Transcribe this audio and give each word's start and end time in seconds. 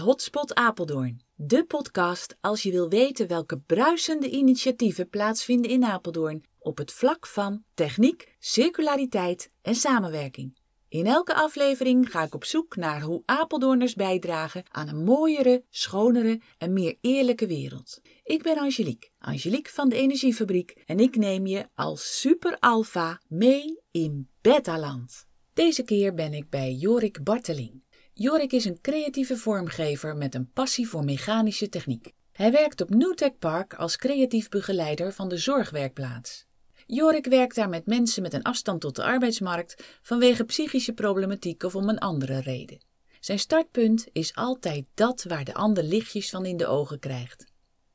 Hotspot 0.00 0.54
Apeldoorn, 0.54 1.20
de 1.34 1.64
podcast 1.64 2.36
als 2.40 2.62
je 2.62 2.70
wil 2.70 2.88
weten 2.88 3.28
welke 3.28 3.58
bruisende 3.58 4.30
initiatieven 4.30 5.08
plaatsvinden 5.08 5.70
in 5.70 5.84
Apeldoorn 5.84 6.44
op 6.58 6.78
het 6.78 6.92
vlak 6.92 7.26
van 7.26 7.64
techniek, 7.74 8.34
circulariteit 8.38 9.50
en 9.62 9.74
samenwerking. 9.74 10.58
In 10.88 11.06
elke 11.06 11.34
aflevering 11.34 12.10
ga 12.10 12.22
ik 12.22 12.34
op 12.34 12.44
zoek 12.44 12.76
naar 12.76 13.00
hoe 13.00 13.22
Apeldoorners 13.24 13.94
bijdragen 13.94 14.62
aan 14.70 14.88
een 14.88 15.04
mooiere, 15.04 15.64
schonere 15.70 16.40
en 16.58 16.72
meer 16.72 16.96
eerlijke 17.00 17.46
wereld. 17.46 18.00
Ik 18.24 18.42
ben 18.42 18.58
Angelique, 18.58 19.10
Angelique 19.18 19.72
van 19.72 19.88
de 19.88 19.96
Energiefabriek 19.96 20.82
en 20.86 21.00
ik 21.00 21.16
neem 21.16 21.46
je 21.46 21.68
als 21.74 22.20
super 22.20 22.56
alpha 22.58 23.20
mee 23.28 23.80
in 23.90 24.28
Betaland. 24.40 25.26
Deze 25.52 25.82
keer 25.82 26.14
ben 26.14 26.32
ik 26.32 26.50
bij 26.50 26.72
Jorik 26.72 27.24
Barteling. 27.24 27.82
Jorik 28.22 28.52
is 28.52 28.64
een 28.64 28.80
creatieve 28.80 29.36
vormgever 29.36 30.16
met 30.16 30.34
een 30.34 30.50
passie 30.52 30.88
voor 30.88 31.04
mechanische 31.04 31.68
techniek. 31.68 32.12
Hij 32.32 32.52
werkt 32.52 32.80
op 32.80 32.90
Newtech 32.90 33.38
Park 33.38 33.74
als 33.74 33.96
creatief 33.96 34.48
begeleider 34.48 35.12
van 35.12 35.28
de 35.28 35.36
zorgwerkplaats. 35.36 36.46
Jorik 36.86 37.26
werkt 37.26 37.54
daar 37.54 37.68
met 37.68 37.86
mensen 37.86 38.22
met 38.22 38.32
een 38.32 38.42
afstand 38.42 38.80
tot 38.80 38.96
de 38.96 39.04
arbeidsmarkt 39.04 39.98
vanwege 40.02 40.44
psychische 40.44 40.92
problematiek 40.92 41.62
of 41.62 41.74
om 41.74 41.88
een 41.88 41.98
andere 41.98 42.40
reden. 42.40 42.84
Zijn 43.20 43.38
startpunt 43.38 44.06
is 44.12 44.34
altijd 44.34 44.84
dat 44.94 45.22
waar 45.22 45.44
de 45.44 45.54
ander 45.54 45.84
lichtjes 45.84 46.30
van 46.30 46.46
in 46.46 46.56
de 46.56 46.66
ogen 46.66 46.98
krijgt. 46.98 47.44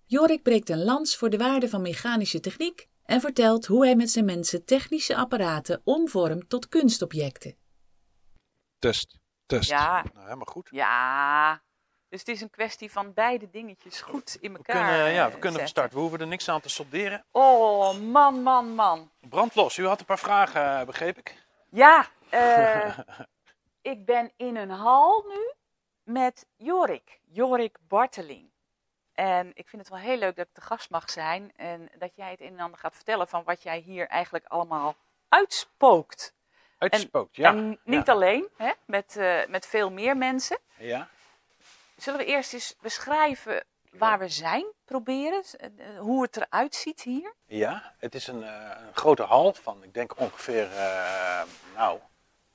Jorik 0.05 0.43
breekt 0.43 0.69
een 0.69 0.83
lans 0.83 1.15
voor 1.15 1.29
de 1.29 1.37
waarde 1.37 1.69
van 1.69 1.81
mechanische 1.81 2.39
techniek 2.39 2.87
en 3.03 3.21
vertelt 3.21 3.65
hoe 3.65 3.85
hij 3.85 3.95
met 3.95 4.11
zijn 4.11 4.25
mensen 4.25 4.65
technische 4.65 5.15
apparaten 5.15 5.81
omvormt 5.83 6.49
tot 6.49 6.69
kunstobjecten. 6.69 7.55
Test, 8.79 9.23
test. 9.45 9.69
Ja. 9.69 10.03
Nou, 10.13 10.23
helemaal 10.23 10.45
goed. 10.45 10.67
Ja, 10.71 11.61
dus 12.09 12.19
het 12.19 12.35
is 12.35 12.41
een 12.41 12.49
kwestie 12.49 12.91
van 12.91 13.13
beide 13.13 13.49
dingetjes 13.49 14.01
goed 14.01 14.37
in 14.39 14.51
We 14.51 14.57
elkaar 14.57 14.75
kunnen, 14.75 15.13
ja, 15.13 15.27
we 15.27 15.33
eh, 15.33 15.39
kunnen 15.39 15.59
van 15.59 15.69
start. 15.69 15.93
We 15.93 15.99
hoeven 15.99 16.19
er 16.19 16.27
niks 16.27 16.49
aan 16.49 16.61
te 16.61 16.69
solderen. 16.69 17.25
Oh, 17.31 17.97
man, 17.99 18.43
man, 18.43 18.75
man. 18.75 19.11
Brandlos. 19.19 19.77
U 19.77 19.87
had 19.87 19.99
een 19.99 20.05
paar 20.05 20.19
vragen, 20.19 20.79
eh, 20.79 20.85
begreep 20.85 21.17
ik. 21.17 21.45
Ja, 21.69 22.07
eh, 22.29 22.99
ik 23.81 24.05
ben 24.05 24.31
in 24.37 24.55
een 24.55 24.69
hal 24.69 25.25
nu 25.27 25.51
met 26.03 26.47
Jorik, 26.55 27.19
Jorik 27.23 27.77
Barteling. 27.87 28.53
En 29.13 29.51
ik 29.53 29.69
vind 29.69 29.81
het 29.81 29.91
wel 29.91 30.01
heel 30.01 30.17
leuk 30.17 30.35
dat 30.35 30.47
ik 30.47 30.53
te 30.53 30.61
gast 30.61 30.89
mag 30.89 31.09
zijn 31.09 31.51
en 31.55 31.89
dat 31.97 32.15
jij 32.15 32.31
het 32.31 32.41
een 32.41 32.53
en 32.53 32.59
ander 32.59 32.79
gaat 32.79 32.95
vertellen 32.95 33.27
van 33.27 33.43
wat 33.43 33.63
jij 33.63 33.79
hier 33.79 34.07
eigenlijk 34.07 34.45
allemaal 34.45 34.95
uitspookt. 35.29 36.33
Uitgespookt, 36.77 37.35
ja. 37.35 37.49
En 37.49 37.79
niet 37.83 38.09
alleen, 38.09 38.47
hè, 38.57 38.71
met, 38.85 39.15
eh, 39.17 39.45
met 39.47 39.65
veel 39.65 39.91
meer 39.91 40.17
mensen. 40.17 40.57
Ja. 40.77 41.07
Zullen 41.97 42.19
we 42.19 42.25
eerst 42.25 42.53
eens 42.53 42.75
beschrijven 42.81 43.63
waar 43.91 44.19
we 44.19 44.29
zijn, 44.29 44.65
proberen, 44.85 45.43
eh, 45.43 45.65
eh, 45.77 45.99
hoe 45.99 46.21
het 46.21 46.37
eruit 46.37 46.75
ziet 46.75 47.01
hier? 47.01 47.33
ja, 47.45 47.93
het 47.97 48.15
is 48.15 48.27
een, 48.27 48.41
een 48.41 48.93
grote 48.93 49.23
hal 49.23 49.53
van, 49.53 49.83
ik 49.83 49.93
denk 49.93 50.19
ongeveer, 50.19 50.69
nou, 51.75 51.99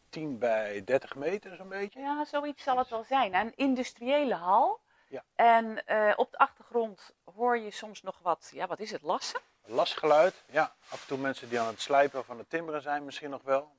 10 0.09 0.39
bij 0.39 0.84
30 0.84 1.15
meter 1.15 1.57
zo'n 1.57 1.69
beetje. 1.69 2.00
Ja, 2.00 2.25
zoiets 2.25 2.62
zal 2.62 2.78
het 2.78 2.89
wel 2.89 3.05
zijn. 3.05 3.34
Een 3.34 3.53
industriële 3.56 4.34
hal. 4.34 4.81
Ja. 5.09 5.25
En 5.34 5.83
op 6.17 6.31
de 6.31 6.39
achtergrond 6.39 7.15
hoor 7.34 7.59
je 7.59 7.71
soms 7.71 8.03
nog 8.03 8.19
wat, 8.23 8.50
ja, 8.55 8.67
wat 8.67 8.81
is 8.81 8.91
het, 8.91 9.03
lassen? 9.03 9.41
Lasgeluid, 9.65 10.44
ja. 10.50 10.75
Af 10.89 11.00
en 11.00 11.06
toe 11.06 11.19
mensen 11.19 11.49
die 11.49 11.61
aan 11.61 11.67
het 11.67 11.81
slijpen 11.81 12.25
van 12.25 12.37
de 12.37 12.47
timmeren 12.47 12.83
zijn 12.83 13.05
misschien 13.05 13.31
nog 13.31 13.43
wel. 13.43 13.73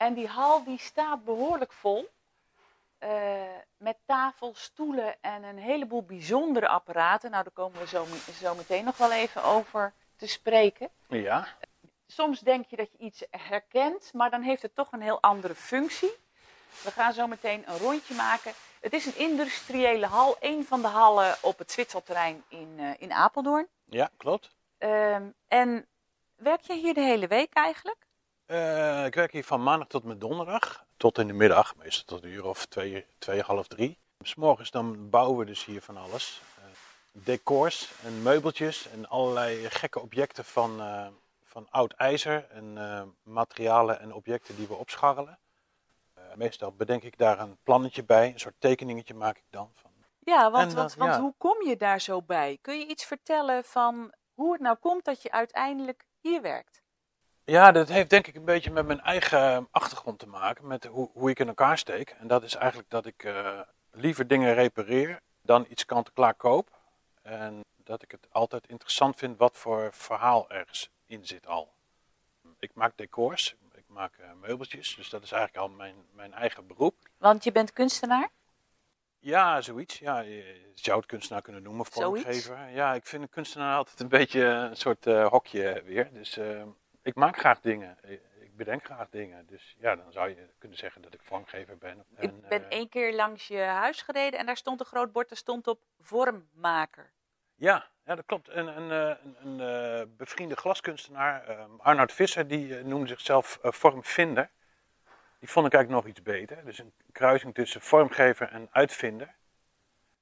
En 0.00 0.14
die 0.14 0.28
hal 0.28 0.64
die 0.64 0.78
staat 0.78 1.24
behoorlijk 1.24 1.72
vol. 1.72 2.08
eh, 2.98 3.42
met 3.76 3.96
tafel, 4.06 4.52
stoelen 4.54 5.14
en 5.20 5.42
een 5.42 5.58
heleboel 5.58 6.02
bijzondere 6.02 6.68
apparaten. 6.68 7.30
Nou, 7.30 7.42
daar 7.42 7.52
komen 7.52 7.80
we 7.80 7.86
zo, 7.86 8.06
zo 8.32 8.54
meteen 8.54 8.84
nog 8.84 8.96
wel 8.96 9.12
even 9.12 9.44
over 9.44 9.92
te 10.16 10.26
spreken. 10.26 10.88
ja, 11.08 11.46
soms 12.06 12.40
denk 12.40 12.66
je 12.66 12.76
dat 12.76 12.90
je 12.92 12.98
iets 12.98 13.24
herkent, 13.30 14.12
maar 14.12 14.30
dan 14.30 14.42
heeft 14.42 14.62
het 14.62 14.74
toch 14.74 14.92
een 14.92 15.00
heel 15.00 15.20
andere 15.22 15.54
functie. 15.54 16.12
We 16.84 16.90
gaan 16.90 17.12
zo 17.12 17.26
meteen 17.26 17.64
een 17.68 17.78
rondje 17.78 18.14
maken. 18.14 18.52
Het 18.80 18.92
is 18.92 19.06
een 19.06 19.16
industriële 19.18 20.06
hal, 20.06 20.36
een 20.40 20.64
van 20.64 20.80
de 20.80 20.88
hallen 20.88 21.36
op 21.42 21.58
het 21.58 21.72
Zwitserterrein 21.72 22.44
in, 22.48 22.74
eh, 22.78 22.90
in 22.98 23.12
Apeldoorn. 23.12 23.68
ja, 23.84 24.10
klopt. 24.16 24.50
Ehm, 24.78 25.28
en 25.48 25.86
werk 26.36 26.60
je 26.60 26.74
hier 26.74 26.94
de 26.94 27.00
hele 27.00 27.26
week 27.26 27.52
eigenlijk? 27.52 28.08
Eh, 28.50 29.04
ik 29.04 29.14
werk 29.14 29.32
hier 29.32 29.44
van 29.44 29.62
maandag 29.62 29.88
tot 29.88 30.04
met 30.04 30.20
donderdag. 30.20 30.84
Tot 30.96 31.18
in 31.18 31.26
de 31.26 31.32
middag, 31.32 31.76
meestal 31.76 32.04
tot 32.04 32.24
een 32.24 32.30
uur 32.30 32.44
of 32.44 32.66
twee, 32.66 33.06
twee 33.18 33.40
half 33.40 33.66
drie. 33.66 33.98
S 34.22 34.34
morgens 34.34 34.70
dan 34.70 35.10
bouwen 35.10 35.38
we 35.38 35.44
dus 35.44 35.64
hier 35.64 35.82
van 35.82 35.96
alles. 35.96 36.42
Eh, 36.58 36.64
decors 37.12 37.92
en 38.04 38.22
meubeltjes 38.22 38.88
en 38.88 39.08
allerlei 39.08 39.70
gekke 39.70 40.00
objecten 40.00 40.44
van, 40.44 40.80
eh, 40.80 41.06
van 41.44 41.66
oud 41.70 41.92
ijzer. 41.92 42.46
En 42.50 42.78
materialen 43.22 44.00
en 44.00 44.14
objecten 44.14 44.56
die 44.56 44.66
we 44.66 44.74
opscharrelen. 44.74 45.38
Meestal 46.34 46.72
bedenk 46.72 47.02
ik 47.02 47.18
daar 47.18 47.40
een 47.40 47.58
plannetje 47.62 48.04
bij. 48.04 48.32
Een 48.32 48.40
soort 48.40 48.54
tekeningetje 48.58 49.14
maak 49.14 49.36
ik 49.36 49.46
dan. 49.50 49.70
Van. 49.74 49.90
Ja, 50.18 50.50
want, 50.50 50.70
En 50.70 50.76
want, 50.76 50.88
dat- 50.88 50.98
want 50.98 51.14
ja. 51.14 51.20
hoe 51.20 51.34
kom 51.38 51.66
je 51.66 51.76
daar 51.76 52.00
zo 52.00 52.22
bij? 52.22 52.58
Kun 52.60 52.78
je 52.78 52.86
iets 52.86 53.04
vertellen 53.04 53.64
van 53.64 54.12
hoe 54.34 54.52
het 54.52 54.60
nou 54.60 54.76
komt 54.76 55.04
dat 55.04 55.22
je 55.22 55.30
uiteindelijk 55.30 56.04
hier 56.20 56.42
werkt? 56.42 56.82
Ja, 57.50 57.72
dat 57.72 57.88
heeft 57.88 58.10
denk 58.10 58.26
ik 58.26 58.34
een 58.34 58.44
beetje 58.44 58.70
met 58.70 58.86
mijn 58.86 59.00
eigen 59.00 59.68
achtergrond 59.70 60.18
te 60.18 60.26
maken. 60.26 60.66
Met 60.66 60.84
hoe, 60.84 61.10
hoe 61.12 61.30
ik 61.30 61.38
in 61.38 61.48
elkaar 61.48 61.78
steek. 61.78 62.16
En 62.18 62.26
dat 62.26 62.42
is 62.42 62.54
eigenlijk 62.54 62.90
dat 62.90 63.06
ik 63.06 63.24
eh, 63.24 63.60
liever 63.90 64.26
dingen 64.26 64.54
repareer 64.54 65.20
dan 65.42 65.66
iets 65.68 65.84
kant-en-klaar 65.84 66.34
koop. 66.34 66.78
En 67.22 67.60
dat 67.76 68.02
ik 68.02 68.10
het 68.10 68.26
altijd 68.30 68.66
interessant 68.66 69.16
vind 69.16 69.38
wat 69.38 69.56
voor 69.56 69.88
verhaal 69.92 70.50
ergens 70.50 70.90
in 71.06 71.26
zit 71.26 71.46
al. 71.46 71.72
Ik 72.58 72.70
maak 72.74 72.92
decors, 72.96 73.56
ik 73.74 73.84
maak 73.86 74.16
eh, 74.18 74.26
meubeltjes. 74.40 74.96
Dus 74.96 75.08
dat 75.08 75.22
is 75.22 75.32
eigenlijk 75.32 75.62
al 75.66 75.76
mijn, 75.76 75.94
mijn 76.12 76.32
eigen 76.32 76.66
beroep. 76.66 76.94
Want 77.18 77.44
je 77.44 77.52
bent 77.52 77.72
kunstenaar? 77.72 78.28
Ja, 79.18 79.60
zoiets. 79.60 79.98
Ja, 79.98 80.20
je 80.20 80.72
zou 80.74 80.96
het 80.98 81.06
kunstenaar 81.06 81.42
kunnen 81.42 81.62
noemen, 81.62 81.86
vormgever. 81.86 82.68
Ja, 82.68 82.94
ik 82.94 83.06
vind 83.06 83.22
een 83.22 83.28
kunstenaar 83.28 83.76
altijd 83.76 84.00
een 84.00 84.08
beetje 84.08 84.42
een 84.44 84.76
soort 84.76 85.06
eh, 85.06 85.26
hokje 85.26 85.82
weer. 85.84 86.12
Dus 86.12 86.36
eh, 86.36 86.62
ik 87.02 87.14
maak 87.14 87.38
graag 87.38 87.60
dingen. 87.60 87.98
Ik 88.02 88.20
ik 88.40 88.56
bedenk 88.56 88.84
graag 88.84 89.08
dingen. 89.10 89.46
Dus 89.46 89.76
ja, 89.78 89.96
dan 89.96 90.12
zou 90.12 90.28
je 90.28 90.48
kunnen 90.58 90.78
zeggen 90.78 91.02
dat 91.02 91.14
ik 91.14 91.20
vormgever 91.22 91.78
ben. 91.78 92.04
Ik 92.16 92.30
En, 92.30 92.40
ben 92.48 92.62
eh, 92.62 92.76
één 92.78 92.88
keer 92.88 93.14
langs 93.14 93.48
je 93.48 93.58
huis 93.58 94.02
gereden 94.02 94.38
en 94.38 94.46
daar 94.46 94.56
stond 94.56 94.80
een 94.80 94.86
groot 94.86 95.12
bord, 95.12 95.28
daar 95.28 95.38
stond 95.38 95.66
op 95.66 95.80
vormmaker. 96.00 97.10
ja, 97.54 97.88
ja, 98.04 98.14
dat 98.14 98.26
klopt. 98.26 98.48
Een, 98.48 98.66
een, 98.66 98.90
eh, 98.90 99.24
een, 99.24 99.60
een 99.60 100.00
eh, 100.00 100.06
bevriende 100.16 100.56
glaskunstenaar, 100.56 101.46
eh, 101.48 101.64
Arnoud 101.78 102.12
Visser, 102.12 102.48
die 102.48 102.76
eh, 102.78 102.84
noemde 102.84 103.06
zichzelf 103.08 103.58
eh, 103.62 103.72
vormvinder. 103.72 104.50
Die 105.38 105.48
vond 105.48 105.66
ik 105.66 105.72
eigenlijk 105.74 106.04
nog 106.04 106.12
iets 106.12 106.22
beter. 106.22 106.64
Dus 106.64 106.78
een 106.78 106.92
kruising 107.12 107.54
tussen 107.54 107.80
vormgever 107.80 108.48
en 108.48 108.68
uitvinder. 108.70 109.34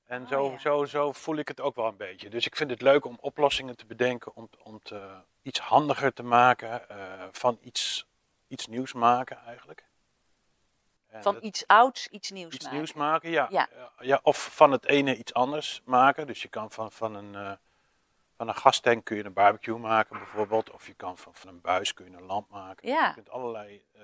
En 0.06 0.22
Oh, 0.22 0.28
zo, 0.28 0.50
ja. 0.50 0.58
zo, 0.58 0.84
zo 0.84 1.12
voel 1.12 1.36
ik 1.36 1.48
het 1.48 1.60
ook 1.60 1.74
wel 1.76 1.86
een 1.86 1.96
beetje. 1.96 2.28
Dus 2.30 2.46
ik 2.46 2.56
vind 2.56 2.70
het 2.70 2.82
leuk 2.82 3.04
om 3.04 3.18
oplossingen 3.20 3.76
te 3.76 3.86
bedenken, 3.86 4.34
om, 4.36 4.48
om 4.62 4.80
eh, 4.92 5.18
iets 5.48 5.58
handiger 5.60 6.12
te 6.12 6.22
maken, 6.22 6.88
eh, 6.88 7.24
van 7.32 7.58
iets, 7.60 8.06
iets 8.48 8.66
nieuws 8.66 8.92
maken 8.92 9.36
eigenlijk. 9.46 9.86
En 11.06 11.22
Van 11.22 11.34
dat- 11.34 11.42
iets 11.42 11.66
ouds 11.66 12.06
iets 12.08 12.30
nieuws 12.30 12.54
iets 12.54 12.62
maken. 12.64 12.78
nieuws 12.78 12.92
maken, 12.92 13.30
ja. 13.30 13.46
Ja. 13.50 13.68
Ja, 13.76 13.92
ja, 14.00 14.20
Of 14.22 14.54
van 14.54 14.72
het 14.72 14.86
ene 14.86 15.16
iets 15.16 15.34
anders 15.34 15.82
maken. 15.84 16.26
Dus 16.26 16.42
je 16.42 16.48
kan 16.48 16.70
van, 16.70 16.92
van, 16.92 17.14
een, 17.14 17.34
eh, 17.34 17.52
van 18.36 18.48
een 18.48 18.54
gastank 18.54 19.04
kun 19.04 19.16
je 19.16 19.24
een 19.24 19.32
barbecue 19.32 19.78
maken 19.78 20.18
bijvoorbeeld. 20.18 20.70
Of 20.70 20.86
je 20.86 20.94
kan 20.94 21.18
van, 21.18 21.34
van 21.34 21.48
een 21.48 21.60
buis 21.60 21.94
kun 21.94 22.10
je 22.10 22.16
een 22.16 22.26
lamp 22.26 22.50
maken. 22.50 22.88
Ja. 22.88 23.06
Je 23.06 23.14
kunt 23.14 23.30
allerlei... 23.30 23.82
eh, 23.92 24.02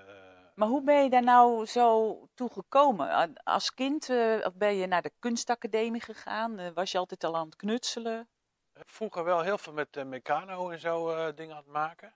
Maar 0.55 0.69
hoe 0.69 0.82
ben 0.82 1.02
je 1.02 1.11
daar 1.11 1.23
nou 1.23 1.67
zo 1.67 2.19
toe 2.35 2.50
gekomen? 2.50 3.35
Als 3.44 3.75
kind 3.75 4.08
eh, 4.11 4.46
of 4.46 4.55
ben 4.55 4.75
je 4.75 4.87
naar 4.87 5.02
de 5.02 5.12
kunstacademie 5.19 6.00
gegaan? 6.00 6.58
Eh, 6.58 6.70
was 6.75 6.93
je 6.93 6.99
altijd 6.99 7.25
al 7.25 7.37
aan 7.37 7.46
het 7.46 7.56
knutselen? 7.56 8.29
Vroeger 8.75 9.25
wel 9.25 9.41
heel 9.41 9.59
veel 9.59 9.73
met 9.73 9.97
eh, 9.97 10.05
Meccano 10.05 10.71
en 10.71 10.81
zo 10.81 11.11
eh, 11.11 11.37
dingen 11.37 11.56
aan 11.56 11.62
het 11.62 11.73
maken. 11.73 12.12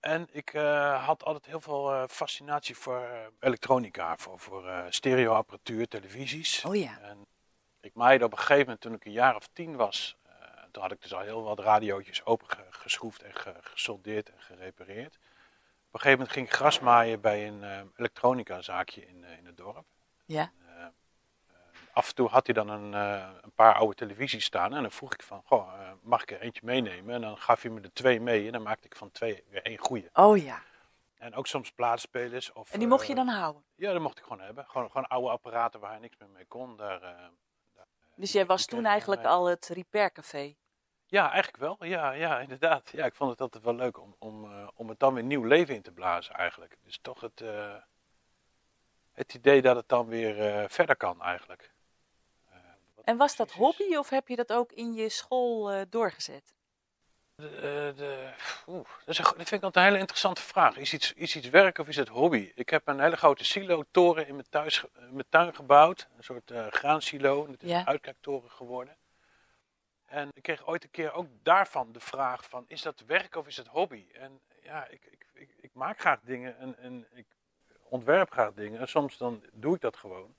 En 0.00 0.28
ik 0.32 0.54
eh, 0.54 1.04
had 1.06 1.24
altijd 1.24 1.46
heel 1.46 1.60
veel 1.60 2.08
fascinatie 2.08 2.76
voor 2.76 3.32
elektronica, 3.40 4.16
voor, 4.16 4.38
voor 4.38 4.84
stereoapparatuur, 4.88 5.88
televisies. 5.88 6.64
Oh 6.64 6.76
ja. 6.76 6.98
En 7.00 7.26
ik 7.80 7.94
maaide 7.94 8.24
op 8.24 8.32
een 8.32 8.38
gegeven 8.38 8.64
moment, 8.64 8.80
toen 8.80 8.94
ik 8.94 9.04
een 9.04 9.12
jaar 9.12 9.36
of 9.36 9.48
tien 9.52 9.76
was, 9.76 10.16
toen 10.70 10.82
had 10.82 10.92
ik 10.92 11.02
dus 11.02 11.14
al 11.14 11.20
heel 11.20 11.42
wat 11.42 11.58
radiootjes 11.58 12.24
opengeschroefd 12.24 13.22
en 13.22 13.34
ge- 13.34 13.54
gesoldeerd 13.60 14.30
en 14.30 14.40
gerepareerd. 14.40 15.14
Op 15.14 15.92
een 15.92 16.00
gegeven 16.00 16.18
moment 16.18 16.32
ging 16.32 16.46
ik 16.46 16.52
gras 16.52 16.80
maaien 16.80 17.20
bij 17.20 17.46
een 17.46 17.64
eh, 17.64 17.80
elektronica 17.96 18.62
zaakje 18.62 19.06
in, 19.06 19.24
in 19.24 19.46
het 19.46 19.56
dorp. 19.56 19.84
Ja. 20.24 20.52
Af 21.96 22.08
en 22.08 22.14
toe 22.14 22.28
had 22.28 22.46
hij 22.46 22.54
dan 22.54 22.68
een, 22.68 22.94
eh, 22.94 23.28
een 23.40 23.52
paar 23.52 23.74
oude 23.74 23.94
televisies 23.94 24.44
staan 24.44 24.74
en 24.74 24.82
dan 24.82 24.90
vroeg 24.90 25.12
ik 25.12 25.22
van, 25.22 25.42
goh, 25.44 25.72
eh, 25.80 25.90
mag 26.02 26.22
ik 26.22 26.30
er 26.30 26.40
eentje 26.40 26.60
meenemen? 26.64 27.14
En 27.14 27.20
dan 27.20 27.38
gaf 27.38 27.62
hij 27.62 27.70
me 27.70 27.80
er 27.80 27.92
twee 27.92 28.20
mee 28.20 28.46
en 28.46 28.52
dan 28.52 28.62
maakte 28.62 28.86
ik 28.86 28.96
van 28.96 29.10
twee 29.10 29.44
weer 29.48 29.62
één 29.62 29.78
goede. 29.78 30.08
Oh 30.12 30.36
ja. 30.42 30.62
En 31.18 31.34
ook 31.34 31.46
soms 31.46 31.72
plaatspelers. 31.72 32.52
Of, 32.52 32.72
En 32.72 32.78
die 32.78 32.88
mocht 32.88 33.06
je 33.06 33.12
eh, 33.12 33.18
dan 33.18 33.28
houden? 33.28 33.62
ja, 33.74 33.92
dat 33.92 34.00
mocht 34.00 34.18
ik 34.18 34.24
gewoon 34.24 34.40
hebben. 34.40 34.64
Gewoon, 34.66 34.86
gewoon 34.86 35.06
oude 35.06 35.28
apparaten 35.28 35.80
waar 35.80 35.90
hij 35.90 35.98
niks 36.00 36.16
meer 36.18 36.28
mee 36.28 36.44
kon. 36.44 36.76
Daar, 36.76 37.00
daar, 37.00 37.30
Dus 38.14 38.32
jij 38.32 38.46
was 38.46 38.66
toen 38.66 38.84
eigenlijk 38.84 39.22
mee. 39.22 39.30
al 39.30 39.46
het 39.46 39.66
Repair 39.68 40.12
Café. 40.12 40.54
Ja, 41.06 41.30
eigenlijk 41.32 41.56
wel. 41.62 41.84
Ja, 41.84 42.10
ja, 42.10 42.40
inderdaad. 42.40 42.90
Ja, 42.92 43.04
ik 43.04 43.14
vond 43.14 43.30
het 43.30 43.40
altijd 43.40 43.64
wel 43.64 43.74
leuk 43.74 43.98
om, 44.00 44.16
om, 44.18 44.68
om 44.74 44.88
het 44.88 44.98
dan 44.98 45.14
weer 45.14 45.24
nieuw 45.24 45.44
leven 45.44 45.74
in 45.74 45.82
te 45.82 45.92
blazen 45.92 46.34
eigenlijk. 46.34 46.76
Dus 46.82 46.98
toch 47.02 47.20
het, 47.20 47.42
het 49.12 49.34
idee 49.34 49.62
dat 49.62 49.76
het 49.76 49.88
dan 49.88 50.06
weer 50.06 50.70
verder 50.70 50.96
kan 50.96 51.22
eigenlijk. 51.22 51.74
En 53.06 53.16
was 53.16 53.36
dat 53.36 53.50
hobby 53.52 53.96
of 53.96 54.08
heb 54.10 54.28
je 54.28 54.36
dat 54.36 54.52
ook 54.52 54.72
in 54.72 54.94
je 54.94 55.08
school 55.08 55.70
eh, 55.70 55.80
doorgezet? 55.88 56.54
De, 57.34 57.48
eh, 57.48 57.98
de, 57.98 58.32
oeh, 58.66 58.88
dat, 58.98 59.08
is 59.08 59.18
een, 59.18 59.24
dat 59.24 59.34
vind 59.34 59.50
ik 59.50 59.62
altijd 59.62 59.74
een 59.76 59.82
hele 59.90 59.98
interessante 59.98 60.42
vraag. 60.42 60.76
Is 60.76 60.92
iets, 60.92 61.12
is 61.12 61.36
iets 61.36 61.48
werk 61.48 61.78
of 61.78 61.88
is 61.88 61.96
het 61.96 62.08
hobby? 62.08 62.52
Ik 62.54 62.68
heb 62.68 62.88
een 62.88 63.00
hele 63.00 63.16
grote 63.16 63.44
silo-toren 63.44 64.26
in 64.26 64.34
mijn, 64.34 64.46
thuis, 64.50 64.84
in 64.98 65.12
mijn 65.12 65.26
tuin 65.28 65.54
gebouwd. 65.54 66.08
Een 66.16 66.24
soort 66.24 66.50
eh 66.50 66.66
graansilo. 66.70 67.46
Het 67.50 67.62
is 67.62 67.68
Ja. 67.70 67.78
een 67.78 67.86
uitkijktoren 67.86 68.50
geworden. 68.50 68.96
En 70.06 70.28
ik 70.34 70.42
kreeg 70.42 70.66
ooit 70.66 70.84
een 70.84 70.90
keer 70.90 71.12
ook 71.12 71.26
daarvan 71.42 71.92
de 71.92 72.00
vraag 72.00 72.44
van, 72.48 72.64
is 72.68 72.82
dat 72.82 73.02
werk 73.06 73.36
of 73.36 73.46
is 73.46 73.56
het 73.56 73.66
hobby? 73.66 74.06
En 74.12 74.40
ja, 74.62 74.86
ik, 74.86 75.04
ik, 75.04 75.26
ik, 75.34 75.50
ik 75.60 75.70
maak 75.74 75.98
graag 76.00 76.20
dingen 76.22 76.58
en, 76.58 76.78
en 76.78 77.06
ik 77.12 77.26
ontwerp 77.88 78.30
graag 78.32 78.52
dingen. 78.52 78.80
En 78.80 78.88
soms 78.88 79.16
dan 79.16 79.44
doe 79.52 79.74
ik 79.74 79.80
dat 79.80 79.96
gewoon. 79.96 80.35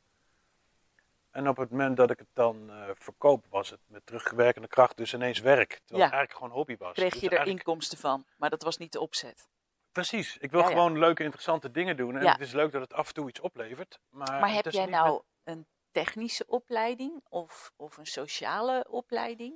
En 1.37 1.47
op 1.47 1.57
het 1.57 1.69
moment 1.71 1.97
dat 1.97 2.11
ik 2.11 2.19
het 2.19 2.27
dan 2.33 2.69
eh, 2.69 2.89
verkoop, 2.93 3.45
was 3.49 3.69
het 3.69 3.79
met 3.87 4.05
teruggewerkende 4.05 4.67
kracht 4.67 4.97
dus 4.97 5.13
ineens 5.13 5.39
werk. 5.39 5.69
Terwijl 5.69 5.99
Ja. 5.99 6.03
het 6.03 6.13
eigenlijk 6.13 6.33
gewoon 6.33 6.51
hobby 6.51 6.77
was. 6.77 6.93
Kreeg 6.93 7.11
Dus 7.11 7.21
je 7.21 7.25
er 7.29 7.35
eigenlijk- 7.35 7.65
inkomsten 7.67 7.97
van, 7.97 8.25
maar 8.37 8.49
dat 8.49 8.63
was 8.63 8.77
niet 8.77 8.91
de 8.91 8.99
opzet. 8.99 9.47
Precies. 9.91 10.37
Ik 10.37 10.51
wil 10.51 10.59
Ja, 10.59 10.65
ja. 10.65 10.71
gewoon 10.71 10.99
leuke, 10.99 11.23
interessante 11.23 11.71
dingen 11.71 11.97
doen. 11.97 12.17
En 12.17 12.23
Ja. 12.23 12.31
het 12.31 12.41
is 12.41 12.51
leuk 12.51 12.71
dat 12.71 12.81
het 12.81 12.93
af 12.93 13.07
en 13.07 13.13
toe 13.13 13.29
iets 13.29 13.39
oplevert. 13.39 13.99
Maar, 14.09 14.39
Maar 14.39 14.53
heb 14.53 14.65
jij 14.65 14.85
nou 14.85 15.21
een 15.43 15.65
technische 15.91 16.45
opleiding 16.47 17.21
of, 17.29 17.71
of 17.75 17.97
een 17.97 18.05
sociale 18.05 18.85
opleiding? 18.89 19.53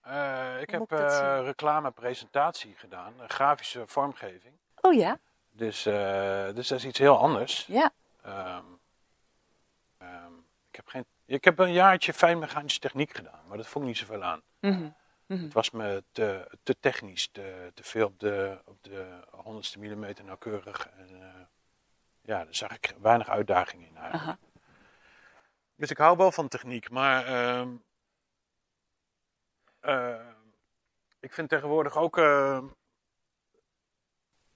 Eh, 0.00 0.60
ik 0.60 0.70
heb 0.70 0.92
eh 0.92 1.40
reclamepresentatie 1.42 2.74
gedaan. 2.76 3.14
een 3.20 3.28
grafische 3.30 3.86
vormgeving. 3.86 4.54
Oh 4.80 4.94
ja, 4.94 5.18
Dus, 5.50 5.82
dus 6.54 6.68
dat 6.68 6.78
is 6.78 6.84
iets 6.84 6.98
heel 6.98 7.18
anders. 7.18 7.66
ja. 7.66 7.92
Ehm, 8.22 8.64
ehm, 9.98 10.32
ik, 10.68 10.76
heb 10.76 10.86
geen, 10.88 11.04
ik 11.30 11.44
heb 11.44 11.58
een 11.58 11.72
jaartje 11.72 12.12
fijnmechanische 12.12 12.80
techniek 12.80 13.14
gedaan. 13.14 13.46
Maar 13.48 13.56
dat 13.56 13.66
vond 13.66 13.84
ik 13.84 13.90
niet 13.90 13.98
zoveel 13.98 14.22
aan. 14.22 14.42
Mhm. 14.60 14.90
Mhm. 15.26 15.42
Het 15.42 15.52
was 15.52 15.70
me 15.70 16.04
te, 16.12 16.58
te 16.62 16.76
technisch. 16.80 17.28
Te, 17.28 17.70
te 17.74 17.82
veel 17.82 18.06
op 18.06 18.18
de, 18.18 18.62
op 18.64 18.82
de 18.82 19.20
honderdste 19.30 19.78
millimeter 19.78 20.24
nauwkeurig. 20.24 20.88
En, 20.88 21.08
eh, 21.22 21.40
ja, 22.20 22.44
daar 22.44 22.54
zag 22.54 22.72
ik 22.72 22.94
weinig 23.00 23.28
uitdaging 23.28 23.86
in 23.86 23.96
eigenlijk. 23.96 24.22
Aha. 24.24 24.38
Dus 25.76 25.90
ik 25.90 25.98
hou 25.98 26.16
wel 26.16 26.32
van 26.32 26.48
techniek, 26.48 26.90
maar 26.90 27.26
ehm, 27.26 27.76
eh, 29.80 30.28
ik 31.20 31.32
vind 31.32 31.48
tegenwoordig 31.48 31.96
ook. 31.96 32.16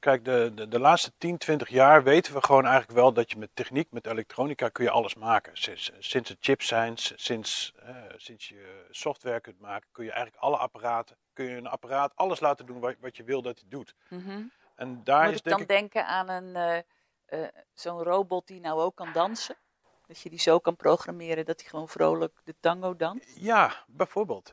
Eh, 0.07 0.13
kijk, 0.13 0.25
de, 0.25 0.53
de, 0.55 0.69
de 0.69 0.79
laatste 0.79 1.13
10, 1.19 1.39
20 1.39 1.69
jaar 1.69 2.03
weten 2.03 2.35
we 2.35 2.43
gewoon 2.43 2.65
eigenlijk 2.65 2.93
wel 2.99 3.13
dat 3.13 3.31
je 3.31 3.39
met 3.39 3.51
techniek, 3.55 3.93
met 3.93 4.07
elektronica, 4.07 4.69
kun 4.69 4.85
je 4.85 4.91
alles 4.91 5.15
maken. 5.15 5.57
Sinds, 5.57 5.93
sinds 5.99 6.31
er 6.31 6.37
chips 6.41 6.67
zijn, 6.67 6.97
sinds, 6.97 7.73
eh, 7.83 7.97
sinds 8.17 8.49
je 8.49 8.87
software 8.91 9.41
kunt 9.41 9.61
maken, 9.61 9.89
kun 9.93 10.05
je 10.05 10.13
eigenlijk 10.13 10.43
alle 10.43 10.57
apparaten, 10.57 11.17
kun 11.33 11.45
je 11.45 11.57
een 11.57 11.67
apparaat 11.67 12.13
alles 12.17 12.41
laten 12.41 12.67
doen 12.67 12.81
wat, 12.81 12.95
wat 13.01 13.17
je 13.17 13.25
wil 13.25 13.43
dat 13.43 13.59
hij 13.59 13.69
doet. 13.69 13.95
Mhm. 14.09 14.43
En 14.75 15.05
daar 15.05 15.25
Moet 15.25 15.33
is 15.33 15.39
ik 15.39 15.45
denk 15.45 15.57
dan 15.57 15.61
ik. 15.61 15.69
denken 15.69 16.07
aan 16.07 16.29
een, 16.29 16.57
eh, 16.57 17.43
eh, 17.43 17.49
zo'n 17.73 18.03
robot 18.03 18.47
die 18.47 18.61
nou 18.61 18.81
ook 18.81 18.97
kan 18.97 19.13
dansen? 19.13 19.57
Dat 20.07 20.21
je 20.21 20.31
die 20.31 20.41
zo 20.41 20.59
kan 20.59 20.77
programmeren 20.77 21.45
dat 21.45 21.61
hij 21.61 21.71
gewoon 21.71 21.89
vrolijk 21.89 22.41
de 22.45 22.55
tango 22.61 22.97
danst? 22.97 23.37
Ja, 23.37 23.85
bijvoorbeeld. 23.87 24.53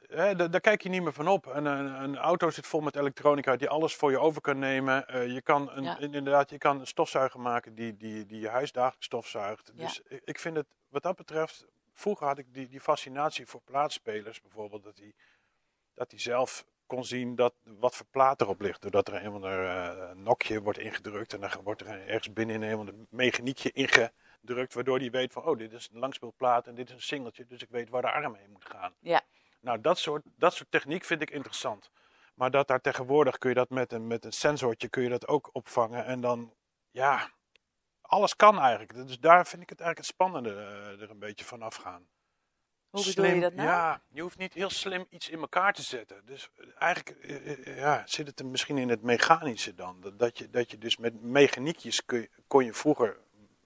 Daar 0.52 0.60
kijk 0.60 0.82
je 0.82 0.90
niet 0.90 1.04
meer 1.04 1.14
van 1.14 1.28
op. 1.28 1.46
Een, 1.46 1.66
een, 1.66 2.04
een 2.04 2.18
auto 2.18 2.50
zit 2.50 2.68
vol 2.68 2.82
met 2.82 2.96
elektronica 2.96 3.56
die 3.56 3.70
alles 3.70 3.96
voor 3.96 4.12
je 4.12 4.20
over 4.20 4.42
kan 4.42 4.60
nemen. 4.60 5.08
Eh, 5.08 5.34
je 5.34 5.42
kan 5.42 5.72
een, 5.72 5.84
Ja. 5.84 6.00
inderdaad, 6.00 6.50
je 6.50 6.58
kan 6.58 6.80
een 6.80 6.88
stofzuiger 6.88 7.40
maken 7.40 7.76
die, 7.76 7.98
die, 7.98 8.26
die 8.26 8.40
je 8.40 8.50
huis 8.50 8.72
dagelijks 8.72 9.06
stofzuigt. 9.06 9.72
Ja. 9.76 9.84
Dus 9.86 10.02
ik, 10.24 10.40
vind 10.40 10.56
het, 10.56 10.68
wat 10.90 11.04
dat 11.04 11.16
betreft, 11.16 11.66
vroeger 11.94 12.28
had 12.28 12.38
ik 12.38 12.54
die, 12.54 12.68
die 12.68 12.82
fascinatie 12.82 13.46
voor 13.46 13.62
plaatsspelers 13.62 14.42
bijvoorbeeld. 14.42 14.84
Dat 14.84 14.96
die, 14.96 15.16
dat 15.94 16.10
die 16.10 16.20
zelf 16.20 16.66
kon 16.86 17.06
zien 17.06 17.36
dat, 17.36 17.54
wat 17.64 17.96
voor 17.96 18.06
plaat 18.12 18.42
erop 18.42 18.62
ligt. 18.62 18.82
Doordat 18.82 19.08
er 19.08 19.16
een 19.16 19.28
of 19.28 19.34
ander 19.34 19.66
eh, 19.68 20.12
nokje 20.16 20.62
wordt 20.62 20.80
ingedrukt 20.80 21.34
en 21.34 21.40
dan 21.42 21.50
wordt 21.64 21.82
er 21.82 22.08
ergens 22.08 22.34
binnen 22.34 22.62
een 22.62 22.74
of 22.74 22.80
ander 22.80 22.96
mechaniekje 23.10 23.72
ingedrukt. 24.42 24.74
Waardoor 24.74 25.00
die 25.00 25.12
weet 25.12 25.34
van, 25.34 25.44
oh 25.44 25.58
dit 25.58 25.74
is 25.74 25.90
een 25.94 26.00
langspeelplaat 26.00 26.68
en 26.68 26.76
dit 26.76 26.90
is 26.90 26.96
een 26.96 27.02
singeltje. 27.02 27.46
Dus 27.46 27.62
ik 27.62 27.70
weet 27.70 27.90
waar 27.90 28.02
de 28.02 28.12
arm 28.12 28.36
heen 28.36 28.52
moet 28.52 28.66
gaan. 28.66 28.94
Ja. 29.00 29.22
Nou, 29.62 29.82
dat 29.82 29.98
soort, 29.98 30.24
dat 30.36 30.54
soort 30.54 30.72
techniek 30.72 31.04
vind 31.04 31.22
ik 31.22 31.30
interessant. 31.30 31.92
Maar 32.36 32.52
dat 32.52 32.68
daar 32.68 32.82
tegenwoordig 32.82 33.38
kun 33.38 33.50
je 33.50 33.56
dat 33.56 33.70
met 33.70 33.92
een, 33.94 34.08
met 34.08 34.26
een 34.26 34.32
sensortje 34.32 34.90
kun 34.90 35.04
je 35.04 35.10
dat 35.10 35.28
ook 35.28 35.50
opvangen. 35.52 36.06
En 36.06 36.22
dan, 36.22 36.54
ja, 36.92 37.30
alles 38.02 38.36
kan 38.36 38.60
eigenlijk. 38.60 38.94
Dus 38.94 39.20
daar 39.20 39.48
vind 39.48 39.62
ik 39.62 39.70
het 39.70 39.80
eigenlijk 39.80 40.08
het 40.08 40.16
spannende 40.16 40.50
eh, 40.50 41.02
er 41.02 41.10
een 41.10 41.20
beetje 41.20 41.46
van 41.46 41.62
afgaan. 41.62 42.08
Hoe 42.90 43.06
bedoel 43.06 43.26
je 43.26 43.40
dat 43.40 43.54
nou? 43.54 43.68
Ja, 43.68 44.02
je 44.10 44.22
hoeft 44.22 44.38
niet 44.38 44.54
heel 44.54 44.70
slim 44.70 45.06
iets 45.10 45.30
in 45.30 45.40
elkaar 45.40 45.74
te 45.74 45.82
zetten. 45.82 46.26
Dus 46.26 46.50
eh, 46.56 46.68
eigenlijk 46.78 47.10
eh, 47.10 47.78
ja, 47.78 48.04
zit 48.06 48.28
het 48.28 48.40
er 48.40 48.46
misschien 48.46 48.78
in 48.78 48.90
het 48.90 49.02
mechanische 49.02 49.76
dan. 49.76 50.02
Dat, 50.02 50.20
dat, 50.20 50.38
je, 50.38 50.50
dat 50.50 50.72
je 50.72 50.78
dus 50.78 50.98
met 50.98 51.22
mechaniekjes 51.22 52.06
kun 52.06 52.30
kon 52.48 52.66
je 52.66 52.74
vroeger, 52.74 53.20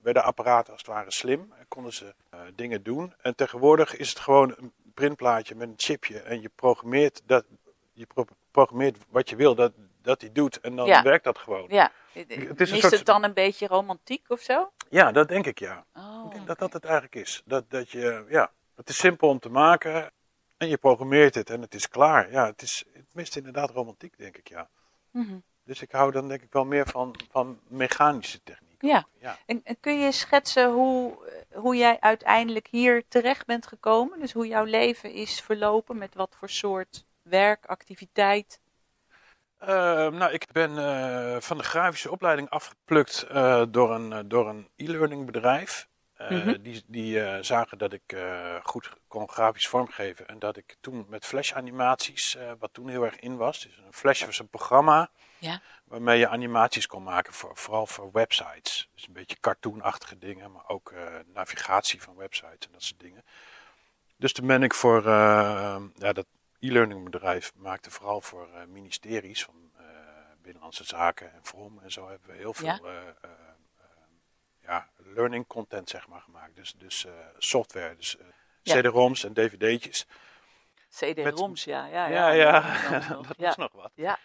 werden 0.05 0.23
apparaten 0.23 0.71
als 0.73 0.81
het 0.81 0.91
ware 0.91 1.11
slim. 1.11 1.53
En 1.57 1.65
konden 1.67 1.93
ze 1.93 2.13
eh, 2.29 2.39
dingen 2.55 2.83
doen. 2.83 3.13
En 3.21 3.35
tegenwoordig 3.35 3.95
is 3.95 4.09
het 4.09 4.19
gewoon 4.19 4.53
een 4.57 4.73
printplaatje 4.93 5.55
met 5.55 5.67
een 5.67 5.73
chipje. 5.77 6.19
En 6.19 6.41
je 6.41 6.49
programmeert, 6.55 7.21
dat, 7.25 7.45
je 7.93 8.05
pro- 8.05 8.25
programmeert 8.51 8.97
wat 9.09 9.29
je 9.29 9.35
wil 9.35 9.55
dat, 9.55 9.71
dat 10.01 10.21
hij 10.21 10.31
doet. 10.31 10.59
En 10.59 10.75
dan 10.75 10.85
Ja. 10.87 11.01
werkt 11.03 11.23
dat 11.23 11.37
gewoon. 11.37 11.65
Ja. 11.69 11.91
Het 12.13 12.61
is 12.61 12.71
een 12.71 12.79
soort- 12.79 12.93
het 12.93 13.05
dan 13.05 13.23
een 13.23 13.33
beetje 13.33 13.67
romantiek 13.67 14.25
of 14.29 14.39
zo? 14.41 14.71
Ja, 14.89 15.11
dat 15.11 15.27
denk 15.27 15.45
ik 15.45 15.59
ja. 15.59 15.85
Oh, 15.95 16.23
Ik 16.25 16.31
denk 16.31 16.47
dat 16.47 16.59
dat 16.59 16.73
het 16.73 16.83
eigenlijk 16.83 17.15
is. 17.15 17.41
Dat, 17.45 17.69
dat 17.69 17.89
je, 17.91 18.25
ja, 18.29 18.51
het 18.75 18.89
is 18.89 18.97
simpel 18.97 19.29
om 19.29 19.39
te 19.39 19.49
maken 19.49 20.11
en 20.57 20.67
je 20.67 20.77
programmeert 20.77 21.35
het 21.35 21.49
en 21.49 21.61
het 21.61 21.73
is 21.75 21.89
klaar. 21.89 22.31
Ja, 22.31 22.45
het, 22.45 22.61
is, 22.61 22.83
het 22.93 23.05
mist 23.11 23.35
inderdaad 23.35 23.69
romantiek, 23.71 24.17
denk 24.17 24.37
ik, 24.37 24.47
ja. 24.47 24.69
Mhm. 25.11 25.37
Dus 25.63 25.81
ik 25.81 25.91
hou 25.91 26.11
dan 26.11 26.27
denk 26.27 26.41
ik 26.41 26.53
wel 26.53 26.65
meer 26.65 26.87
van, 26.87 27.15
van 27.31 27.59
mechanische 27.67 28.43
techniek. 28.43 28.63
Ja. 28.79 29.07
Ja. 29.19 29.37
En, 29.45 29.61
en 29.63 29.79
kun 29.79 29.99
je 29.99 30.11
schetsen 30.11 30.71
hoe, 30.71 31.27
eh, 31.27 31.57
hoe 31.57 31.75
jij 31.75 31.97
uiteindelijk 31.99 32.67
hier 32.71 33.03
terecht 33.07 33.45
bent 33.45 33.67
gekomen? 33.67 34.19
Dus 34.19 34.33
hoe 34.33 34.47
jouw 34.47 34.63
leven 34.63 35.11
is 35.11 35.41
verlopen, 35.41 35.97
met 35.97 36.15
wat 36.15 36.35
voor 36.39 36.49
soort 36.49 37.05
werk, 37.21 37.65
activiteit? 37.65 38.59
Eh, 39.57 39.67
nou, 40.11 40.31
ik 40.31 40.47
ben 40.51 40.77
eh, 40.77 41.41
van 41.41 41.57
de 41.57 41.63
grafische 41.63 42.11
opleiding 42.11 42.49
afgeplukt 42.49 43.21
eh, 43.23 43.63
door 43.69 43.95
een, 43.95 44.27
door 44.27 44.49
een 44.49 44.69
e-learning 44.75 45.25
bedrijf. 45.25 45.87
Eh, 46.15 46.29
Mhm. 46.31 46.61
Die, 46.61 46.83
die 46.87 47.21
eh, 47.21 47.43
zagen 47.43 47.77
dat 47.77 47.93
ik 47.93 48.11
eh, 48.13 48.55
goed 48.63 48.89
kon 49.07 49.29
grafisch 49.29 49.67
vormgeven. 49.67 50.27
En 50.27 50.39
dat 50.39 50.57
ik 50.57 50.75
toen 50.81 51.05
met 51.09 51.25
flash 51.25 51.51
animaties, 51.53 52.37
wat 52.59 52.73
toen 52.73 52.89
heel 52.89 53.03
erg 53.05 53.19
in 53.19 53.37
was. 53.37 53.61
Dus 53.63 53.77
een 53.77 53.93
flash 53.93 54.25
was 54.25 54.39
een 54.39 54.47
programma 54.47 55.09
Ja. 55.37 55.61
waarmee 55.83 56.19
je 56.19 56.27
animaties 56.27 56.87
kon 56.87 57.03
maken, 57.03 57.33
voor, 57.33 57.57
vooral 57.57 57.87
voor 57.87 58.09
websites. 58.11 58.89
Dus 58.93 59.07
een 59.07 59.13
beetje 59.13 59.39
cartoonachtige 59.39 60.17
dingen, 60.17 60.51
maar 60.51 60.67
ook 60.67 60.93
navigatie 61.33 62.01
van 62.01 62.15
websites 62.15 62.65
en 62.67 62.71
dat 62.71 62.83
soort 62.83 62.99
dingen. 62.99 63.23
Dus 64.17 64.33
toen 64.33 64.47
ben 64.47 64.63
ik 64.63 64.73
voor 64.73 65.03
ja, 65.03 66.13
dat 66.13 66.25
e-learning 66.59 67.03
bedrijf 67.03 67.51
maakte 67.55 67.91
vooral 67.91 68.21
voor 68.21 68.47
ministeries 68.67 69.43
van 69.43 69.71
Binnenlandse 70.41 70.83
Zaken 70.83 71.33
en 71.33 71.39
Vrom 71.43 71.79
en 71.83 71.91
zo 71.91 72.09
hebben 72.09 72.27
we 72.29 72.35
heel 72.35 72.53
veel 72.53 72.65
Ja. 72.67 72.79
Ja, 74.67 74.87
learning 75.15 75.47
content 75.47 75.89
zeg 75.89 76.07
maar 76.07 76.21
gemaakt. 76.21 76.55
Dus, 76.55 76.73
dus 76.77 77.05
eh, 77.05 77.11
software, 77.37 77.95
dus 77.95 78.17
eh, 78.17 78.25
Ja. 78.61 78.81
CD-ROMs 78.81 79.23
en 79.23 79.33
DVD'tjes. 79.33 80.05
CD-ROMs, 80.89 81.63
ja. 81.63 81.85
Ja, 81.85 82.07
Ja, 82.07 82.29
ja. 82.29 82.33
ja, 82.89 82.99
dat 83.27 83.37
was 83.37 83.55
nog. 83.55 83.71
wat. 83.71 83.91
Ja. 83.95 84.17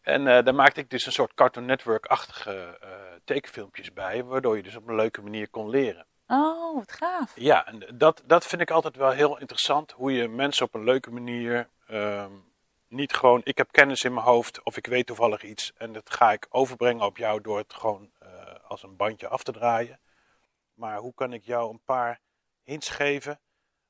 En 0.00 0.26
eh, 0.26 0.44
daar 0.44 0.54
maakte 0.54 0.80
ik 0.80 0.90
dus 0.90 1.06
een 1.06 1.12
soort 1.12 1.34
Cartoon 1.34 1.64
Network-achtige 1.66 2.78
tekenfilmpjes 3.24 3.92
bij, 3.92 4.24
waardoor 4.24 4.56
je 4.56 4.62
dus 4.62 4.76
op 4.76 4.88
een 4.88 4.94
leuke 4.94 5.22
manier 5.22 5.48
kon 5.48 5.70
leren. 5.70 6.06
Oh, 6.26 6.74
wat 6.76 6.92
gaaf. 6.92 7.32
Ja, 7.34 7.66
en 7.66 7.86
dat, 7.94 8.22
dat 8.26 8.46
vind 8.46 8.62
ik 8.62 8.70
altijd 8.70 8.96
wel 8.96 9.10
heel 9.10 9.38
interessant. 9.38 9.92
Hoe 9.92 10.12
je 10.12 10.28
mensen 10.28 10.66
op 10.66 10.74
een 10.74 10.84
leuke 10.84 11.10
manier. 11.10 11.68
ehm, 11.86 12.32
niet 12.88 13.12
gewoon, 13.14 13.40
ik 13.44 13.58
heb 13.58 13.72
kennis 13.72 14.04
in 14.04 14.14
mijn 14.14 14.26
hoofd 14.26 14.62
of 14.62 14.76
ik 14.76 14.86
weet 14.86 15.06
toevallig 15.06 15.42
iets. 15.42 15.72
En 15.76 15.92
dat 15.92 16.10
ga 16.10 16.32
ik 16.32 16.46
overbrengen 16.50 17.04
op 17.04 17.16
jou 17.16 17.40
door 17.40 17.58
het 17.58 17.74
gewoon 17.74 18.10
als 18.68 18.82
een 18.82 18.96
bandje 18.96 19.28
af 19.28 19.42
te 19.42 19.52
draaien. 19.52 20.00
Maar 20.74 20.98
hoe 20.98 21.14
kan 21.14 21.32
ik 21.32 21.44
jou 21.44 21.70
een 21.70 21.82
paar 21.84 22.20
hints 22.68 22.88
geven. 22.88 23.40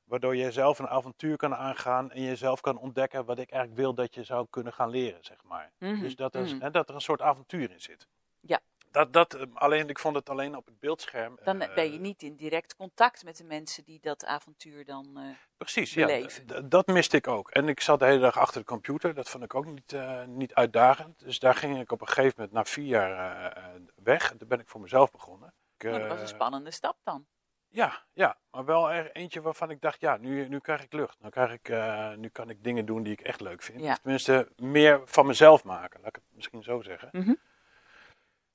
Waardoor 0.03 0.35
je 0.35 0.51
zelf 0.51 0.79
een 0.79 0.87
avontuur 0.87 1.37
kan 1.37 1.55
aangaan. 1.55 2.11
En 2.11 2.21
jezelf 2.21 2.61
kan 2.61 2.77
ontdekken 2.77 3.25
wat 3.25 3.39
ik 3.39 3.51
eigenlijk 3.51 3.81
wil 3.81 3.93
dat 3.93 4.15
je 4.15 4.23
zou 4.23 4.47
kunnen 4.49 4.73
gaan 4.73 4.89
leren, 4.89 5.23
zeg 5.23 5.43
maar. 5.43 5.71
Mhm, 5.77 6.01
Dus 6.01 6.15
dat 6.15 6.35
er, 6.35 6.41
mhm. 6.41 6.61
hè, 6.61 6.71
dat 6.71 6.89
er 6.89 6.95
een 6.95 7.01
soort 7.01 7.21
avontuur 7.21 7.71
in 7.71 7.81
zit. 7.81 8.07
Ja. 8.39 8.59
Dat, 8.91 9.13
dat, 9.13 9.33
eh, 9.33 9.43
alleen, 9.53 9.89
ik 9.89 9.99
vond 9.99 10.15
het 10.15 10.29
alleen 10.29 10.55
op 10.55 10.65
het 10.65 10.79
beeldscherm. 10.79 11.37
Dan 11.43 11.61
eh, 11.61 11.73
ben 11.75 11.91
je 11.93 11.99
niet 11.99 12.21
in 12.23 12.35
direct 12.35 12.75
contact 12.75 13.23
met 13.23 13.37
de 13.37 13.43
mensen 13.43 13.83
die 13.83 13.99
dat 14.01 14.25
avontuur 14.25 14.85
dan. 14.85 15.17
eh, 15.17 15.23
Precies, 15.57 15.93
ja. 15.93 16.05
beleven. 16.05 16.45
d- 16.45 16.71
Dat 16.71 16.87
miste 16.87 17.17
ik 17.17 17.27
ook. 17.27 17.49
En 17.49 17.67
ik 17.67 17.79
zat 17.81 17.99
de 17.99 18.05
hele 18.05 18.19
dag 18.19 18.37
achter 18.37 18.59
de 18.59 18.67
computer. 18.67 19.13
Dat 19.13 19.29
vond 19.29 19.43
ik 19.43 19.55
ook 19.55 19.65
niet, 19.65 19.93
eh, 19.93 20.23
niet 20.25 20.53
uitdagend. 20.53 21.19
Dus 21.19 21.39
daar 21.39 21.55
ging 21.55 21.79
ik 21.79 21.91
op 21.91 22.01
een 22.01 22.07
gegeven 22.07 22.33
moment 22.37 22.51
na 22.55 22.65
vier 22.65 22.85
jaar 22.85 23.45
eh, 23.55 23.63
eh, 23.63 23.81
weg. 24.03 24.31
En 24.31 24.37
toen 24.37 24.47
ben 24.47 24.59
ik 24.59 24.67
voor 24.67 24.81
mezelf 24.81 25.11
begonnen. 25.11 25.53
Ik, 25.77 25.83
nou, 25.83 25.99
dat 25.99 26.07
was 26.07 26.17
een 26.19 26.23
eh, 26.25 26.33
spannende 26.33 26.71
stap 26.71 26.97
dan. 27.03 27.25
Ja, 27.71 28.03
ja, 28.13 28.37
maar 28.51 28.65
wel 28.65 28.91
er 28.91 29.11
eentje 29.11 29.41
waarvan 29.41 29.69
ik 29.69 29.81
dacht, 29.81 30.01
ja, 30.01 30.17
nu, 30.17 30.47
nu 30.47 30.59
krijg 30.59 30.83
ik 30.83 30.93
lucht. 30.93 31.17
Nu, 31.19 31.29
krijg 31.29 31.51
ik, 31.51 31.69
eh, 31.69 32.13
nu 32.13 32.29
kan 32.29 32.49
ik 32.49 32.63
dingen 32.63 32.85
doen 32.85 33.03
die 33.03 33.13
ik 33.13 33.21
echt 33.21 33.41
leuk 33.41 33.61
vind. 33.61 33.81
Ja. 33.81 33.95
Tenminste, 33.95 34.51
meer 34.55 35.01
van 35.05 35.25
mezelf 35.25 35.63
maken, 35.63 35.99
laat 35.99 36.09
ik 36.09 36.15
het 36.15 36.23
misschien 36.35 36.63
zo 36.63 36.81
zeggen. 36.81 37.09
Mhm. 37.11 37.33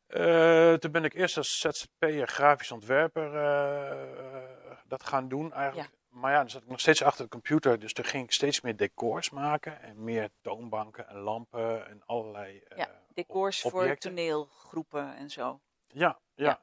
Eh, 0.07 0.73
toen 0.73 0.93
ben 0.93 1.05
ik 1.05 1.15
eerst 1.15 1.37
als 1.37 1.61
ZZP'er, 1.61 2.29
grafisch 2.29 2.71
ontwerper, 2.71 3.35
eh, 3.35 4.79
dat 4.85 5.05
gaan 5.05 5.29
doen 5.29 5.53
eigenlijk. 5.53 5.91
Maar 6.09 6.33
ja, 6.33 6.39
dan 6.39 6.51
zat 6.51 6.63
ik 6.63 6.69
nog 6.69 6.81
steeds 6.81 7.03
achter 7.03 7.25
de 7.25 7.31
computer, 7.31 7.79
dus 7.79 7.93
toen 7.93 8.05
ging 8.05 8.25
ik 8.25 8.33
steeds 8.33 8.61
meer 8.61 8.77
decors 8.77 9.31
maken. 9.31 9.83
En 9.83 10.05
meer 10.05 10.31
toonbanken 10.41 11.09
en 11.09 11.17
lampen 11.17 11.89
en 11.89 12.03
allerlei 12.07 12.59
eh, 12.59 12.79
Ja, 12.79 12.89
decors 13.15 13.61
voor 13.61 13.97
toneelgroepen 13.97 15.17
en 15.17 15.31
zo. 15.31 15.61
Ja, 15.87 16.19
ja, 16.35 16.47
Ja. 16.47 16.61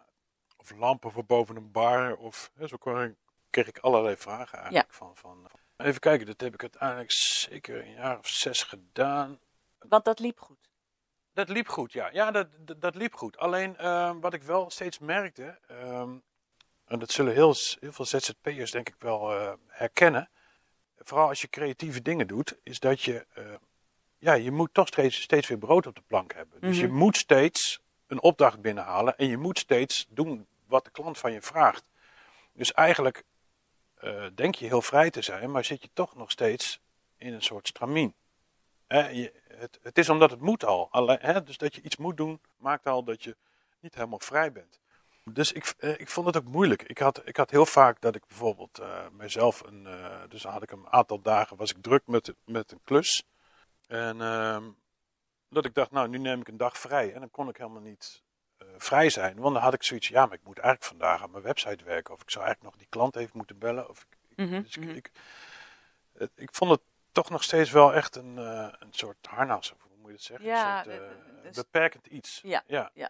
Of 0.57 0.71
lampen 0.77 1.11
voor 1.11 1.25
boven 1.25 1.55
een 1.55 1.71
bar. 1.71 2.15
Of 2.15 2.51
hè, 2.55 2.67
zo 2.67 2.77
kreeg 3.49 3.67
ik 3.67 3.77
allerlei 3.77 4.17
vragen 4.17 4.57
eigenlijk 4.57 4.93
van, 4.93 5.15
van. 5.15 5.47
Even 5.77 5.99
kijken, 5.99 6.25
dat 6.25 6.41
heb 6.41 6.53
ik 6.53 6.61
uiteindelijk 6.61 7.11
zeker 7.11 7.81
een 7.81 7.93
jaar 7.93 8.17
of 8.17 8.27
zes 8.27 8.63
gedaan. 8.63 9.39
Want 9.79 10.05
dat 10.05 10.19
liep 10.19 10.39
goed. 10.39 10.70
Dat 11.33 11.49
liep 11.49 11.67
goed, 11.67 11.93
ja. 11.93 12.09
Ja, 12.11 12.31
dat, 12.31 12.47
dat, 12.57 12.81
dat 12.81 12.95
liep 12.95 13.13
goed. 13.13 13.37
Alleen 13.37 13.77
ehm, 13.77 14.19
wat 14.19 14.33
ik 14.33 14.43
wel 14.43 14.69
steeds 14.69 14.99
merkte, 14.99 15.59
ehm, 15.67 16.15
en 16.85 16.99
dat 16.99 17.11
zullen 17.11 17.33
heel, 17.33 17.55
heel 17.79 17.91
veel 17.91 18.05
ZZP'ers 18.05 18.71
denk 18.71 18.89
ik 18.89 18.95
wel 18.99 19.31
eh, 19.35 19.53
herkennen. 19.67 20.29
Vooral 20.97 21.27
als 21.27 21.41
je 21.41 21.49
creatieve 21.49 22.01
dingen 22.01 22.27
doet, 22.27 22.57
is 22.63 22.79
dat 22.79 23.01
je, 23.01 23.25
eh, 23.33 23.43
ja, 24.17 24.33
je 24.33 24.51
moet 24.51 24.73
toch 24.73 24.87
steeds, 24.87 25.21
steeds 25.21 25.47
weer 25.47 25.57
brood 25.57 25.87
op 25.87 25.95
de 25.95 26.03
plank 26.07 26.33
hebben. 26.33 26.61
Dus 26.61 26.79
je 26.79 26.87
Mhm. 26.87 26.95
moet 26.95 27.17
steeds 27.17 27.79
een 28.07 28.21
opdracht 28.21 28.61
binnenhalen 28.61 29.17
en 29.17 29.27
je 29.27 29.37
moet 29.37 29.59
steeds 29.59 30.05
doen 30.09 30.47
wat 30.67 30.85
de 30.85 30.91
klant 30.91 31.17
van 31.17 31.31
je 31.31 31.41
vraagt. 31.41 31.83
Dus 32.53 32.71
eigenlijk 32.73 33.23
eh, 33.95 34.25
denk 34.35 34.55
je 34.55 34.65
heel 34.65 34.81
vrij 34.81 35.09
te 35.09 35.21
zijn, 35.21 35.51
maar 35.51 35.65
zit 35.65 35.81
je 35.81 35.89
toch 35.93 36.15
nog 36.15 36.31
steeds 36.31 36.79
in 37.17 37.33
een 37.33 37.41
soort 37.41 37.67
stramien. 37.67 38.13
Hè, 38.87 39.07
je, 39.09 39.33
het, 39.61 39.79
het 39.81 39.97
is 39.97 40.09
omdat 40.09 40.31
het 40.31 40.39
moet 40.41 40.65
al. 40.65 40.87
Alleen, 40.91 41.17
hè, 41.21 41.43
dus 41.43 41.57
dat 41.57 41.75
je 41.75 41.81
iets 41.81 41.97
moet 41.97 42.17
doen, 42.17 42.39
maakt 42.57 42.85
al 42.87 43.03
dat 43.03 43.23
je 43.23 43.35
niet 43.79 43.95
helemaal 43.95 44.19
vrij 44.19 44.51
bent. 44.51 44.79
Dus 45.23 45.51
ik, 45.51 45.73
eh, 45.79 45.99
ik 45.99 46.09
vond 46.09 46.25
het 46.27 46.37
ook 46.37 46.43
moeilijk. 46.47 46.83
Ik 46.83 46.97
had, 46.97 47.21
ik 47.27 47.37
had 47.37 47.49
heel 47.51 47.65
vaak 47.65 48.01
dat 48.01 48.15
ik 48.15 48.27
bijvoorbeeld 48.27 48.79
eh 48.79 49.05
mezelf 49.11 49.61
een. 49.65 49.87
eh, 49.87 50.21
dus 50.29 50.43
had 50.43 50.63
ik 50.63 50.71
een 50.71 50.87
aantal 50.89 51.21
dagen 51.21 51.57
was 51.57 51.71
ik 51.71 51.81
druk 51.81 52.01
met, 52.05 52.33
met 52.45 52.71
een 52.71 52.81
klus. 52.83 53.23
En 53.87 54.21
ehm, 54.21 54.63
dat 55.49 55.65
ik 55.65 55.73
dacht, 55.73 55.91
nou, 55.91 56.07
nu 56.07 56.17
neem 56.17 56.39
ik 56.41 56.47
een 56.47 56.57
dag 56.57 56.77
vrij. 56.77 57.13
En 57.13 57.19
dan 57.19 57.31
kon 57.31 57.49
ik 57.49 57.57
helemaal 57.57 57.81
niet 57.81 58.23
vrij 58.77 59.09
zijn. 59.09 59.39
Want 59.39 59.53
dan 59.53 59.63
had 59.63 59.73
ik 59.73 59.83
zoiets, 59.83 60.07
ja, 60.07 60.25
maar 60.25 60.37
ik 60.37 60.43
moet 60.43 60.57
eigenlijk 60.57 60.87
vandaag 60.87 61.23
aan 61.23 61.31
mijn 61.31 61.43
website 61.43 61.83
werken. 61.83 62.13
Of 62.13 62.21
ik 62.21 62.29
zou 62.31 62.45
eigenlijk 62.45 62.73
nog 62.73 62.83
die 62.83 62.91
klant 62.91 63.15
even 63.15 63.37
moeten 63.37 63.57
bellen. 63.57 63.89
Of 63.89 64.01
ik, 64.09 64.17
Mhm, 64.35 64.61
dus 64.61 64.77
ik, 64.77 64.83
mhm. 64.83 64.95
ik, 64.95 65.11
ik 66.35 66.49
vond 66.55 66.71
het 66.71 66.81
toch 67.11 67.29
nog 67.29 67.43
steeds 67.43 67.71
wel 67.71 67.93
echt 67.93 68.15
een, 68.15 68.37
eh, 68.37 68.67
een 68.79 68.93
soort 68.93 69.25
harnas, 69.27 69.71
of 69.71 69.81
hoe 69.81 69.97
moet 69.97 70.07
je 70.07 70.13
het 70.15 70.21
zeggen? 70.23 70.45
Ja, 70.47 70.85
een 70.85 70.91
soort 70.91 71.01
eh, 71.35 71.41
dus- 71.43 71.55
beperkend 71.55 72.07
iets. 72.07 72.39
Ja, 72.43 72.63
ja. 72.67 72.91
ja. 72.93 73.09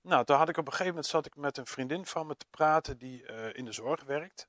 Nou, 0.00 0.24
toen 0.24 0.36
had 0.36 0.48
ik 0.48 0.56
op 0.56 0.64
een 0.66 0.70
gegeven 0.72 0.86
moment 0.92 1.06
zat 1.06 1.26
ik 1.26 1.36
met 1.36 1.56
een 1.58 1.66
vriendin 1.66 2.06
van 2.06 2.26
me 2.26 2.36
te 2.36 2.46
praten 2.50 2.98
die 2.98 3.26
eh, 3.26 3.58
in 3.58 3.64
de 3.64 3.72
zorg 3.72 4.02
werkt. 4.04 4.48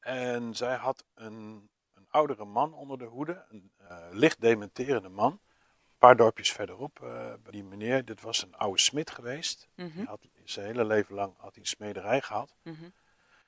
En 0.00 0.54
zij 0.54 0.74
had 0.74 1.04
een, 1.14 1.70
een 1.94 2.06
oudere 2.10 2.44
man 2.44 2.74
onder 2.74 2.98
de 2.98 3.04
hoede, 3.04 3.44
een 3.48 3.70
licht 4.10 4.40
dementerende 4.40 5.08
man. 5.08 5.32
Een 5.32 5.98
paar 5.98 6.16
dorpjes 6.16 6.52
verderop, 6.52 6.94
bij 7.42 7.50
die 7.52 7.64
meneer, 7.64 8.04
dit 8.04 8.20
was 8.20 8.42
een 8.42 8.56
oude 8.56 8.78
smid 8.80 9.10
geweest. 9.10 9.68
Mhm, 9.74 9.96
Die 9.96 10.06
had 10.06 10.20
zijn 10.44 10.66
hele 10.66 10.84
leven 10.84 11.14
lang 11.14 11.34
had 11.38 11.50
hij 11.54 11.62
een 11.62 11.68
smederij 11.68 12.20
gehad. 12.20 12.54
mhm. 12.62 12.88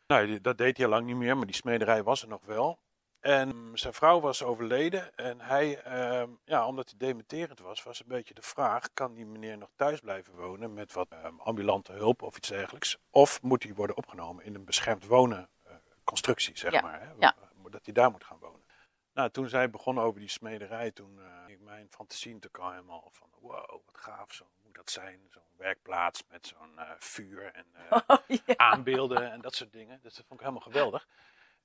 Nou, 0.06 0.26
die- 0.26 0.40
dat 0.40 0.58
deed 0.58 0.76
hij 0.76 0.86
al 0.86 0.92
lang 0.92 1.06
niet 1.06 1.16
meer, 1.16 1.36
maar 1.36 1.46
die 1.46 1.54
smederij 1.54 2.02
was 2.02 2.22
er 2.22 2.28
nog 2.28 2.44
wel. 2.44 2.78
En 3.20 3.70
zijn 3.74 3.92
vrouw 3.94 4.20
was 4.20 4.42
overleden 4.42 5.16
en 5.16 5.40
hij, 5.40 5.82
ehm, 5.82 6.30
ja, 6.44 6.66
omdat 6.66 6.88
hij 6.88 6.98
dementerend 6.98 7.60
was, 7.60 7.82
was 7.82 8.00
een 8.00 8.06
beetje 8.08 8.34
de 8.34 8.42
vraag, 8.42 8.92
kan 8.94 9.14
die 9.14 9.26
meneer 9.26 9.58
nog 9.58 9.70
thuis 9.76 10.00
blijven 10.00 10.34
wonen 10.34 10.74
met 10.74 10.92
wat 10.92 11.08
ehm, 11.10 11.38
ambulante 11.38 11.92
hulp 11.92 12.22
of 12.22 12.36
iets 12.36 12.48
dergelijks? 12.48 12.98
Of 13.10 13.42
moet 13.42 13.62
hij 13.62 13.74
worden 13.74 13.96
opgenomen 13.96 14.44
in 14.44 14.54
een 14.54 14.64
beschermd 14.64 15.06
wonen 15.06 15.48
eh, 15.66 15.72
constructie, 16.04 16.58
zeg 16.58 16.72
Ja, 16.72 16.80
maar, 16.80 17.00
hè? 17.00 17.08
ja. 17.18 17.34
dat 17.70 17.84
hij 17.84 17.94
daar 17.94 18.10
moet 18.10 18.24
gaan 18.24 18.38
wonen. 18.38 18.64
Nou, 19.12 19.30
toen 19.30 19.48
zij 19.48 19.70
begonnen 19.70 20.04
over 20.04 20.20
die 20.20 20.28
smederij, 20.28 20.90
toen 20.90 21.18
eh, 21.18 21.44
ging 21.46 21.60
mijn 21.60 21.86
fantasie 21.90 22.32
natuurlijk 22.34 22.64
al 22.64 22.70
helemaal 22.70 23.08
van, 23.12 23.28
wow, 23.40 23.70
wat 23.86 23.98
gaaf, 23.98 24.32
zo 24.32 24.46
moet 24.64 24.74
dat 24.74 24.90
zijn, 24.90 25.20
zo'n 25.30 25.42
werkplaats 25.56 26.22
met 26.28 26.46
zo'n 26.46 26.78
eh, 26.78 26.90
vuur 26.98 27.52
en 27.52 27.66
Oh, 28.06 28.16
ja. 28.26 28.56
aanbeelden 28.56 29.30
en 29.30 29.40
dat 29.40 29.54
soort 29.54 29.72
dingen. 29.72 30.00
Dus 30.02 30.14
dat 30.14 30.24
vond 30.26 30.40
ik 30.40 30.46
helemaal 30.46 30.70
geweldig. 30.70 31.06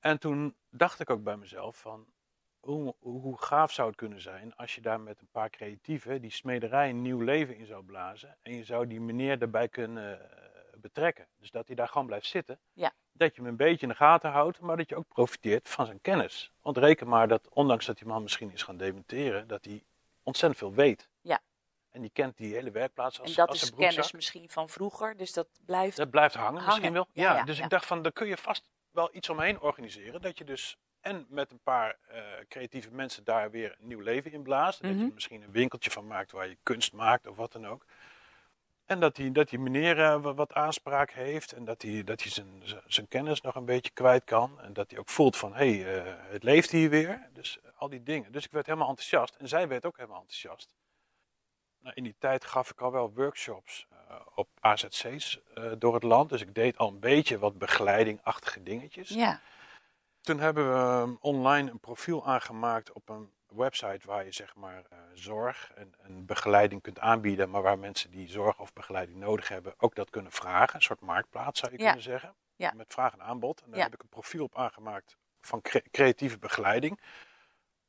En 0.04 0.20
toen 0.20 0.56
dacht 0.70 1.00
ik 1.00 1.10
ook 1.10 1.24
bij 1.24 1.38
mezelf 1.38 1.78
van, 1.78 2.06
hoe, 2.60 2.96
hoe 3.00 3.42
gaaf 3.42 3.72
zou 3.72 3.88
het 3.88 3.98
kunnen 3.98 4.22
zijn 4.22 4.56
als 4.56 4.76
je 4.76 4.82
daar 4.82 5.00
met 5.00 5.22
een 5.22 5.28
paar 5.32 5.50
creatieven 5.50 6.22
die 6.22 6.32
smederij 6.32 6.90
een 6.90 7.02
nieuw 7.02 7.20
leven 7.20 7.58
in 7.58 7.66
zou 7.66 7.84
blazen. 7.84 8.38
En 8.42 8.56
je 8.56 8.64
zou 8.64 8.88
die 8.88 9.02
meneer 9.02 9.40
daarbij 9.40 9.68
kunnen 9.68 10.32
eh, 10.32 10.80
betrekken. 10.80 11.28
Dus 11.38 11.52
dat 11.52 11.68
hij 11.68 11.76
daar 11.76 11.88
gewoon 11.88 12.08
blijft 12.08 12.26
zitten. 12.26 12.60
Ja. 12.74 12.94
Dat 13.12 13.36
je 13.36 13.42
hem 13.42 13.50
een 13.50 13.58
beetje 13.58 13.82
in 13.82 13.88
de 13.88 13.96
gaten 13.96 14.32
houdt, 14.32 14.60
maar 14.60 14.78
dat 14.78 14.90
je 14.90 14.96
ook 14.96 15.08
profiteert 15.08 15.70
van 15.70 15.86
zijn 15.86 16.02
kennis. 16.02 16.52
Want 16.62 16.78
reken 16.78 17.08
maar 17.08 17.28
dat, 17.28 17.50
ondanks 17.50 17.86
dat 17.86 17.98
die 17.98 18.08
man 18.08 18.22
misschien 18.22 18.52
is 18.52 18.64
gaan 18.64 18.78
dementeren, 18.78 19.48
dat 19.48 19.66
hij 19.66 19.84
ontzettend 20.24 20.60
veel 20.60 20.74
weet. 20.74 21.10
Ja. 21.22 21.42
En 21.90 22.02
die 22.02 22.12
kent 22.14 22.38
die 22.38 22.54
hele 22.54 22.72
werkplaats 22.72 23.20
als, 23.20 23.30
En 23.30 23.36
dat 23.36 23.50
als 23.50 23.64
is 23.64 23.74
kennis 23.74 24.12
misschien 24.12 24.50
van 24.50 24.70
vroeger, 24.70 25.18
dus 25.18 25.34
dat 25.34 25.48
blijft. 25.66 25.98
Dat 25.98 26.10
blijft 26.10 26.36
hangen, 26.36 26.54
Hangen, 26.54 26.66
misschien 26.66 26.94
wel. 26.94 27.08
ja, 27.12 27.24
Ja, 27.24 27.38
ja, 27.38 27.44
dus 27.44 27.60
ik 27.60 27.70
dacht 27.70 27.86
van, 27.86 28.02
daar 28.02 28.12
kun 28.12 28.28
je 28.28 28.38
vast 28.38 28.72
wel 28.94 29.10
iets 29.16 29.30
omheen 29.30 29.60
organiseren. 29.60 30.22
Dat 30.22 30.38
je 30.38 30.44
dus 30.44 30.78
en 31.02 31.26
met 31.30 31.52
een 31.52 31.60
paar 31.64 31.98
eh, 32.08 32.22
creatieve 32.48 32.92
mensen 32.92 33.24
daar 33.24 33.52
weer 33.52 33.76
een 33.80 33.88
nieuw 33.88 34.00
leven 34.00 34.32
in 34.32 34.44
blaast. 34.44 34.80
En 34.82 34.88
Dat 34.88 34.98
je 34.98 35.04
Mhm. 35.04 35.14
misschien 35.14 35.42
een 35.42 35.52
winkeltje 35.52 35.92
van 35.92 36.08
maakt 36.08 36.32
waar 36.32 36.48
je 36.48 36.58
kunst 36.64 36.94
maakt 36.94 37.28
of 37.28 37.36
wat 37.36 37.52
dan 37.52 37.68
ook. 37.68 37.86
En 38.86 39.00
dat 39.00 39.16
die, 39.16 39.32
dat 39.32 39.50
die 39.50 39.60
meneer 39.60 40.00
eh, 40.00 40.22
wa- 40.22 40.34
wat 40.34 40.54
aanspraak 40.54 41.12
heeft 41.12 41.52
en 41.52 41.66
dat 41.66 41.82
hij, 41.82 42.04
dat 42.04 42.22
hij 42.22 42.32
zijn, 42.32 42.64
zijn- 42.88 43.08
kennis 43.08 43.42
nog 43.42 43.56
een 43.56 43.66
beetje 43.66 43.92
kwijt 43.92 44.24
kan. 44.24 44.62
En 44.62 44.74
dat 44.74 44.90
hij 44.92 45.00
ook 45.00 45.10
voelt 45.10 45.38
van, 45.38 45.54
hé, 45.56 45.80
hey, 45.82 46.04
eh, 46.06 46.14
het 46.32 46.44
leeft 46.44 46.72
hier 46.72 46.90
weer. 46.90 47.30
Dus 47.34 47.60
al 47.76 47.90
die 47.90 48.04
dingen. 48.04 48.32
Dus 48.32 48.46
ik 48.46 48.52
werd 48.52 48.66
helemaal 48.66 48.88
enthousiast 48.90 49.36
en 49.36 49.48
zij 49.48 49.68
werd 49.68 49.86
ook 49.86 49.98
helemaal 49.98 50.20
enthousiast. 50.20 50.74
Nou, 51.84 51.96
in 51.96 52.04
die 52.04 52.16
tijd 52.20 52.46
gaf 52.46 52.70
ik 52.72 52.82
al 52.82 52.92
wel 52.92 53.14
workshops 53.14 53.88
eh, 54.10 54.16
op 54.36 54.48
AZC's 54.60 55.40
eh, 55.54 55.72
door 55.78 55.94
het 55.94 56.04
land. 56.04 56.30
Dus 56.30 56.42
ik 56.42 56.54
deed 56.56 56.78
al 56.78 56.88
een 56.88 57.00
beetje 57.00 57.40
wat 57.40 57.58
begeleidingachtige 57.58 58.64
dingetjes. 58.64 59.10
Ja, 59.10 59.40
Toen 60.22 60.40
hebben 60.40 60.70
we 60.72 60.78
ehm, 60.78 61.14
online 61.20 61.72
een 61.72 61.80
profiel 61.80 62.26
aangemaakt 62.28 62.92
op 62.92 63.10
een 63.10 63.32
website 63.48 64.08
waar 64.08 64.26
je 64.26 64.32
zeg 64.32 64.56
maar 64.56 64.84
eh, 64.90 64.98
zorg 65.14 65.72
en, 65.76 65.94
en 66.02 66.26
begeleiding 66.26 66.82
kunt 66.82 67.00
aanbieden, 67.00 67.50
maar 67.50 67.62
waar 67.62 67.80
mensen 67.80 68.12
die 68.12 68.28
zorg 68.30 68.60
of 68.60 68.74
begeleiding 68.74 69.18
nodig 69.20 69.48
hebben 69.48 69.74
ook 69.78 69.96
dat 69.96 70.10
kunnen 70.10 70.32
vragen. 70.32 70.76
Een 70.76 70.82
soort 70.82 71.02
marktplaats 71.02 71.60
zou 71.60 71.72
je 71.72 71.78
Ja. 71.78 71.84
kunnen 71.86 72.04
zeggen. 72.04 72.34
Ja. 72.56 72.72
Met 72.76 72.94
vraag 72.94 73.14
en 73.14 73.22
aanbod. 73.22 73.62
En 73.62 73.70
daar 73.70 73.78
Ja. 73.78 73.84
heb 73.84 73.94
ik 73.94 74.02
een 74.02 74.10
profiel 74.10 74.44
op 74.44 74.58
aangemaakt 74.58 75.18
van 75.42 75.62
cre- 75.62 75.84
creatieve 75.92 76.38
begeleiding. 76.40 77.00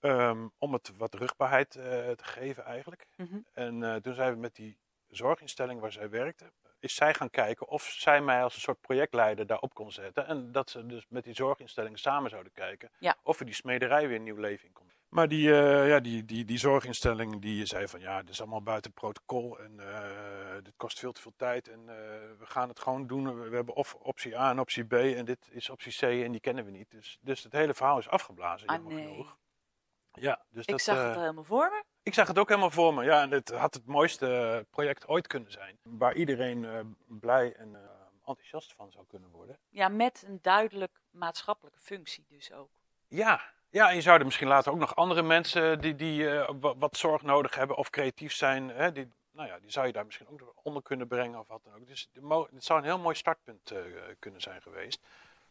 Ehm, 0.05 0.49
om 0.59 0.73
het 0.73 0.91
wat 0.97 1.15
rugbaarheid 1.15 1.75
eh, 1.77 1.85
te 2.11 2.25
geven 2.25 2.65
eigenlijk. 2.65 3.07
mhm. 3.17 3.39
En 3.53 3.83
eh, 3.83 3.95
toen 3.97 4.15
zijn 4.15 4.33
we 4.33 4.39
met 4.39 4.55
die 4.55 4.79
zorginstelling 5.09 5.81
waar 5.81 5.93
zij 5.93 6.11
werkte, 6.11 6.53
is 6.79 6.95
zij 6.95 7.15
gaan 7.15 7.31
kijken 7.31 7.69
of 7.69 7.83
zij 7.83 8.21
mij 8.21 8.43
als 8.43 8.55
een 8.55 8.61
soort 8.61 8.81
projectleider 8.81 9.47
daarop 9.47 9.75
kon 9.75 9.93
zetten. 9.93 10.27
En 10.27 10.53
dat 10.53 10.71
ze 10.71 10.87
dus 10.87 11.07
met 11.09 11.25
die 11.25 11.35
zorginstelling 11.35 11.99
samen 11.99 12.31
zouden 12.31 12.53
kijken 12.53 12.91
Ja. 12.99 13.17
of 13.23 13.39
we 13.39 13.45
die 13.45 13.55
smederij 13.55 14.09
weer 14.09 14.17
een 14.17 14.23
nieuw 14.23 14.37
leven 14.37 14.67
in 14.67 14.73
kon. 14.73 14.91
Maar 15.09 15.29
die, 15.29 15.53
eh, 15.53 15.89
ja, 15.89 16.01
die, 16.01 16.25
die, 16.25 16.45
die 16.45 16.59
zorginstelling 16.59 17.41
die 17.41 17.67
zei 17.67 17.89
van 17.89 18.01
ja, 18.01 18.21
dit 18.21 18.31
is 18.31 18.41
allemaal 18.41 18.63
buiten 18.63 18.93
protocol 18.93 19.59
en 19.59 19.77
dit 20.63 20.73
kost 20.77 20.99
veel 20.99 21.13
te 21.13 21.21
veel 21.21 21.35
tijd 21.37 21.69
en 21.69 21.87
we 22.39 22.47
gaan 22.47 22.69
het 22.69 22.81
gewoon 22.81 23.07
doen. 23.07 23.39
We, 23.41 23.49
we 23.49 23.57
hebben 23.57 23.75
of 23.75 23.95
optie 23.95 24.39
A 24.39 24.51
en 24.51 24.61
optie 24.61 24.85
B 24.85 24.93
en 24.93 25.25
dit 25.25 25.49
is 25.51 25.71
optie 25.71 25.93
C 25.97 26.03
en 26.25 26.33
die 26.33 26.41
kennen 26.41 26.65
we 26.65 26.71
niet. 26.71 26.91
Dus, 26.91 27.19
dus 27.21 27.43
het 27.43 27.53
hele 27.53 27.75
verhaal 27.75 27.99
is 27.99 28.09
afgeblazen, 28.09 28.69
Ah, 28.69 28.75
jammer 28.77 28.95
nee. 28.95 29.07
genoeg. 29.07 29.37
Ja, 30.21 30.41
dus 30.51 30.65
Ik 30.65 30.71
dat, 30.71 30.81
zag 30.81 30.97
eh, 30.97 31.05
het 31.07 31.15
al 31.15 31.21
helemaal 31.21 31.45
voor 31.45 31.69
me. 31.71 31.83
ik 32.03 32.15
zag 32.15 32.27
het 32.29 32.39
ook 32.39 32.49
helemaal 32.49 32.71
voor 32.71 32.95
me. 32.95 33.05
Ja, 33.05 33.23
en 33.23 33.31
het 33.31 33.51
had 33.51 33.75
het 33.75 33.87
mooiste 33.87 34.67
project 34.71 35.09
ooit 35.09 35.27
kunnen 35.27 35.51
zijn. 35.53 35.79
Waar 35.83 36.15
iedereen 36.15 36.65
eh, 36.65 36.81
blij 37.07 37.55
en 37.57 37.75
eh, 37.75 37.81
enthousiast 38.27 38.73
van 38.73 38.93
zou 38.93 39.05
kunnen 39.09 39.31
worden. 39.31 39.59
Ja, 39.69 39.89
met 39.89 40.25
een 40.27 40.39
duidelijk 40.43 41.01
maatschappelijke 41.11 41.81
functie 41.81 42.25
dus 42.29 42.53
ook. 42.53 42.69
Ja, 43.09 43.41
ja 43.71 43.89
en 43.89 43.95
je 43.95 44.01
zou 44.01 44.19
er 44.19 44.25
misschien 44.25 44.49
later 44.49 44.73
ook 44.73 44.79
nog 44.79 44.97
andere 44.97 45.23
mensen 45.23 45.81
die, 45.81 45.95
die 45.95 46.31
eh, 46.31 46.51
wa- 46.61 46.77
wat 46.77 46.97
zorg 46.97 47.23
nodig 47.23 47.55
hebben 47.55 47.77
of 47.77 47.91
creatief 47.91 48.33
zijn. 48.33 48.69
Hè, 48.69 48.93
die, 48.93 49.09
nou 49.33 49.49
ja, 49.49 49.59
die 49.59 49.71
zou 49.71 49.87
je 49.87 49.93
daar 49.93 50.05
misschien 50.05 50.29
ook 50.29 50.55
onder 50.63 50.83
kunnen 50.83 51.07
brengen 51.09 51.39
of 51.39 51.49
wat 51.49 51.65
dan 51.65 51.75
ook. 51.75 51.87
Dus 51.87 52.09
het 52.53 52.65
zou 52.65 52.79
een 52.79 52.85
heel 52.85 52.99
mooi 52.99 53.15
startpunt 53.15 53.71
eh, 53.71 53.79
kunnen 54.19 54.41
zijn 54.41 54.63
geweest. 54.63 55.07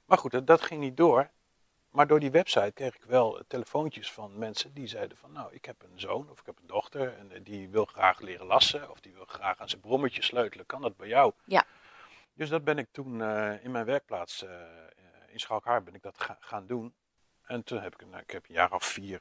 Maar 0.05 0.17
goed, 0.17 0.31
dat, 0.31 0.47
dat 0.47 0.61
ging 0.61 0.79
niet 0.79 0.97
door. 0.97 1.29
Maar 1.93 2.07
door 2.07 2.19
die 2.19 2.31
website 2.31 2.71
kreeg 2.73 2.95
ik 2.95 3.03
wel 3.03 3.41
telefoontjes 3.47 4.11
van 4.11 4.37
mensen 4.37 4.73
die 4.73 4.87
zeiden 4.87 5.17
van... 5.17 5.31
Nou, 5.31 5.53
ik 5.53 5.65
heb 5.65 5.83
een 5.83 5.99
zoon 5.99 6.29
of 6.29 6.39
ik 6.39 6.45
heb 6.45 6.57
een 6.57 6.67
dochter 6.67 7.17
en 7.17 7.31
eh, 7.31 7.39
die 7.43 7.69
wil 7.69 7.85
graag 7.85 8.19
leren 8.19 8.45
lassen... 8.45 8.89
of 8.91 8.99
die 8.99 9.13
wil 9.13 9.25
graag 9.25 9.59
aan 9.59 9.69
zijn 9.69 9.81
brommetje 9.81 10.21
sleutelen. 10.21 10.65
Kan 10.65 10.81
dat 10.81 10.97
bij 10.97 11.07
jou? 11.07 11.33
Ja. 11.45 11.65
Dus 12.33 12.49
dat 12.49 12.63
ben 12.63 12.77
ik 12.77 12.87
toen 12.91 13.21
eh, 13.21 13.63
in 13.63 13.71
mijn 13.71 13.85
werkplaats 13.85 14.43
eh, 14.43 14.61
in 15.27 15.39
Schalkhaar 15.39 15.83
ben 15.83 15.93
ik 15.95 16.01
dat 16.01 16.19
ga- 16.21 16.37
gaan 16.39 16.67
doen. 16.67 16.93
En 17.43 17.63
toen 17.63 17.81
heb 17.81 17.93
ik, 17.93 18.07
nou, 18.07 18.21
ik 18.21 18.31
heb 18.31 18.47
een 18.47 18.53
jaar 18.53 18.71
of 18.73 18.83
vier, 18.83 19.19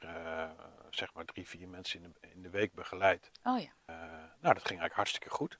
zeg 0.89 1.13
maar 1.13 1.25
drie, 1.25 1.47
vier 1.47 1.67
mensen 1.67 2.03
in 2.03 2.15
de, 2.21 2.27
in 2.29 2.41
de 2.41 2.49
week 2.49 2.73
begeleid. 2.73 3.31
Oh 3.43 3.59
ja. 3.59 3.71
Nou, 3.85 4.53
dat 4.53 4.65
ging 4.65 4.79
eigenlijk 4.79 4.93
hartstikke 4.93 5.29
goed. 5.29 5.59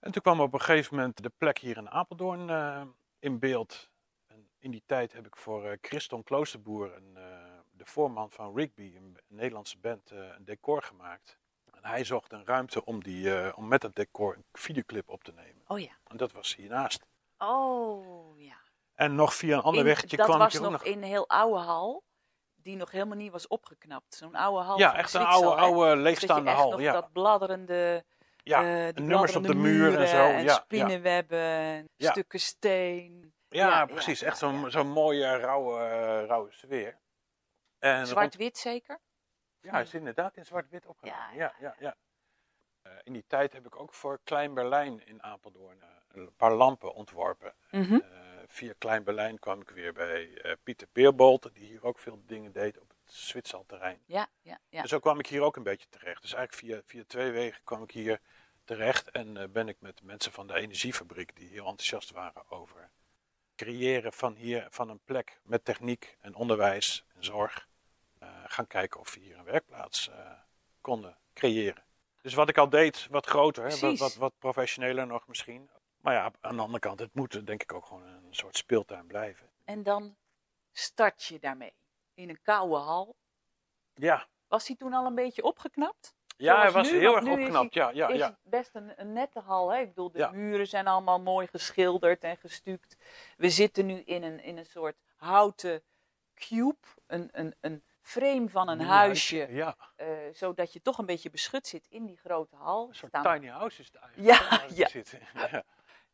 En 0.00 0.12
toen 0.12 0.22
kwam 0.22 0.40
op 0.40 0.52
een 0.52 0.60
gegeven 0.60 0.96
moment 0.96 1.22
de 1.22 1.32
plek 1.38 1.58
hier 1.58 1.76
in 1.76 1.90
Apeldoorn 1.90 2.50
in 3.18 3.38
beeld. 3.38 3.89
In 4.60 4.70
die 4.70 4.82
tijd 4.86 5.12
heb 5.12 5.26
ik 5.26 5.36
voor 5.36 5.64
eh, 5.66 5.76
Christon 5.80 6.22
Kloosterboer, 6.22 6.96
een, 6.96 7.16
eh, 7.16 7.22
de 7.70 7.84
voorman 7.86 8.30
van 8.30 8.56
Rigby, 8.56 8.92
een, 8.96 9.18
Nederlandse 9.28 9.78
band, 9.78 10.10
eh, 10.10 10.18
een 10.18 10.44
decor 10.44 10.82
gemaakt. 10.82 11.38
En 11.70 11.84
hij 11.84 12.04
zocht 12.04 12.32
een 12.32 12.46
ruimte 12.46 12.84
om, 12.84 13.02
die, 13.02 13.56
om 13.56 13.68
met 13.68 13.80
dat 13.80 13.94
decor 13.94 14.34
een 14.36 14.44
videoclip 14.52 15.08
op 15.08 15.24
te 15.24 15.32
nemen. 15.32 15.62
Oh 15.66 15.78
ja. 15.80 15.92
En 16.06 16.16
dat 16.16 16.32
was 16.32 16.56
hiernaast. 16.56 17.06
Oh 17.38 18.40
ja. 18.40 18.56
En 18.94 19.14
nog 19.14 19.34
via 19.34 19.56
een 19.56 19.62
ander 19.62 19.86
In- 19.86 19.94
dat 19.94 20.26
kwam 20.26 20.38
was 20.38 20.46
ik 20.46 20.52
hier 20.58 20.66
ook 20.66 20.72
nog 20.72 20.84
nog... 20.84 20.92
in 20.92 20.98
een 21.02 21.08
heel 21.08 21.28
oude 21.28 21.58
hal, 21.60 22.02
die 22.54 22.76
nog 22.76 22.90
helemaal 22.90 23.16
niet 23.16 23.32
was 23.32 23.46
opgeknapt. 23.46 24.14
Zo'n 24.14 24.34
oude 24.34 24.64
hal 24.64 24.78
Ja, 24.78 24.96
echt 24.96 25.14
een 25.14 25.24
oude, 25.24 25.54
oude 25.60 25.88
dat 25.88 25.98
leegstaande 25.98 26.50
hal. 26.50 26.70
nog 26.70 26.80
Ja, 26.80 26.92
dat 26.92 27.12
bladderende, 27.12 28.04
ja. 28.42 28.92
die 28.92 29.04
nummers 29.04 29.36
op 29.36 29.42
de 29.46 29.54
muur 29.54 29.86
en 29.86 29.90
muren 29.90 30.08
zo, 30.08 30.16
ja, 30.16 30.32
En 30.32 30.42
ja. 30.44 30.54
spinnenwebben, 30.54 31.84
Ja. 31.96 32.10
stukken 32.10 32.40
steen. 32.40 33.32
Ja, 33.50 33.68
Ja, 33.68 33.86
precies. 33.86 34.22
echt 34.22 34.38
zo'n 34.38 34.70
zo'n 34.70 34.88
mooie, 34.88 35.36
rauwe, 35.36 35.78
eh, 35.80 36.26
rauwe 36.26 36.52
sfeer. 36.52 36.98
En 37.78 38.06
Zwart-wit 38.06 38.58
zeker? 38.58 38.98
Ja, 39.60 39.80
is 39.80 39.94
inderdaad 39.94 40.36
in 40.36 40.46
zwart-wit 40.46 40.86
opgenomen. 40.86 41.34
Ja, 41.34 41.54
Ja, 41.60 41.74
ja. 41.78 41.96
Eh, 42.82 42.92
in 43.02 43.12
die 43.12 43.24
tijd 43.26 43.52
heb 43.52 43.66
ik 43.66 43.76
ook 43.80 43.94
voor 43.94 44.20
Klein 44.24 44.54
Berlijn 44.54 45.06
in 45.06 45.22
Apeldoorn 45.22 45.82
eh, 45.82 45.88
een 46.08 46.36
paar 46.36 46.52
lampen 46.54 46.94
ontworpen. 46.94 47.54
Mhm. 47.70 47.98
Via 48.46 48.72
Klein 48.78 49.04
Berlijn 49.04 49.38
kwam 49.38 49.60
ik 49.60 49.70
weer 49.70 49.92
bij 49.92 50.56
Pieter 50.62 50.86
Peerbolt, 50.86 51.50
die 51.54 51.66
hier 51.66 51.84
ook 51.84 51.98
veel 51.98 52.22
dingen 52.26 52.52
deed 52.52 52.78
op 52.78 52.88
het 52.88 53.12
Zwitserterrein. 53.14 54.02
Ja, 54.06 54.28
ja, 54.40 54.58
ja. 54.68 54.80
Dus 54.80 54.90
zo 54.90 54.98
kwam 54.98 55.18
ik 55.18 55.26
hier 55.26 55.42
ook 55.42 55.56
een 55.56 55.62
beetje 55.62 55.88
terecht. 55.88 56.22
Dus 56.22 56.32
eigenlijk 56.32 56.72
via, 56.72 56.82
via 56.84 57.04
twee 57.06 57.30
wegen 57.30 57.60
kwam 57.64 57.82
ik 57.82 57.90
hier 57.90 58.20
terecht 58.64 59.10
en 59.10 59.52
ben 59.52 59.68
ik 59.68 59.76
met 59.80 60.02
mensen 60.02 60.32
van 60.32 60.46
de 60.46 60.54
energiefabriek, 60.54 61.36
die 61.36 61.48
heel 61.48 61.66
enthousiast 61.66 62.10
waren 62.10 62.50
over 62.50 62.90
creëren 63.64 64.12
van 64.12 64.34
hier, 64.34 64.66
van 64.70 64.88
een 64.88 65.00
plek 65.04 65.40
met 65.42 65.64
techniek 65.64 66.16
en 66.20 66.34
onderwijs 66.34 67.04
en 67.14 67.24
zorg, 67.24 67.68
eh, 68.18 68.28
gaan 68.46 68.66
kijken 68.66 69.00
of 69.00 69.14
we 69.14 69.20
hier 69.20 69.38
een 69.38 69.44
werkplaats 69.44 70.08
eh, 70.08 70.30
konden 70.80 71.18
creëren. 71.34 71.84
Dus 72.22 72.34
wat 72.34 72.48
ik 72.48 72.58
al 72.58 72.68
deed, 72.68 73.06
wat 73.10 73.26
groter, 73.26 73.64
hè, 73.64 73.78
wat, 73.78 73.98
wat, 73.98 74.14
wat 74.14 74.38
professioneler 74.38 75.06
nog 75.06 75.26
misschien. 75.26 75.70
Maar 76.00 76.14
ja, 76.14 76.32
aan 76.40 76.56
de 76.56 76.62
andere 76.62 76.78
kant, 76.78 77.00
het 77.00 77.14
moet 77.14 77.46
denk 77.46 77.62
ik 77.62 77.72
ook 77.72 77.86
gewoon 77.86 78.02
een 78.02 78.34
soort 78.34 78.56
speeltuin 78.56 79.06
blijven. 79.06 79.50
En 79.64 79.82
dan 79.82 80.16
start 80.72 81.24
je 81.24 81.38
daarmee. 81.38 81.74
In 82.14 82.28
een 82.28 82.42
koude 82.42 82.76
hal. 82.76 83.16
Ja, 83.94 84.28
Was 84.48 84.66
hij 84.66 84.76
toen 84.76 84.92
al 84.92 85.06
een 85.06 85.14
beetje 85.14 85.42
opgeknapt? 85.42 86.14
Ja 86.40 86.60
hij 86.60 86.70
Zoals 86.70 86.86
was 86.86 86.90
nu, 86.94 86.98
heel 87.00 87.16
erg 87.16 87.26
opgeknapt. 87.28 87.74
Ja, 87.74 87.90
ja, 87.90 88.08
is 88.08 88.18
ja. 88.18 88.26
het 88.26 88.36
best 88.42 88.74
een, 88.74 88.92
een 88.96 89.12
nette 89.12 89.40
hal. 89.40 89.70
Hè? 89.72 89.80
Ik 89.80 89.88
bedoel, 89.88 90.10
de 90.10 90.18
Ja. 90.18 90.30
muren 90.30 90.66
zijn 90.66 90.86
allemaal 90.86 91.20
mooi 91.20 91.46
geschilderd 91.46 92.24
en 92.24 92.36
gestuukt. 92.36 92.96
We 93.36 93.50
zitten 93.50 93.86
nu 93.86 93.94
in 94.04 94.22
een, 94.22 94.42
in 94.42 94.56
een 94.58 94.66
soort 94.66 94.96
houten 95.16 95.82
cube. 96.34 96.76
Een, 97.06 97.28
een, 97.32 97.54
een 97.60 97.82
frame 98.02 98.48
van 98.48 98.68
een 98.68 98.80
huisje. 98.80 99.46
Ja, 99.50 99.76
eh, 99.96 100.06
zodat 100.32 100.72
je 100.72 100.82
toch 100.82 100.98
een 100.98 101.06
beetje 101.06 101.30
beschut 101.30 101.66
zit 101.66 101.86
in 101.88 102.06
die 102.06 102.16
grote 102.16 102.56
hal. 102.56 102.88
een 102.88 102.94
soort 102.94 103.12
Staan- 103.16 103.34
tiny 103.40 103.50
house 103.52 103.80
is 103.80 103.86
het 103.86 103.96
eigenlijk. 104.02 104.40
Ja, 104.40 104.60
ja. 104.74 104.88
zitten. 104.88 105.18
ja. 105.34 105.62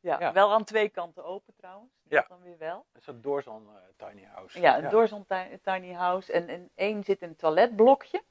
ja, 0.01 0.21
ja. 0.21 0.33
Wel 0.33 0.53
aan 0.53 0.65
twee 0.65 0.89
kanten 0.89 1.25
open 1.25 1.55
trouwens. 1.57 1.93
Ja. 2.09 2.21
Dat 2.21 2.29
dan 2.29 2.43
weer 2.43 2.59
wel. 2.59 2.87
Een 2.93 3.03
soort 3.03 3.23
door 3.23 3.43
zo'n 3.43 3.69
eh, 3.69 4.07
tiny 4.09 4.25
house. 4.25 4.61
Ja, 4.61 4.81
door 4.81 5.09
zo'n 5.09 5.27
ti- 5.27 5.59
tiny 5.62 5.93
house. 5.93 6.33
En 6.33 6.49
in 6.49 6.71
één 6.75 7.05
zit 7.05 7.23
een 7.23 7.37
toiletblokje. 7.37 8.23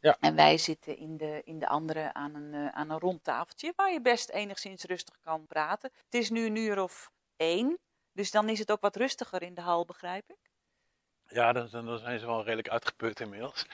Ja. 0.00 0.16
En 0.20 0.34
wij 0.34 0.58
zitten 0.58 0.96
in 0.96 1.16
de, 1.16 1.40
in 1.44 1.58
de 1.58 1.66
andere 1.68 2.12
aan 2.12 2.34
een, 2.34 2.54
eh, 2.54 2.66
aan 2.68 2.90
een 2.90 2.98
rond 2.98 3.24
tafeltje 3.24 3.72
waar 3.76 3.92
je 3.92 4.00
best 4.00 4.28
enigszins 4.28 4.84
rustig 4.84 5.20
kan 5.20 5.46
praten. 5.46 5.90
Het 6.04 6.14
is 6.14 6.30
nu 6.30 6.46
een 6.46 6.56
uur 6.56 6.82
of 6.82 7.10
één, 7.36 7.78
dus 8.12 8.30
dan 8.30 8.48
is 8.48 8.58
het 8.58 8.70
ook 8.70 8.80
wat 8.80 8.96
rustiger 8.96 9.42
in 9.42 9.54
de 9.54 9.60
hal, 9.60 9.84
begrijp 9.84 10.30
ik. 10.30 10.50
Ja, 11.26 11.52
dan, 11.52 11.68
dan 11.70 11.98
zijn 11.98 12.18
ze 12.18 12.26
wel 12.26 12.44
redelijk 12.44 12.68
uitgeput 12.68 13.20
inmiddels. 13.20 13.66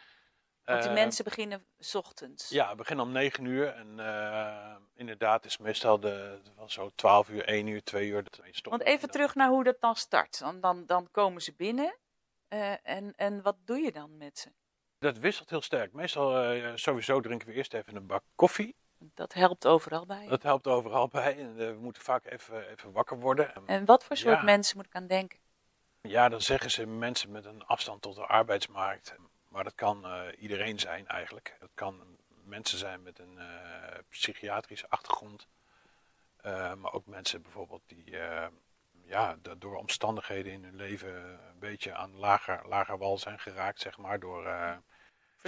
Want 0.64 0.80
die 0.80 0.90
Eh, 0.90 0.96
mensen 0.96 1.24
beginnen 1.24 1.66
's 1.78 1.94
ochtends. 1.94 2.48
Ja, 2.48 2.70
we 2.70 2.76
beginnen 2.76 3.04
om 3.04 3.12
9 3.12 3.44
uur 3.44 3.68
en 3.68 4.00
eh, 4.00 4.76
inderdaad 4.94 5.44
is 5.44 5.58
meestal 5.58 6.00
de, 6.00 6.40
van 6.56 6.70
zo 6.70 6.90
12 6.94 7.28
uur, 7.28 7.44
1 7.44 7.66
uur, 7.66 7.82
2 7.82 8.08
uur. 8.08 8.22
Dat 8.22 8.34
stoppen. 8.34 8.70
Want 8.70 8.82
even 8.82 9.10
terug 9.10 9.34
naar 9.34 9.48
hoe 9.48 9.64
dat 9.64 9.80
dan 9.80 9.96
start. 9.96 10.38
Dan, 10.38 10.60
dan, 10.60 10.86
dan 10.86 11.10
komen 11.10 11.42
ze 11.42 11.54
binnen. 11.54 11.98
en, 12.82 13.14
en 13.14 13.42
wat 13.42 13.56
doe 13.64 13.78
je 13.78 13.92
dan 13.92 14.16
met 14.16 14.38
ze? 14.38 14.52
Dat 15.06 15.18
wisselt 15.18 15.50
heel 15.50 15.62
sterk. 15.62 15.92
Meestal 15.92 16.42
eh, 16.42 16.72
sowieso 16.74 17.20
drinken 17.20 17.48
we 17.48 17.54
eerst 17.54 17.74
even 17.74 17.96
een 17.96 18.06
bak 18.06 18.22
koffie. 18.34 18.74
Dat 18.98 19.32
helpt 19.32 19.66
overal 19.66 20.06
bij. 20.06 20.26
Dat 20.28 20.42
helpt 20.42 20.66
overal 20.66 21.08
bij. 21.08 21.38
En, 21.38 21.60
eh, 21.60 21.66
we 21.66 21.78
moeten 21.80 22.02
vaak 22.02 22.24
even, 22.24 22.68
even 22.68 22.92
wakker 22.92 23.18
worden. 23.18 23.66
En, 23.66 23.84
wat 23.84 24.04
voor 24.04 24.16
soort 24.16 24.36
Ja. 24.36 24.42
mensen 24.42 24.76
moet 24.76 24.86
ik 24.86 24.94
aan 24.94 25.06
denken? 25.06 25.38
Ja, 26.00 26.28
dan 26.28 26.40
zeggen 26.40 26.70
ze 26.70 26.86
mensen 26.86 27.30
met 27.30 27.44
een 27.44 27.64
afstand 27.64 28.02
tot 28.02 28.14
de 28.14 28.26
arbeidsmarkt. 28.26 29.14
Maar 29.48 29.64
dat 29.64 29.74
kan 29.74 30.04
eh, 30.04 30.22
iedereen 30.38 30.78
zijn 30.78 31.06
eigenlijk. 31.06 31.56
Het 31.60 31.70
kan 31.74 32.02
mensen 32.44 32.78
zijn 32.78 33.02
met 33.02 33.18
een 33.18 33.38
psychiatrische 34.08 34.88
achtergrond. 34.88 35.46
Maar 36.78 36.92
ook 36.92 37.06
mensen 37.06 37.42
bijvoorbeeld 37.42 37.82
die 37.86 38.16
ja, 39.04 39.36
door 39.58 39.76
omstandigheden 39.76 40.52
in 40.52 40.64
hun 40.64 40.76
leven 40.76 41.14
een 41.24 41.58
beetje 41.58 41.94
aan 41.94 42.16
lager, 42.16 42.68
lager 42.68 42.98
wal 42.98 43.18
zijn 43.18 43.38
geraakt, 43.38 43.80
zeg 43.80 43.98
maar. 43.98 44.20
Door 44.20 44.46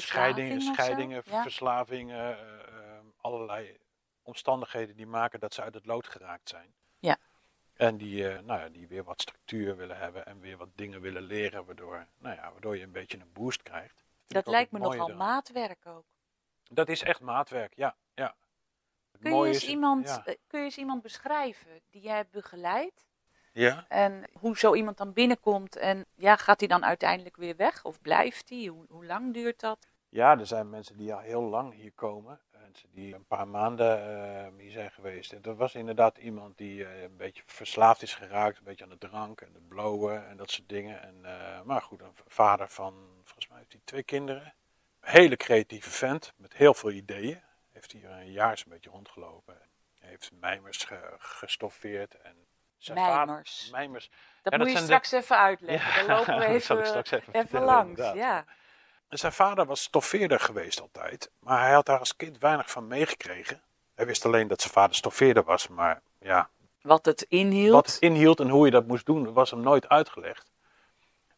scheidingen, 0.01 0.61
scheidingen 0.61 1.23
Ja. 1.25 1.43
verslavingen, 1.43 2.39
eh, 2.39 2.95
eh, 2.97 2.99
allerlei 3.21 3.79
omstandigheden 4.23 4.97
die 4.97 5.07
maken 5.07 5.41
dat 5.41 5.55
ze 5.55 5.63
uit 5.63 5.75
het 5.75 5.87
lood 5.87 6.07
geraakt 6.09 6.49
zijn. 6.49 6.75
Ja. 6.99 7.17
En 7.75 7.97
die, 7.97 8.29
eh, 8.29 8.41
nou 8.43 8.61
ja, 8.61 8.69
die 8.69 8.89
weer 8.89 9.05
wat 9.05 9.21
structuur 9.21 9.77
willen 9.77 9.99
hebben 9.99 10.27
en 10.27 10.41
weer 10.41 10.57
wat 10.57 10.69
dingen 10.75 11.01
willen 11.01 11.23
leren, 11.23 11.65
waardoor, 11.65 12.07
nou 12.19 12.37
ja, 12.37 12.51
waardoor 12.53 12.77
je 12.77 12.83
een 12.83 12.93
beetje 12.93 13.19
een 13.19 13.33
boost 13.33 13.63
krijgt. 13.63 14.05
Dat 14.27 14.47
lijkt 14.47 14.73
me 14.73 14.79
nogal 14.79 15.09
maatwerk 15.09 15.87
ook. 15.87 16.05
Dat 16.71 16.89
is 16.89 17.03
echt 17.03 17.21
maatwerk, 17.21 17.75
ja. 17.75 17.97
ja. 18.15 18.35
Het 19.13 19.21
Kun 19.21 19.37
je, 19.37 19.47
eens 19.47 19.57
is- 19.63 19.69
iemand, 19.69 20.09
Ja. 20.09 20.25
eh, 20.25 20.35
kun 20.47 20.59
je 20.59 20.65
eens 20.65 20.79
iemand 20.79 21.03
beschrijven 21.03 21.81
die 21.91 22.03
jij 22.03 22.17
hebt 22.17 22.31
begeleid? 22.31 23.07
Ja. 23.59 23.85
En 23.89 24.25
hoe 24.33 24.59
zo 24.59 24.75
iemand 24.75 24.97
dan 24.97 25.13
binnenkomt 25.13 25.77
en 25.77 26.05
ja, 26.15 26.37
gaat 26.37 26.59
hij 26.59 26.69
dan 26.69 26.85
uiteindelijk 26.85 27.37
weer 27.37 27.57
weg 27.57 27.85
of 27.85 28.01
blijft 28.01 28.49
hij? 28.49 28.65
Hoe, 28.67 28.85
hoe 28.89 29.07
lang 29.07 29.35
duurt 29.35 29.61
dat? 29.61 29.87
Ja, 30.09 30.39
er 30.39 30.47
zijn 30.47 30.71
mensen 30.71 30.97
die 30.97 31.15
al 31.15 31.21
heel 31.21 31.43
lang 31.43 31.75
hier 31.75 31.93
komen. 31.95 32.41
Mensen 32.63 32.89
die 32.93 33.15
een 33.15 33.27
paar 33.27 33.49
maanden 33.49 33.99
eh, 34.01 34.47
hier 34.59 34.71
zijn 34.71 34.91
geweest. 34.91 35.33
En 35.33 35.43
dat 35.43 35.57
was 35.57 35.75
inderdaad 35.75 36.19
iemand 36.19 36.59
die 36.59 36.85
eh, 36.85 37.03
een 37.03 37.17
beetje 37.17 37.43
verslaafd 37.47 38.03
is 38.03 38.15
geraakt. 38.15 38.59
Een 38.59 38.65
beetje 38.65 38.85
aan 38.85 38.91
de 38.91 38.99
drank 38.99 39.41
en 39.41 39.51
het 39.55 39.69
blowen 39.69 40.29
en 40.29 40.37
dat 40.37 40.51
soort 40.51 40.69
dingen. 40.69 41.03
En, 41.03 41.25
eh, 41.25 41.63
maar 41.63 41.83
goed, 41.83 42.01
een 42.01 42.13
vader 42.27 42.69
van, 42.69 42.95
volgens 43.25 43.49
mij 43.49 43.59
heeft 43.59 43.73
hij 43.73 43.81
twee 43.85 44.03
kinderen. 44.03 44.55
Hele 45.01 45.37
creatieve 45.37 45.91
vent 45.91 46.33
met 46.37 46.53
heel 46.55 46.75
veel 46.75 46.91
ideeën. 46.91 47.41
Heeft 47.73 47.93
hier 47.93 48.11
een 48.11 48.33
jaar 48.33 48.59
zo'n 48.59 48.73
beetje 48.73 48.91
rondgelopen. 48.91 49.59
Heeft 49.99 50.31
mijmers 50.41 50.85
ge- 50.85 51.15
gestoffeerd. 51.19 52.15
En 52.15 52.37
Mijmers. 52.95 53.69
mijmers. 53.73 54.11
Dat 54.43 54.53
Ja, 54.53 54.59
moet 54.59 54.67
dat 54.67 54.75
je 54.77 54.81
de- 54.81 54.85
straks 54.85 55.13
even 55.13 55.39
uitleggen. 55.39 56.07
Dan 56.07 56.17
lopen 56.17 56.39
we 56.39 56.45
even, 56.55 56.85
even, 57.05 57.23
even 57.33 57.63
langs. 57.63 58.01
Ja. 58.15 58.45
Zijn 59.09 59.33
vader 59.33 59.67
was 59.67 59.83
stoffeerder 59.83 60.41
geweest 60.41 60.81
altijd. 60.81 61.31
Maar 61.39 61.61
hij 61.61 61.73
had 61.73 61.87
daar 61.87 61.99
als 61.99 62.17
kind 62.17 62.39
weinig 62.39 62.71
van 62.71 62.87
meegekregen. 62.87 63.63
Hij 63.95 64.07
wist 64.07 64.25
alleen 64.25 64.49
dat 64.49 64.61
zijn 64.61 64.73
vader 64.73 64.97
stoffeerder 64.97 65.45
was. 65.45 65.69
Maar 65.69 66.03
ja, 66.19 66.51
Wat 66.83 67.05
het 67.05 67.23
inhield. 67.23 67.73
wat 67.75 67.87
het 67.87 67.99
inhield 67.99 68.41
en 68.41 68.49
hoe 68.49 68.65
je 68.65 68.71
dat 68.71 68.87
moest 68.87 69.07
doen, 69.07 69.33
was 69.33 69.51
hem 69.51 69.61
nooit 69.61 69.89
uitgelegd. 69.89 70.51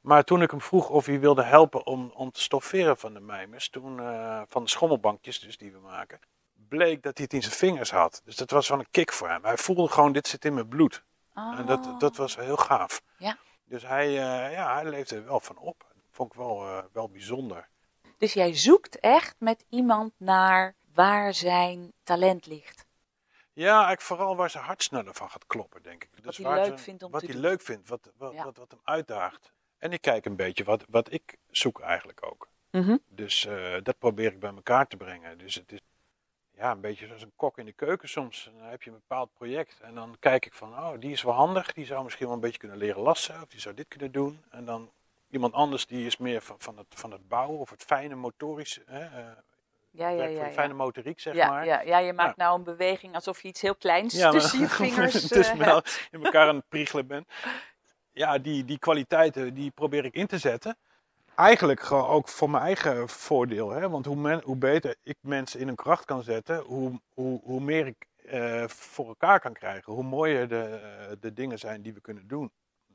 Maar 0.00 0.24
toen 0.24 0.42
ik 0.42 0.50
hem 0.50 0.60
vroeg 0.60 0.88
of 0.88 1.06
hij 1.06 1.20
wilde 1.20 1.42
helpen 1.42 1.86
om, 1.86 2.10
om 2.14 2.30
te 2.30 2.40
stofferen 2.40 2.96
van 2.98 3.14
de 3.14 3.20
mijmers, 3.20 3.68
toen, 3.68 4.00
eh, 4.00 4.42
van 4.48 4.62
de 4.64 4.70
schommelbankjes 4.70 5.38
dus 5.40 5.58
die 5.58 5.72
we 5.72 5.78
maken, 5.78 6.20
bleek 6.68 7.02
dat 7.02 7.16
hij 7.16 7.24
het 7.24 7.32
in 7.34 7.42
zijn 7.42 7.54
vingers 7.54 7.90
had. 7.90 8.22
Dus 8.24 8.36
dat 8.36 8.50
was 8.50 8.68
wel 8.68 8.78
een 8.78 8.90
kick 8.90 9.12
voor 9.12 9.28
hem. 9.28 9.44
Hij 9.44 9.56
voelde 9.56 9.88
gewoon, 9.88 10.12
dit 10.12 10.28
zit 10.28 10.44
in 10.44 10.54
mijn 10.54 10.68
bloed. 10.68 11.02
Oh. 11.34 11.58
En 11.58 11.66
dat, 11.66 12.00
dat 12.00 12.16
was 12.16 12.36
heel 12.36 12.56
gaaf. 12.56 13.02
Ja. 13.18 13.38
Dus 13.64 13.82
hij, 13.82 14.06
eh, 14.06 14.52
ja, 14.52 14.74
hij 14.74 14.84
leefde 14.84 15.16
er 15.16 15.24
wel 15.24 15.40
van 15.40 15.58
op. 15.58 15.78
Dat 15.94 16.04
vond 16.10 16.32
ik 16.32 16.38
wel, 16.38 16.66
eh, 16.66 16.84
wel 16.92 17.08
bijzonder. 17.08 17.68
Dus 18.18 18.32
jij 18.32 18.54
zoekt 18.56 19.00
echt 19.00 19.34
met 19.38 19.64
iemand 19.68 20.12
naar 20.16 20.74
waar 20.94 21.34
zijn 21.34 21.92
talent 22.02 22.46
ligt. 22.46 22.86
Ja, 23.52 23.70
eigenlijk 23.72 24.00
vooral 24.00 24.36
waar 24.36 24.50
zijn 24.50 24.64
hart 24.64 24.82
sneller 24.82 25.14
van 25.14 25.30
gaat 25.30 25.46
kloppen, 25.46 25.82
denk 25.82 26.04
ik. 26.04 26.22
Dus 26.22 26.36
hij 26.36 26.46
waar 26.46 26.56
leuk 26.66 26.78
ze- 26.78 26.84
vindt 26.84 27.02
om 27.02 27.10
Wat 27.10 27.20
te 27.20 27.26
hij 27.26 27.34
doen. 27.34 27.44
leuk 27.44 27.62
vindt, 27.62 27.88
wat, 27.88 28.10
wat, 28.16 28.32
Ja. 28.32 28.44
wat, 28.44 28.56
wat 28.56 28.70
hem 28.70 28.80
uitdaagt. 28.84 29.52
En 29.78 29.92
ik 29.92 30.00
kijk 30.00 30.24
een 30.24 30.36
beetje 30.36 30.64
wat, 30.64 30.84
wat 30.88 31.12
ik 31.12 31.36
zoek 31.50 31.80
eigenlijk 31.80 32.26
ook. 32.26 32.48
Mhm. 32.70 32.96
Dus 33.08 33.46
eh, 33.46 33.74
dat 33.82 33.98
probeer 33.98 34.32
ik 34.32 34.40
bij 34.40 34.50
elkaar 34.54 34.86
te 34.86 34.96
brengen. 34.96 35.38
Dus 35.38 35.54
het 35.54 35.72
is 35.72 35.80
ja, 36.60 36.70
een 36.70 36.80
beetje 36.80 37.06
zoals 37.06 37.22
een 37.22 37.32
kok 37.36 37.58
in 37.58 37.64
de 37.64 37.72
keuken 37.72 38.08
soms. 38.08 38.50
Dan 38.58 38.68
heb 38.68 38.82
je 38.82 38.90
een 38.90 38.96
bepaald 38.96 39.32
project 39.34 39.80
en 39.80 39.94
dan 39.94 40.16
kijk 40.18 40.46
ik 40.46 40.54
van, 40.54 40.68
oh, 40.68 40.92
die 40.98 41.12
is 41.12 41.22
wel 41.22 41.34
handig. 41.34 41.72
Die 41.72 41.86
zou 41.86 42.04
misschien 42.04 42.26
wel 42.26 42.34
een 42.34 42.40
beetje 42.40 42.58
kunnen 42.58 42.76
leren 42.78 43.02
lassen 43.02 43.34
of 43.42 43.48
die 43.48 43.60
zou 43.60 43.74
dit 43.74 43.88
kunnen 43.88 44.12
doen. 44.12 44.44
En 44.50 44.64
dan 44.64 44.90
iemand 45.30 45.52
anders 45.52 45.86
die 45.86 46.06
is 46.06 46.16
meer 46.16 46.40
van, 46.42 46.56
van, 46.58 46.78
het, 46.78 46.86
van 46.88 47.10
het 47.10 47.28
bouwen 47.28 47.58
of 47.58 47.70
het 47.70 47.82
fijne 47.82 48.14
motorische, 48.14 48.82
hè, 48.86 49.04
eh, 49.04 49.24
Ja, 49.90 50.08
ja, 50.08 50.24
ja. 50.24 50.50
fijne 50.50 50.74
motoriek, 50.74 51.20
zeg 51.20 51.34
ja, 51.34 51.48
maar. 51.48 51.64
ja, 51.66 51.80
ja, 51.80 51.98
je 51.98 52.12
maakt 52.12 52.36
nou 52.36 52.58
een 52.58 52.64
beweging 52.64 53.14
alsof 53.14 53.42
je 53.42 53.48
iets 53.48 53.60
heel 53.60 53.74
kleins 53.74 54.14
Ja, 54.14 54.30
tussen 54.30 54.58
je 54.58 54.68
vingers 54.84 55.28
tussen 55.28 55.60
eh, 55.60 55.66
wel 55.66 55.82
in 56.10 56.24
elkaar 56.24 56.48
aan 56.48 56.56
het 56.56 56.68
priegelen 56.68 57.06
ben. 57.06 57.26
Ja, 58.12 58.38
die, 58.38 58.64
die 58.64 58.78
kwaliteiten 58.78 59.54
die 59.54 59.70
probeer 59.70 60.04
ik 60.04 60.14
in 60.14 60.26
te 60.26 60.38
zetten. 60.38 60.76
Eigenlijk 61.40 61.80
gewoon 61.80 62.06
ook 62.06 62.28
voor 62.28 62.50
mijn 62.50 62.62
eigen 62.62 63.08
voordeel. 63.08 63.70
Hè? 63.70 63.88
Want 63.88 64.06
hoe, 64.06 64.40
hoe 64.44 64.56
beter 64.56 64.96
ik 65.02 65.16
mensen 65.20 65.60
in 65.60 65.66
hun 65.66 65.76
kracht 65.76 66.04
kan 66.04 66.22
zetten, 66.22 66.58
hoe, 66.58 67.00
hoe, 67.14 67.40
hoe 67.42 67.60
meer 67.60 67.86
ik 67.86 68.06
eh, 68.24 68.68
voor 68.68 69.06
elkaar 69.06 69.40
kan 69.40 69.52
krijgen. 69.52 69.92
Hoe 69.92 70.02
mooier 70.02 70.48
de, 70.48 70.62
eh, 70.62 71.16
de 71.20 71.32
dingen 71.32 71.58
zijn 71.58 71.82
die 71.82 71.92
we 71.92 72.00
kunnen 72.00 72.28
doen. 72.28 72.50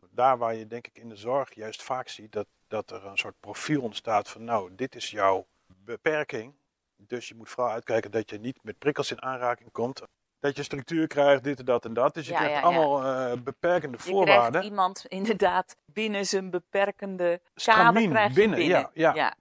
Daar 0.10 0.38
waar 0.38 0.56
je 0.56 0.68
denk 0.68 0.88
ik 0.88 0.98
in 0.98 1.10
de 1.10 1.16
zorg 1.16 1.54
juist 1.54 1.84
vaak 1.84 2.08
ziet 2.08 2.32
dat, 2.32 2.48
dat 2.68 2.92
er 2.92 3.06
een 3.06 3.18
soort 3.18 3.40
profiel 3.40 3.82
ontstaat 3.82 4.30
van 4.30 4.44
nou, 4.44 4.76
dit 4.76 4.96
is 4.96 5.12
jouw 5.12 5.46
beperking. 5.68 6.54
Dus 6.98 7.28
je 7.28 7.36
moet 7.36 7.50
vooral 7.50 7.74
uitkijken 7.74 8.12
dat 8.12 8.30
je 8.30 8.40
niet 8.40 8.64
met 8.64 8.78
prikkels 8.78 9.12
in 9.12 9.22
aanraking 9.22 9.72
komt. 9.72 10.02
Dat 10.46 10.56
je 10.56 10.64
structuur 10.64 11.08
krijgt, 11.08 11.44
dit 11.44 11.60
en 11.60 11.66
dat 11.66 11.86
en 11.86 11.94
dat. 11.94 12.14
Dus 12.14 12.26
je 12.26 12.32
Ja, 12.32 12.38
krijgt 12.38 12.56
ja, 12.56 12.60
ja. 12.60 12.66
allemaal 12.76 13.04
eh, 13.32 13.38
beperkende 13.44 13.98
Je 13.98 14.04
voorwaarden. 14.04 14.50
krijgt 14.50 14.68
iemand 14.68 15.06
inderdaad 15.08 15.76
binnen 15.86 16.26
zijn 16.26 16.50
beperkende 16.50 17.24
kader 17.26 17.52
Stramien 17.56 18.10
binnen, 18.34 18.34
binnen. 18.34 18.90
ja, 18.94 19.12
ja. 19.14 19.36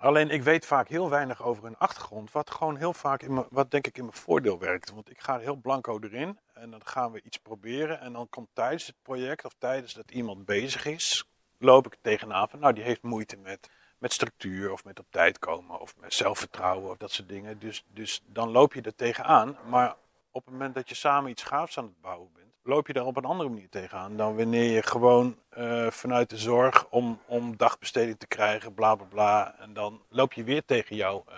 Alleen 0.00 0.30
ik 0.30 0.42
weet 0.42 0.66
vaak 0.66 0.88
heel 0.88 1.10
weinig 1.10 1.42
over 1.42 1.64
hun 1.64 1.78
achtergrond. 1.78 2.32
Wat 2.32 2.50
gewoon 2.50 2.76
heel 2.76 2.92
vaak, 2.92 3.22
in 3.22 3.34
mijn, 3.34 3.46
wat 3.50 3.70
denk 3.70 3.86
ik 3.86 3.96
in 3.98 4.04
mijn 4.04 4.16
voordeel 4.16 4.58
werkt. 4.58 4.90
Want 4.92 5.10
ik 5.10 5.20
ga 5.20 5.38
heel 5.38 5.56
blanco 5.56 5.98
erin 6.00 6.38
en 6.54 6.70
dan 6.70 6.80
gaan 6.84 7.12
we 7.12 7.22
iets 7.22 7.36
proberen. 7.38 8.00
En 8.00 8.12
dan 8.12 8.28
komt 8.28 8.48
tijdens 8.52 8.86
het 8.86 8.96
project 9.02 9.44
of 9.44 9.52
tijdens 9.58 9.92
dat 9.94 10.10
iemand 10.10 10.44
bezig 10.44 10.84
is, 10.84 11.24
loop 11.58 11.86
ik 11.86 11.96
tegenaan 12.00 12.48
van 12.48 12.58
nou 12.58 12.72
die 12.72 12.84
heeft 12.84 13.02
moeite 13.02 13.36
met, 13.36 13.70
met 13.98 14.12
structuur 14.12 14.72
of 14.72 14.84
met 14.84 14.98
op 14.98 15.06
tijd 15.10 15.38
komen 15.38 15.80
of 15.80 15.94
met 16.00 16.14
zelfvertrouwen 16.14 16.90
of 16.90 16.96
dat 16.96 17.10
soort 17.12 17.28
dingen. 17.28 17.58
Dus, 17.58 17.84
dus 17.88 18.22
dan 18.26 18.50
loop 18.50 18.74
je 18.74 18.82
er 18.82 18.94
tegenaan. 18.94 19.56
Maar 19.68 19.94
op 20.32 20.44
het 20.44 20.52
moment 20.52 20.74
dat 20.74 20.88
je 20.88 20.94
samen 20.94 21.30
iets 21.30 21.42
gaafs 21.42 21.78
aan 21.78 21.84
het 21.84 22.00
bouwen 22.00 22.30
bent, 22.32 22.46
loop 22.62 22.86
je 22.86 22.92
daar 22.92 23.04
op 23.06 23.16
een 23.16 23.24
andere 23.24 23.48
manier 23.48 23.68
tegenaan 23.68 24.16
dan 24.16 24.36
wanneer 24.36 24.70
je 24.72 24.82
gewoon 24.82 25.38
eh, 25.48 25.86
vanuit 25.90 26.30
de 26.30 26.36
zorg 26.36 26.86
om, 26.88 27.20
om 27.26 27.56
dagbesteding 27.56 28.18
te 28.18 28.26
krijgen, 28.26 28.74
bla 28.74 28.94
bla 28.94 29.06
bla. 29.06 29.54
En 29.58 29.72
dan 29.74 30.02
loop 30.08 30.32
je 30.32 30.44
weer 30.44 30.64
tegen 30.64 30.96
jouw 30.96 31.24
eh, 31.28 31.36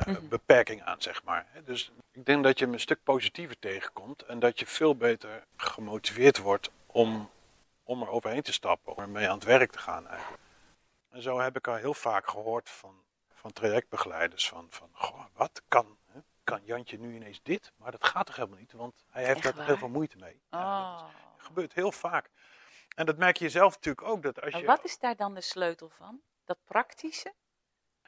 eh, 0.00 0.06
Mhm. 0.06 0.28
beperking 0.28 0.82
aan, 0.82 1.02
zeg 1.02 1.24
maar. 1.24 1.46
Dus 1.64 1.92
ik 2.12 2.24
denk 2.24 2.44
dat 2.44 2.58
je 2.58 2.64
hem 2.64 2.74
een 2.74 2.80
stuk 2.80 3.02
positiever 3.02 3.58
tegenkomt 3.58 4.22
en 4.22 4.38
dat 4.38 4.58
je 4.58 4.66
veel 4.66 4.96
beter 4.96 5.44
gemotiveerd 5.56 6.38
wordt 6.38 6.70
om, 6.86 7.30
om 7.84 8.02
er 8.02 8.08
overheen 8.08 8.42
te 8.42 8.52
stappen, 8.52 8.92
om 8.96 9.02
ermee 9.02 9.28
aan 9.28 9.34
het 9.34 9.44
werk 9.44 9.70
te 9.70 9.78
gaan 9.78 10.08
eigenlijk. 10.08 10.42
En 11.10 11.22
zo 11.22 11.40
heb 11.40 11.56
ik 11.56 11.68
al 11.68 11.74
heel 11.74 11.94
vaak 11.94 12.28
gehoord 12.28 12.70
van, 12.70 12.94
van 13.34 13.52
trajectbegeleiders 13.52 14.48
van, 14.48 14.66
van 14.70 14.88
goh, 14.92 15.24
wat 15.36 15.62
kan? 15.68 15.86
Kan 16.44 16.60
Jantje 16.64 16.98
nu 16.98 17.14
ineens 17.14 17.42
dit? 17.42 17.72
Maar 17.76 17.90
dat 17.90 18.04
gaat 18.06 18.26
toch 18.26 18.36
helemaal 18.36 18.58
niet, 18.58 18.72
want 18.72 19.04
hij 19.10 19.24
heeft 19.24 19.42
daar 19.42 19.66
heel 19.66 19.76
veel 19.76 19.88
moeite 19.88 20.16
mee. 20.16 20.42
Ja, 20.50 20.92
dat 20.92 21.00
Oh. 21.02 21.08
is- 21.38 21.44
gebeurt 21.44 21.72
heel 21.72 21.92
vaak. 21.92 22.30
En 22.96 23.06
dat 23.06 23.16
merk 23.16 23.36
je 23.36 23.48
zelf 23.48 23.74
natuurlijk 23.74 24.06
ook. 24.06 24.22
Dat 24.22 24.40
als 24.40 24.52
Maar 24.52 24.60
je, 24.60 24.66
wat 24.66 24.84
is 24.84 24.98
daar 24.98 25.16
dan 25.16 25.34
de 25.34 25.40
sleutel 25.40 25.88
van? 25.88 26.20
Dat 26.44 26.58
praktische? 26.64 27.32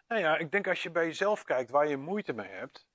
Nou 0.09 0.21
ja, 0.21 0.37
ik 0.37 0.51
denk 0.51 0.69
als 0.69 0.83
je 0.83 0.91
bij 0.91 1.07
jezelf 1.07 1.45
kijkt 1.45 1.71
waar 1.71 1.87
je 1.89 1.97
moeite 1.97 2.33
mee 2.33 2.49
hebt. 2.49 2.87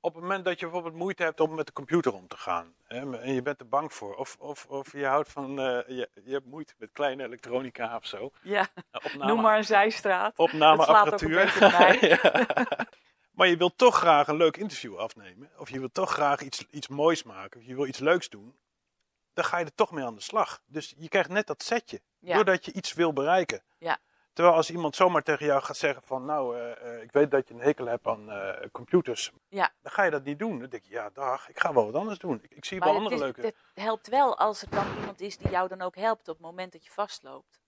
Op 0.00 0.14
het 0.14 0.22
moment 0.22 0.44
dat 0.44 0.58
je 0.58 0.64
bijvoorbeeld 0.64 0.94
moeite 0.94 1.22
hebt 1.22 1.40
om 1.40 1.54
met 1.54 1.66
de 1.66 1.72
computer 1.72 2.12
om 2.14 2.28
te 2.28 2.36
gaan. 2.36 2.74
Hè, 2.86 3.18
en 3.20 3.34
je 3.34 3.42
bent 3.42 3.60
er 3.60 3.68
bang 3.68 3.92
voor. 3.92 4.14
Of, 4.14 4.36
of, 4.38 4.66
of 4.66 4.92
je 4.92 5.06
houdt 5.06 5.28
van, 5.32 5.58
eh, 5.58 5.88
je, 5.96 6.10
je 6.24 6.32
hebt 6.32 6.46
moeite 6.46 6.74
met 6.78 6.92
kleine 6.92 7.24
elektronica 7.24 7.96
of 7.96 8.06
zo. 8.06 8.30
Ja, 8.42 8.68
Eh, 8.74 9.04
Opname, 9.04 9.32
noem 9.32 9.40
maar 9.42 9.56
een 9.56 9.64
zijstraat. 9.64 10.38
opnameapparatuur. 10.38 11.56
Ja. 12.08 12.18
Maar 13.32 13.48
je 13.48 13.56
wilt 13.56 13.78
toch 13.78 13.96
graag 13.96 14.28
een 14.28 14.36
leuk 14.36 14.56
interview 14.56 14.96
afnemen. 14.96 15.50
Of 15.56 15.70
je 15.70 15.78
wilt 15.78 15.94
toch 15.94 16.10
graag 16.10 16.40
iets, 16.40 16.66
iets 16.70 16.88
moois 16.88 17.22
maken. 17.22 17.60
Of 17.60 17.66
je 17.66 17.74
wil 17.74 17.86
iets 17.86 17.98
leuks 17.98 18.28
doen. 18.28 18.56
Dan 19.32 19.44
ga 19.44 19.58
je 19.58 19.64
er 19.64 19.74
toch 19.74 19.90
mee 19.90 20.04
aan 20.04 20.14
de 20.14 20.20
slag. 20.20 20.62
Dus 20.66 20.94
je 20.96 21.08
krijgt 21.08 21.28
net 21.28 21.46
dat 21.46 21.62
setje. 21.62 22.00
Ja. 22.18 22.34
Doordat 22.34 22.64
je 22.64 22.72
iets 22.72 22.92
wil 22.92 23.12
bereiken. 23.12 23.62
Ja. 23.78 23.98
Terwijl 24.32 24.56
als 24.56 24.70
iemand 24.70 24.96
zomaar 24.96 25.22
tegen 25.22 25.46
jou 25.46 25.62
gaat 25.62 25.76
zeggen 25.76 26.02
van... 26.02 26.24
Nou, 26.24 26.58
eh, 26.58 26.94
eh, 26.96 27.02
ik 27.02 27.12
weet 27.12 27.30
dat 27.30 27.48
je 27.48 27.54
een 27.54 27.60
hekel 27.60 27.86
hebt 27.86 28.06
aan 28.06 28.30
eh, 28.30 28.68
computers. 28.72 29.32
Ja. 29.48 29.72
Dan 29.82 29.92
ga 29.92 30.02
je 30.02 30.10
dat 30.10 30.24
niet 30.24 30.38
doen. 30.38 30.58
Dan 30.58 30.68
denk 30.68 30.84
je, 30.84 30.90
ja 30.90 31.10
dag, 31.10 31.48
ik 31.48 31.60
ga 31.60 31.72
wel 31.72 31.84
wat 31.84 31.94
anders 31.94 32.18
doen. 32.18 32.40
Ik, 32.42 32.50
ik 32.50 32.64
zie 32.64 32.78
Maar 32.78 32.88
wel 32.88 32.96
andere 32.96 33.14
is, 33.14 33.20
leuke... 33.20 33.40
het 33.40 33.56
helpt 33.74 34.08
wel 34.08 34.38
als 34.38 34.62
er 34.62 34.70
dan 34.70 34.86
iemand 34.98 35.20
is 35.20 35.36
die 35.36 35.50
jou 35.50 35.68
dan 35.68 35.80
ook 35.82 35.96
helpt 35.96 36.28
op 36.28 36.36
het 36.36 36.46
moment 36.46 36.72
dat 36.72 36.84
je 36.84 36.90
vastloopt. 36.90 37.60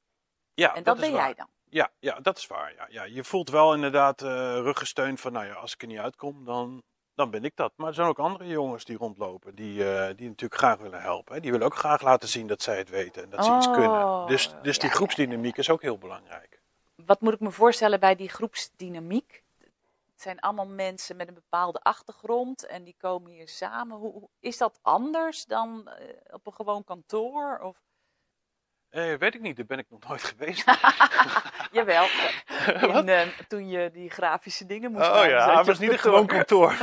ja, 0.54 0.68
en 0.68 0.74
dat 0.74 0.84
dat 0.84 0.96
is 0.96 1.00
ben 1.00 1.12
waar. 1.12 1.24
jij 1.24 1.34
dan. 1.34 1.48
Ja, 1.74 1.90
ja, 1.98 2.20
dat 2.20 2.38
is 2.38 2.46
waar. 2.46 2.74
Ja, 2.74 2.86
ja. 2.90 3.04
Je 3.04 3.24
voelt 3.24 3.50
wel 3.50 3.74
inderdaad 3.74 4.22
eh 4.22 4.28
ruggesteund 4.58 5.20
van, 5.20 5.32
nou 5.32 5.46
ja, 5.46 5.52
als 5.54 5.72
ik 5.74 5.82
er 5.82 5.88
niet 5.88 5.98
uitkom, 5.98 6.44
dan, 6.44 6.82
dan 7.14 7.30
ben 7.30 7.44
ik 7.44 7.56
dat. 7.56 7.72
Maar 7.76 7.88
er 7.88 7.94
zijn 7.94 8.08
ook 8.08 8.18
andere 8.18 8.46
jongens 8.48 8.84
die 8.84 8.96
rondlopen, 8.96 9.54
die, 9.54 9.92
eh, 9.94 10.16
die 10.16 10.28
natuurlijk 10.28 10.60
graag 10.60 10.78
willen 10.78 11.00
helpen. 11.00 11.34
Hè. 11.34 11.40
Die 11.40 11.50
willen 11.50 11.66
ook 11.66 11.74
graag 11.76 12.02
laten 12.02 12.28
zien 12.28 12.46
dat 12.46 12.62
zij 12.62 12.76
het 12.78 12.88
weten 12.88 13.22
en 13.22 13.30
dat 13.30 13.44
ze 13.44 13.56
iets 13.56 13.66
Oh, 13.66 13.72
kunnen. 13.72 14.26
Dus, 14.26 14.54
dus 14.62 14.78
die 14.78 14.88
ja, 14.88 14.94
groepsdynamiek 14.94 15.56
is 15.56 15.70
ook 15.70 15.82
heel 15.82 15.98
belangrijk. 15.98 16.60
Wat 16.94 17.20
moet 17.20 17.32
ik 17.32 17.40
me 17.40 17.50
voorstellen 17.50 18.00
bij 18.00 18.16
die 18.16 18.28
groepsdynamiek? 18.28 19.42
Het 20.12 20.22
zijn 20.22 20.40
allemaal 20.40 20.66
mensen 20.66 21.16
met 21.16 21.28
een 21.28 21.34
bepaalde 21.34 21.80
achtergrond 21.80 22.66
en 22.66 22.84
die 22.84 22.94
komen 22.98 23.30
hier 23.30 23.48
samen. 23.48 23.96
Hoe, 23.96 24.12
hoe- 24.12 24.28
is 24.40 24.58
dat 24.58 24.78
anders 24.82 25.44
dan 25.44 25.88
eh, 25.88 26.14
op 26.30 26.46
een 26.46 26.52
gewoon 26.54 26.84
kantoor? 26.84 27.58
Of... 27.58 27.76
Eh, 28.94 29.14
weet 29.14 29.34
ik 29.34 29.40
niet, 29.40 29.56
daar 29.56 29.66
ben 29.66 29.78
ik 29.78 29.86
nog 29.90 30.08
nooit 30.08 30.22
geweest. 30.34 30.64
Jawel, 31.72 32.06
in, 33.00 33.08
eh, 33.08 33.20
toen 33.48 33.68
je 33.68 33.90
die 33.92 34.10
grafische 34.10 34.66
dingen 34.66 34.92
moest 34.92 35.04
Oh 35.06 35.12
maken, 35.14 35.30
ja, 35.30 35.38
zat 35.44 35.50
je 35.52 35.56
het 35.58 35.66
was 35.66 35.78
niet 35.78 35.90
een 35.90 35.98
kantoor. 36.26 36.70
gewoon 36.72 36.76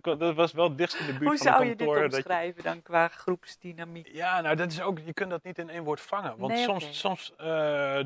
kantoor. 0.00 0.16
dat, 0.18 0.34
was 0.34 0.52
wel 0.52 0.76
dichtst 0.76 0.98
in 1.00 1.06
de 1.06 1.12
buurt 1.12 1.24
Hoe 1.24 1.36
van 1.38 1.46
een 1.46 1.52
zou 1.52 1.64
je 1.64 1.76
dit 1.76 1.86
kantoor. 1.86 1.98
je- 2.08 2.14
omschrijven 2.16 2.62
dan 2.62 2.82
qua 2.82 3.08
groepsdynamiek? 3.08 4.08
Ja, 4.12 4.40
nou 4.40 4.56
dat 4.56 4.72
is 4.72 4.80
ook, 4.80 4.98
je 5.04 5.12
kunt 5.12 5.30
dat 5.30 5.42
niet 5.44 5.58
in 5.58 5.70
één 5.70 5.84
woord 5.84 6.00
vangen. 6.00 6.34
Want 6.38 6.52
Nee, 6.52 6.62
soms, 6.64 6.98
soms 6.98 7.32
eh, 7.36 7.46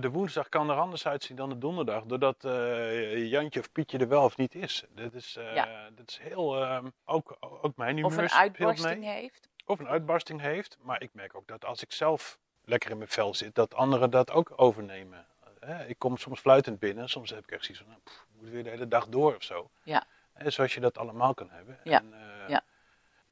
de 0.00 0.08
woensdag 0.12 0.48
kan 0.48 0.70
er 0.70 0.76
anders 0.76 1.06
uitzien 1.06 1.36
dan 1.36 1.48
de 1.48 1.58
donderdag. 1.58 2.02
Doordat 2.04 2.44
eh, 2.44 3.26
Jantje 3.30 3.60
of 3.60 3.72
Pietje 3.72 3.98
er 3.98 4.08
wel 4.08 4.24
of 4.24 4.36
niet 4.36 4.54
is. 4.54 4.84
Dat 4.94 5.14
is, 5.14 5.38
Ja. 5.54 5.68
dat 5.94 6.08
is 6.08 6.18
heel, 6.22 6.62
ehm, 6.62 6.86
ook, 7.04 7.36
ook 7.40 7.76
mijn 7.76 7.96
humeur 7.96 8.10
Of 8.10 8.16
een 8.16 8.30
uitbarsting 8.30 9.04
heeft? 9.04 9.48
Of 9.70 9.78
een 9.78 9.88
uitbarsting 9.88 10.40
heeft. 10.40 10.76
Maar 10.80 11.02
ik 11.02 11.14
merk 11.14 11.34
ook 11.34 11.46
dat 11.46 11.64
als 11.64 11.82
ik 11.82 11.92
zelf 11.92 12.38
lekker 12.64 12.90
in 12.90 12.96
mijn 12.96 13.08
vel 13.08 13.34
zit, 13.34 13.54
dat 13.54 13.74
anderen 13.74 14.10
dat 14.10 14.30
ook 14.30 14.52
overnemen. 14.56 15.26
Eh, 15.60 15.88
ik 15.88 15.98
kom 15.98 16.16
soms 16.16 16.40
fluitend 16.40 16.78
binnen. 16.78 17.08
Soms 17.08 17.30
heb 17.30 17.42
ik 17.42 17.50
echt 17.50 17.64
zoiets 17.64 17.82
van, 17.82 17.92
nou, 17.92 18.02
pff, 18.04 18.26
moet 18.32 18.48
weer 18.48 18.64
de 18.64 18.70
hele 18.70 18.88
dag 18.88 19.08
door 19.08 19.34
of 19.34 19.42
zo. 19.42 19.70
Ja. 19.82 20.04
Eh, 20.32 20.50
zoals 20.50 20.74
je 20.74 20.80
dat 20.80 20.98
allemaal 20.98 21.34
kan 21.34 21.50
hebben. 21.50 21.78
Ja. 21.84 21.98
En, 21.98 22.12
eh, 22.12 22.48
Ja. 22.48 22.62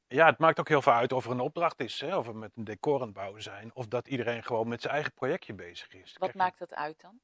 ja, 0.08 0.26
het 0.26 0.38
maakt 0.38 0.60
ook 0.60 0.68
heel 0.68 0.82
veel 0.82 0.92
uit 0.92 1.12
of 1.12 1.24
er 1.24 1.30
een 1.30 1.40
opdracht 1.40 1.80
is, 1.80 2.00
hè, 2.00 2.16
of 2.16 2.26
we 2.26 2.32
met 2.32 2.50
een 2.54 2.64
decor 2.64 3.00
aan 3.00 3.06
het 3.06 3.12
bouwen 3.12 3.42
zijn, 3.42 3.74
of 3.74 3.86
dat 3.86 4.08
iedereen 4.08 4.44
gewoon 4.44 4.68
met 4.68 4.80
zijn 4.80 4.94
eigen 4.94 5.12
projectje 5.12 5.54
bezig 5.54 5.94
is. 5.94 6.16
Wat 6.18 6.34
maakt 6.34 6.58
dat 6.58 6.74
uit 6.74 7.00
dan? 7.00 7.20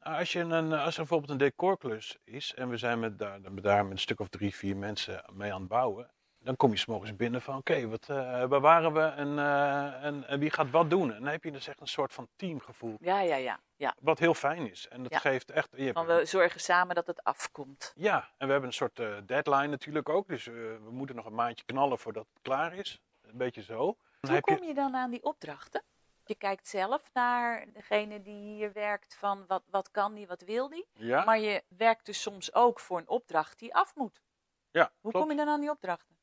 Nou, 0.00 0.18
Als, 0.18 0.32
je 0.32 0.40
een, 0.40 0.72
als 0.72 0.92
er 0.94 1.00
bijvoorbeeld 1.00 1.30
een 1.30 1.36
decorklus 1.38 2.18
is 2.24 2.54
en 2.54 2.68
we 2.68 2.76
zijn 2.76 3.00
met, 3.00 3.18
daar, 3.18 3.40
daar 3.42 3.82
met 3.84 3.92
een 3.92 3.98
stuk 3.98 4.20
of 4.20 4.28
drie, 4.28 4.54
vier 4.54 4.76
mensen 4.76 5.24
mee 5.32 5.52
aan 5.52 5.60
het 5.60 5.68
bouwen, 5.68 6.10
dan 6.46 6.56
kom 6.56 6.70
je 6.70 6.76
s'morgens 6.76 7.16
binnen 7.16 7.42
van 7.42 7.56
oké, 7.56 7.88
wat 7.88 8.08
eh, 8.08 8.16
waar 8.44 8.60
waren 8.60 8.92
we 8.92 9.00
en, 9.00 9.38
eh, 9.38 10.04
en, 10.04 10.26
en 10.28 10.38
wie 10.38 10.50
gaat 10.50 10.70
wat 10.70 10.90
doen? 10.90 11.12
En 11.14 11.22
dan 11.22 11.30
heb 11.32 11.44
je 11.44 11.52
dus 11.52 11.66
echt 11.68 11.80
een 11.80 11.86
soort 11.86 12.12
van 12.12 12.28
teamgevoel, 12.36 12.96
Ja, 13.00 13.20
ja, 13.20 13.36
ja. 13.36 13.60
ja. 13.76 13.94
wat 14.00 14.18
heel 14.18 14.34
fijn 14.34 14.70
is. 14.70 14.88
En 14.88 15.02
dat 15.02 15.12
Ja. 15.12 15.18
geeft 15.18 15.50
echt... 15.50 15.68
Je 15.76 15.82
hebt- 15.84 16.04
we 16.06 16.24
zorgen 16.24 16.60
samen 16.60 16.94
dat 16.94 17.06
het 17.06 17.24
afkomt. 17.24 17.92
Ja, 17.96 18.16
en 18.36 18.46
we 18.46 18.52
hebben 18.52 18.70
een 18.70 18.74
soort 18.76 18.98
eh, 18.98 19.16
deadline 19.24 19.66
natuurlijk 19.66 20.08
ook, 20.08 20.28
dus 20.28 20.44
we 20.44 20.78
moeten 20.90 21.16
nog 21.16 21.24
een 21.26 21.34
maandje 21.34 21.64
knallen 21.64 21.98
voordat 21.98 22.26
het 22.32 22.42
klaar 22.42 22.74
is. 22.74 23.00
Een 23.22 23.36
beetje 23.36 23.62
zo. 23.62 23.76
Dan 23.76 23.96
Hoe 24.20 24.34
je- 24.34 24.40
kom 24.56 24.66
je 24.66 24.74
dan 24.74 24.94
aan 24.96 25.10
die 25.10 25.22
opdrachten? 25.24 25.82
Je 26.24 26.34
kijkt 26.34 26.68
zelf 26.68 27.10
naar 27.12 27.66
degene 27.72 28.22
die 28.22 28.54
hier 28.54 28.72
werkt 28.72 29.14
van 29.16 29.44
wat, 29.46 29.62
wat 29.70 29.90
kan 29.90 30.14
die, 30.14 30.26
wat 30.26 30.42
wil 30.42 30.68
die. 30.68 30.86
Ja, 30.92 31.24
Maar 31.24 31.38
je 31.38 31.62
werkt 31.68 32.06
dus 32.06 32.22
soms 32.22 32.54
ook 32.54 32.80
voor 32.80 32.98
een 32.98 33.08
opdracht 33.08 33.58
die 33.58 33.74
af 33.74 33.94
moet. 33.94 34.22
ja 34.70 34.90
Hoe 35.00 35.10
klopt. 35.10 35.26
kom 35.26 35.36
je 35.38 35.44
dan 35.44 35.52
aan 35.54 35.60
die 35.60 35.70
opdrachten? 35.70 36.15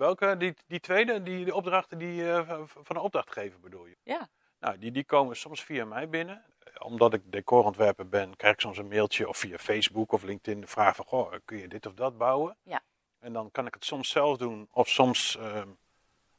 Welke? 0.00 0.36
Die, 0.36 0.54
die 0.66 0.80
tweede? 0.80 1.22
Die, 1.22 1.44
de 1.44 1.54
opdrachten 1.54 1.98
die, 1.98 2.32
eh, 2.32 2.60
van 2.66 2.96
een 2.96 3.02
opdrachtgever 3.02 3.60
bedoel 3.60 3.86
je? 3.86 3.96
Ja. 4.02 4.28
Nou, 4.60 4.78
die, 4.78 4.90
die 4.90 5.04
komen 5.04 5.36
soms 5.36 5.62
via 5.62 5.84
mij 5.84 6.08
binnen. 6.08 6.44
omdat 6.78 7.14
ik 7.14 7.22
decorontwerper 7.24 8.08
ben, 8.08 8.36
krijg 8.36 8.54
ik 8.54 8.60
soms 8.60 8.78
een 8.78 8.88
mailtje 8.88 9.28
of 9.28 9.36
via 9.36 9.58
Facebook 9.58 10.12
of 10.12 10.22
LinkedIn 10.22 10.60
de 10.60 10.66
vraag 10.66 10.96
van, 10.96 11.04
goh, 11.04 11.32
kun 11.44 11.58
je 11.58 11.68
dit 11.68 11.86
of 11.86 11.94
dat 11.94 12.18
bouwen? 12.18 12.56
Ja. 12.62 12.80
En 13.18 13.32
dan 13.32 13.50
kan 13.50 13.66
ik 13.66 13.74
het 13.74 13.84
soms 13.84 14.08
zelf 14.08 14.36
doen, 14.36 14.68
of 14.72 14.88
soms 14.88 15.36
ehm, 15.36 15.68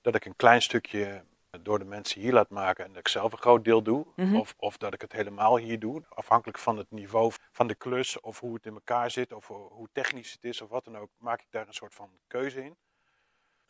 dat 0.02 0.16
ik 0.16 0.26
een 0.26 0.36
klein 0.36 0.62
stukje 0.62 1.24
door 1.60 1.80
de 1.80 1.86
mensen 1.86 2.22
hier 2.22 2.34
laat 2.34 2.50
maken 2.50 2.86
en 2.86 2.92
dat 2.92 3.00
ik 3.00 3.08
zelf 3.08 3.32
een 3.32 3.38
groot 3.38 3.64
deel 3.64 3.82
doe. 3.82 4.06
Mhm. 4.16 4.36
of, 4.36 4.54
of 4.58 4.78
dat 4.78 4.94
ik 4.94 5.02
het 5.02 5.12
helemaal 5.12 5.58
hier 5.58 5.80
doe, 5.80 6.04
afhankelijk 6.10 6.58
van 6.58 6.78
het 6.78 6.92
niveau 6.92 7.32
van 7.52 7.68
de 7.68 7.76
klus 7.76 8.20
of 8.20 8.40
hoe 8.40 8.54
het 8.54 8.66
in 8.66 8.74
elkaar 8.74 9.12
zit 9.12 9.34
of 9.34 9.48
hoe 9.48 9.90
technisch 9.92 10.32
het 10.32 10.44
is 10.44 10.62
of 10.62 10.70
wat 10.70 10.84
dan 10.84 10.98
ook, 10.98 11.10
maak 11.18 11.42
ik 11.42 11.48
daar 11.50 11.68
een 11.68 11.74
soort 11.74 11.94
van 11.94 12.10
keuze 12.28 12.64
in. 12.64 12.78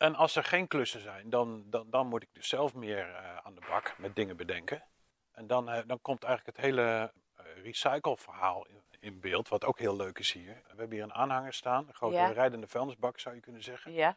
En 0.02 0.14
als 0.14 0.36
er 0.36 0.44
geen 0.44 0.68
klussen 0.68 1.00
zijn, 1.00 1.30
dan, 1.30 1.64
dan, 1.66 1.86
dan 1.90 2.06
moet 2.06 2.22
ik 2.22 2.28
dus 2.32 2.48
zelf 2.48 2.74
meer 2.74 3.14
eh, 3.14 3.36
aan 3.36 3.54
de 3.54 3.62
bak 3.68 3.94
met 3.98 4.16
dingen 4.16 4.36
bedenken. 4.36 4.84
En 5.32 5.46
dan, 5.46 5.68
eh, 5.70 5.82
dan 5.86 6.00
komt 6.00 6.24
eigenlijk 6.24 6.56
het 6.56 6.66
hele 6.66 7.12
eh, 7.36 7.44
recycle-verhaal 7.62 8.66
in, 8.66 8.82
in 9.00 9.20
beeld, 9.20 9.48
wat 9.48 9.64
ook 9.64 9.78
heel 9.78 9.96
leuk 9.96 10.18
is 10.18 10.32
hier. 10.32 10.54
We 10.54 10.68
hebben 10.68 10.90
hier 10.90 11.02
een 11.02 11.14
aanhanger 11.14 11.52
staan, 11.52 11.88
een 11.88 11.94
grote 11.94 12.14
Ja. 12.14 12.28
rijdende 12.30 12.66
vuilnisbak 12.66 13.18
zou 13.18 13.34
je 13.34 13.40
kunnen 13.40 13.62
zeggen. 13.62 13.92
Ja, 13.92 14.16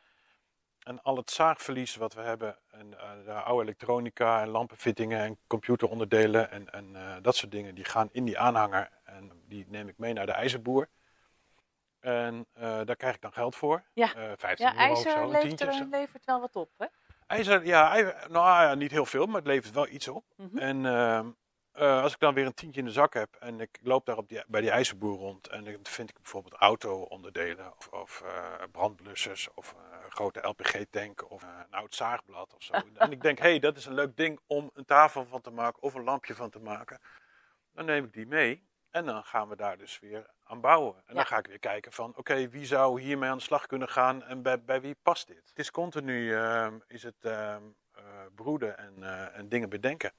En 0.83 1.01
al 1.01 1.17
het 1.17 1.31
zaagverlies 1.31 1.95
wat 1.95 2.13
we 2.13 2.21
hebben, 2.21 2.57
en 2.71 2.89
de 3.25 3.33
oude 3.33 3.63
elektronica 3.63 4.41
en 4.41 4.47
lampenfittingen 4.47 5.19
en 5.19 5.37
computeronderdelen 5.47 6.51
en, 6.51 6.69
en 6.69 7.21
dat 7.21 7.35
soort 7.35 7.51
dingen, 7.51 7.75
die 7.75 7.85
gaan 7.85 8.09
in 8.11 8.25
die 8.25 8.39
aanhanger 8.39 8.89
en 9.03 9.43
die 9.47 9.65
neem 9.67 9.87
ik 9.87 9.97
mee 9.97 10.13
naar 10.13 10.25
de 10.25 10.31
ijzerboer. 10.31 10.89
En 12.05 12.45
eh, 12.53 12.79
daar 12.83 12.95
krijg 12.95 13.15
ik 13.15 13.21
dan 13.21 13.33
geld 13.33 13.55
voor. 13.55 13.83
Ja. 13.93 14.13
Eh, 14.15 14.31
15 14.37 14.65
ja 14.65 14.71
euro 14.71 14.91
of 14.91 14.97
ijzer 14.97 15.11
zo, 15.11 15.17
een 15.17 15.25
levert, 15.25 15.41
tientje 15.47 15.67
of 15.67 15.73
zo. 15.73 15.81
er, 15.81 15.87
levert 15.89 16.25
wel 16.25 16.39
wat 16.39 16.55
op, 16.55 16.69
hè? 16.77 16.85
IJzer, 17.27 17.65
ja, 17.65 17.93
nou 18.29 18.63
ja, 18.63 18.75
niet 18.75 18.91
heel 18.91 19.05
veel, 19.05 19.25
maar 19.25 19.35
het 19.35 19.47
levert 19.47 19.73
wel 19.73 19.87
iets 19.87 20.07
op. 20.07 20.23
Mhm. 20.35 20.57
En 20.57 20.85
ehm, 20.85 21.27
eh, 21.71 22.01
als 22.01 22.13
ik 22.13 22.19
dan 22.19 22.33
weer 22.33 22.45
een 22.45 22.53
tientje 22.53 22.79
in 22.79 22.85
de 22.85 22.91
zak 22.91 23.13
heb 23.13 23.35
en 23.39 23.59
ik 23.59 23.79
loop 23.81 24.05
daar 24.05 24.17
op 24.17 24.29
die, 24.29 24.43
bij 24.47 24.61
die 24.61 24.69
ijzerboer 24.69 25.17
rond 25.17 25.47
en 25.47 25.63
dan 25.63 25.77
vind 25.83 26.09
ik 26.09 26.15
bijvoorbeeld 26.15 26.53
auto-onderdelen 26.53 27.73
of, 27.77 27.87
of 27.87 28.21
eh, 28.25 28.63
brandblussers 28.71 29.47
of 29.53 29.73
eh, 29.73 30.03
een 30.05 30.11
grote 30.11 30.47
LPG-tank 30.47 31.31
of 31.31 31.43
eh, 31.43 31.49
een 31.67 31.77
oud 31.77 31.95
zaagblad 31.95 32.53
of 32.53 32.63
zo. 32.63 32.73
en 32.97 33.11
ik 33.11 33.21
denk, 33.21 33.37
hé, 33.37 33.49
hey, 33.49 33.59
dat 33.59 33.77
is 33.77 33.85
een 33.85 33.93
leuk 33.93 34.17
ding 34.17 34.39
om 34.47 34.69
een 34.73 34.85
tafel 34.85 35.25
van 35.25 35.41
te 35.41 35.51
maken 35.51 35.81
of 35.81 35.93
een 35.93 36.03
lampje 36.03 36.35
van 36.35 36.49
te 36.49 36.59
maken. 36.59 36.99
Dan 37.73 37.85
neem 37.85 38.03
ik 38.03 38.13
die 38.13 38.27
mee 38.27 38.63
en 38.95 39.05
dan 39.05 39.23
gaan 39.23 39.49
we 39.49 39.55
daar 39.55 39.77
dus 39.77 39.99
weer 39.99 40.25
aan 40.43 40.61
bouwen. 40.61 40.95
En 40.95 41.03
Ja. 41.07 41.13
dan 41.13 41.25
ga 41.25 41.37
ik 41.37 41.47
weer 41.47 41.59
kijken 41.59 41.91
van, 41.91 42.13
oké, 42.15 42.49
wie 42.49 42.65
zou 42.65 43.01
hiermee 43.01 43.29
aan 43.29 43.37
de 43.37 43.43
slag 43.43 43.65
kunnen 43.65 43.89
gaan 43.89 44.23
en 44.23 44.41
bij, 44.41 44.63
bij 44.63 44.81
wie 44.81 44.95
past 45.01 45.27
dit? 45.27 45.47
Het 45.47 45.59
is 45.59 45.71
continu, 45.71 46.35
ehm, 46.35 46.79
is 46.87 47.03
het 47.03 47.15
ehm, 47.25 47.63
eh, 47.91 48.03
broeden 48.35 48.77
en, 48.77 49.03
eh, 49.03 49.37
en 49.37 49.49
dingen 49.49 49.69
bedenken. 49.69 50.13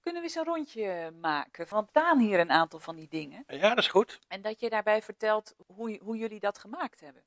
Kunnen 0.00 0.22
we 0.22 0.28
eens 0.28 0.34
een 0.38 0.44
rondje 0.44 1.10
maken? 1.20 1.66
Want 1.68 1.88
staan 1.88 2.18
hier 2.18 2.40
een 2.40 2.50
aantal 2.50 2.78
van 2.80 2.96
die 2.96 3.08
dingen. 3.08 3.44
Ja, 3.46 3.68
dat 3.68 3.78
is 3.78 3.88
goed. 3.88 4.18
En 4.28 4.42
dat 4.42 4.60
je 4.60 4.70
daarbij 4.70 5.02
vertelt 5.02 5.54
hoe, 5.66 6.00
hoe 6.02 6.16
jullie 6.16 6.40
dat 6.40 6.58
gemaakt 6.58 7.00
hebben. 7.00 7.22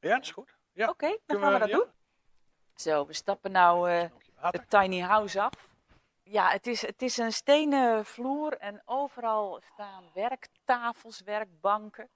Ja, 0.00 0.14
dat 0.14 0.22
is 0.22 0.30
goed. 0.30 0.56
Ja. 0.72 0.88
Oké, 0.88 1.06
dan 1.08 1.18
Kunnen 1.26 1.44
gaan 1.44 1.52
we 1.52 1.58
dat 1.58 1.68
ja? 1.68 1.76
doen. 1.76 1.92
Zo, 2.74 3.06
we 3.06 3.12
stappen 3.12 3.52
nou 3.52 3.90
eh, 3.90 4.10
het 4.34 4.70
tiny 4.70 5.00
house 5.00 5.40
af. 5.40 5.67
Ja, 6.30 6.48
het 6.50 6.66
is, 6.66 6.82
het 6.86 7.02
is 7.02 7.16
een 7.16 7.32
stenen 7.32 8.04
vloer 8.04 8.52
en 8.52 8.82
overal 8.84 9.60
staan 9.72 10.04
werktafels, 10.14 11.20
werkbanken. 11.20 12.08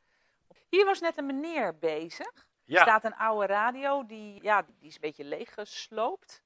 Hier 0.69 0.85
was 0.85 1.01
net 1.01 1.19
een 1.19 1.27
meneer 1.27 1.79
bezig. 1.79 2.27
Er 2.35 2.45
Ja, 2.65 2.83
staat 2.83 3.05
een 3.05 3.15
oude 3.15 3.47
radio, 3.47 4.07
die, 4.07 4.43
ja, 4.43 4.63
die 4.63 4.89
is 4.89 4.95
een 4.95 5.01
beetje 5.01 5.25
leeggesloopt. 5.25 6.43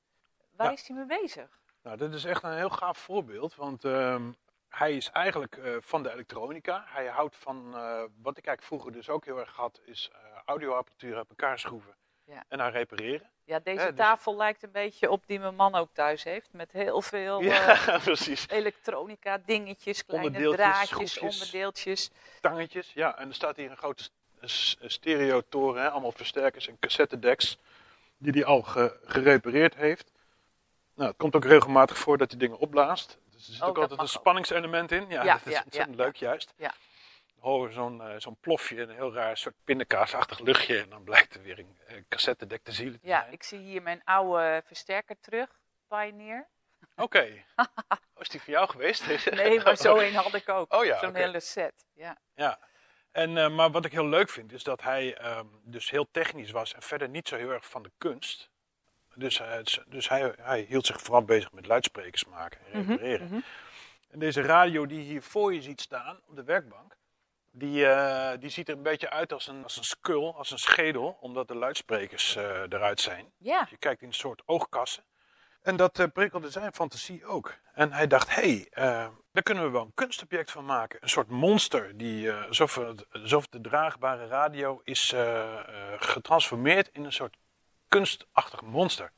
Waar 0.57 0.67
Ja. 0.67 0.73
is 0.73 0.89
hij 0.89 0.97
mee 0.97 1.07
bezig? 1.21 1.61
nou, 1.83 1.97
dit 1.97 2.13
is 2.13 2.25
echt 2.25 2.43
een 2.43 2.57
heel 2.57 2.71
gaaf 2.71 2.99
voorbeeld, 2.99 3.55
want 3.55 3.85
ehm, 3.85 4.33
hij 4.69 4.97
is 4.97 5.11
eigenlijk 5.11 5.57
eh, 5.57 5.77
van 5.81 6.03
de 6.03 6.13
elektronica. 6.13 6.85
Hij 6.87 7.07
houdt 7.07 7.37
van, 7.37 7.57
eh, 7.77 7.81
wat 8.01 8.39
ik 8.39 8.47
eigenlijk 8.47 8.63
vroeger 8.63 8.93
dus 8.93 9.09
ook 9.09 9.25
heel 9.25 9.39
erg 9.39 9.53
had, 9.57 9.81
is 9.85 10.11
eh, 10.13 10.19
audioapparatuur 10.45 11.17
uit 11.17 11.29
elkaar 11.29 11.59
schroeven 11.59 11.97
Ja. 12.27 12.45
en 12.49 12.59
dan 12.59 12.71
repareren. 12.71 13.31
Ja, 13.45 13.59
deze 13.59 13.87
dus- 13.87 13.97
tafel 13.97 14.37
lijkt 14.37 14.63
een 14.63 14.71
beetje 14.73 15.11
op 15.11 15.23
die 15.27 15.39
mijn 15.41 15.55
man 15.55 15.75
ook 15.75 15.89
thuis 15.93 16.25
heeft. 16.25 16.49
Met 16.53 16.73
heel 16.73 17.03
veel 17.03 17.41
eh, 17.41 17.47
Ja, 17.87 18.47
elektronica, 18.49 19.39
dingetjes, 19.45 20.05
kleine 20.05 20.27
Onderdeeltjes, 20.27 20.67
draadjes, 20.89 21.19
onderdeeltjes. 21.19 22.11
Tangetjes, 22.41 22.93
ja. 22.93 23.19
En 23.19 23.29
er 23.29 23.35
staat 23.35 23.57
hier 23.57 23.71
een 23.71 23.77
grote 23.77 24.09
stereotoren, 24.87 25.83
hè, 25.83 25.91
allemaal 25.91 26.13
versterkers 26.13 26.69
en 26.69 26.79
cassettedecks, 26.79 27.59
die 28.19 28.33
hij 28.33 28.45
al 28.45 28.63
ge- 28.63 28.99
gerepareerd 29.05 29.75
heeft. 29.75 30.11
Nou, 30.95 31.09
het 31.09 31.19
komt 31.19 31.37
ook 31.37 31.45
regelmatig 31.45 31.99
voor 31.99 32.19
dat 32.19 32.31
hij 32.31 32.39
dingen 32.41 32.59
opblaast. 32.59 33.19
Dus 33.31 33.47
er 33.47 33.53
zit 33.53 33.63
Oh, 33.63 33.69
ook 33.69 33.79
altijd 33.79 33.99
een 33.99 34.05
ook. 34.05 34.11
spanningselement 34.11 34.93
in. 34.93 35.07
Ja, 35.09 35.23
Ja, 35.25 35.33
dat 35.39 35.47
is 35.47 35.53
ja, 35.53 35.63
ontzettend 35.65 35.97
leuk 35.97 36.17
juist. 36.17 36.53
Ja. 36.57 36.73
Zo'n 37.71 38.01
eh, 38.03 38.15
zo'n 38.19 38.37
plofje, 38.41 38.81
een 38.83 38.91
heel 38.91 39.13
raar 39.15 39.37
soort 39.37 39.55
pindakaasachtig 39.65 40.39
luchtje. 40.39 40.81
En 40.81 40.91
dan 40.91 41.05
blijkt 41.05 41.35
er 41.35 41.43
weer 41.43 41.59
een 41.59 41.79
eh, 41.87 41.97
cassettedek 42.09 42.63
te 42.65 42.73
zielen 42.73 43.01
te 43.01 43.07
Ja, 43.07 43.21
zijn. 43.21 43.33
ik 43.33 43.43
zie 43.43 43.59
hier 43.59 43.83
mijn 43.83 44.01
oude 44.05 44.63
versterker 44.67 45.17
terug, 45.21 45.49
Pioneer. 45.89 46.47
Oké. 46.97 47.45
Oh, 47.57 47.67
is 48.19 48.29
die 48.29 48.41
voor 48.43 48.53
jou 48.53 48.69
geweest? 48.69 49.07
Nee, 49.31 49.61
maar 49.63 49.77
zo 49.77 49.97
een 49.99 50.15
had 50.15 50.35
ik 50.35 50.49
ook. 50.49 50.73
Oh 50.75 50.85
ja, 50.85 50.99
Zo'n 50.99 51.15
hele 51.15 51.41
set. 51.41 51.85
Ja. 51.93 52.17
Ja. 52.35 52.59
En, 53.13 53.37
eh, 53.39 53.49
maar 53.55 53.71
wat 53.71 53.85
ik 53.85 53.93
heel 53.93 54.07
leuk 54.09 54.29
vind, 54.31 54.53
is 54.53 54.63
dat 54.63 54.83
hij 54.83 55.17
ehm, 55.17 55.47
dus 55.63 55.91
heel 55.91 56.09
technisch 56.11 56.51
was 56.51 56.75
en 56.75 56.83
verder 56.83 57.09
niet 57.09 57.29
zo 57.29 57.37
heel 57.37 57.51
erg 57.51 57.67
van 57.69 57.83
de 57.83 57.91
kunst. 57.99 58.51
Dus, 59.15 59.39
hij- 59.39 59.65
dus 59.87 60.09
hij, 60.09 60.35
hij 60.41 60.61
hield 60.61 60.87
zich 60.87 61.01
vooral 61.01 61.25
bezig 61.25 61.53
met 61.53 61.67
luidsprekers 61.67 62.25
maken 62.25 62.61
en 62.73 62.81
Mhm, 62.81 62.91
repareren. 62.91 63.27
mhm. 63.27 63.41
En 64.11 64.19
deze 64.19 64.43
radio 64.43 64.87
die 64.87 65.01
hier 65.01 65.23
voor 65.23 65.55
je 65.55 65.63
ziet 65.63 65.81
staan 65.81 66.21
op 66.29 66.37
de 66.37 66.45
werkbank, 66.45 66.96
die, 67.59 67.87
eh, 67.87 68.39
die 68.41 68.51
ziet 68.51 68.69
er 68.69 68.77
een 68.77 68.83
beetje 68.83 69.11
uit 69.11 69.33
als 69.33 69.47
een, 69.47 69.63
als 69.63 69.77
een 69.77 69.85
skull, 69.85 70.33
als 70.33 70.51
een 70.51 70.59
schedel, 70.59 71.17
omdat 71.21 71.49
de 71.49 71.55
luidsprekers 71.55 72.37
eh, 72.37 72.45
eruit 72.45 73.01
zijn. 73.01 73.33
Ja, 73.39 73.67
Je 73.71 73.77
kijkt 73.77 74.03
in 74.03 74.09
een 74.09 74.15
soort 74.15 74.43
oogkassen. 74.47 75.05
En 75.63 75.77
dat 75.77 75.99
eh, 75.99 76.07
prikkelde 76.13 76.51
zijn 76.51 76.73
fantasie 76.73 77.25
ook. 77.27 77.55
En 77.75 77.93
hij 77.93 78.07
dacht, 78.07 78.35
hé, 78.35 78.67
hey, 78.71 79.11
daar 79.33 79.43
kunnen 79.43 79.65
we 79.65 79.71
wel 79.71 79.83
een 79.83 79.95
kunstobject 79.95 80.51
van 80.51 80.65
maken. 80.65 80.99
Een 81.03 81.09
soort 81.09 81.29
monster, 81.29 81.97
die, 81.97 82.33
alsof, 82.33 82.75
de 83.51 83.61
draagbare 83.61 84.27
radio 84.27 84.81
is 84.85 85.15
getransformeerd 85.97 86.89
in 86.93 87.05
een 87.05 87.13
soort 87.13 87.37
kunstachtig 87.89 88.63
monster. 88.63 89.13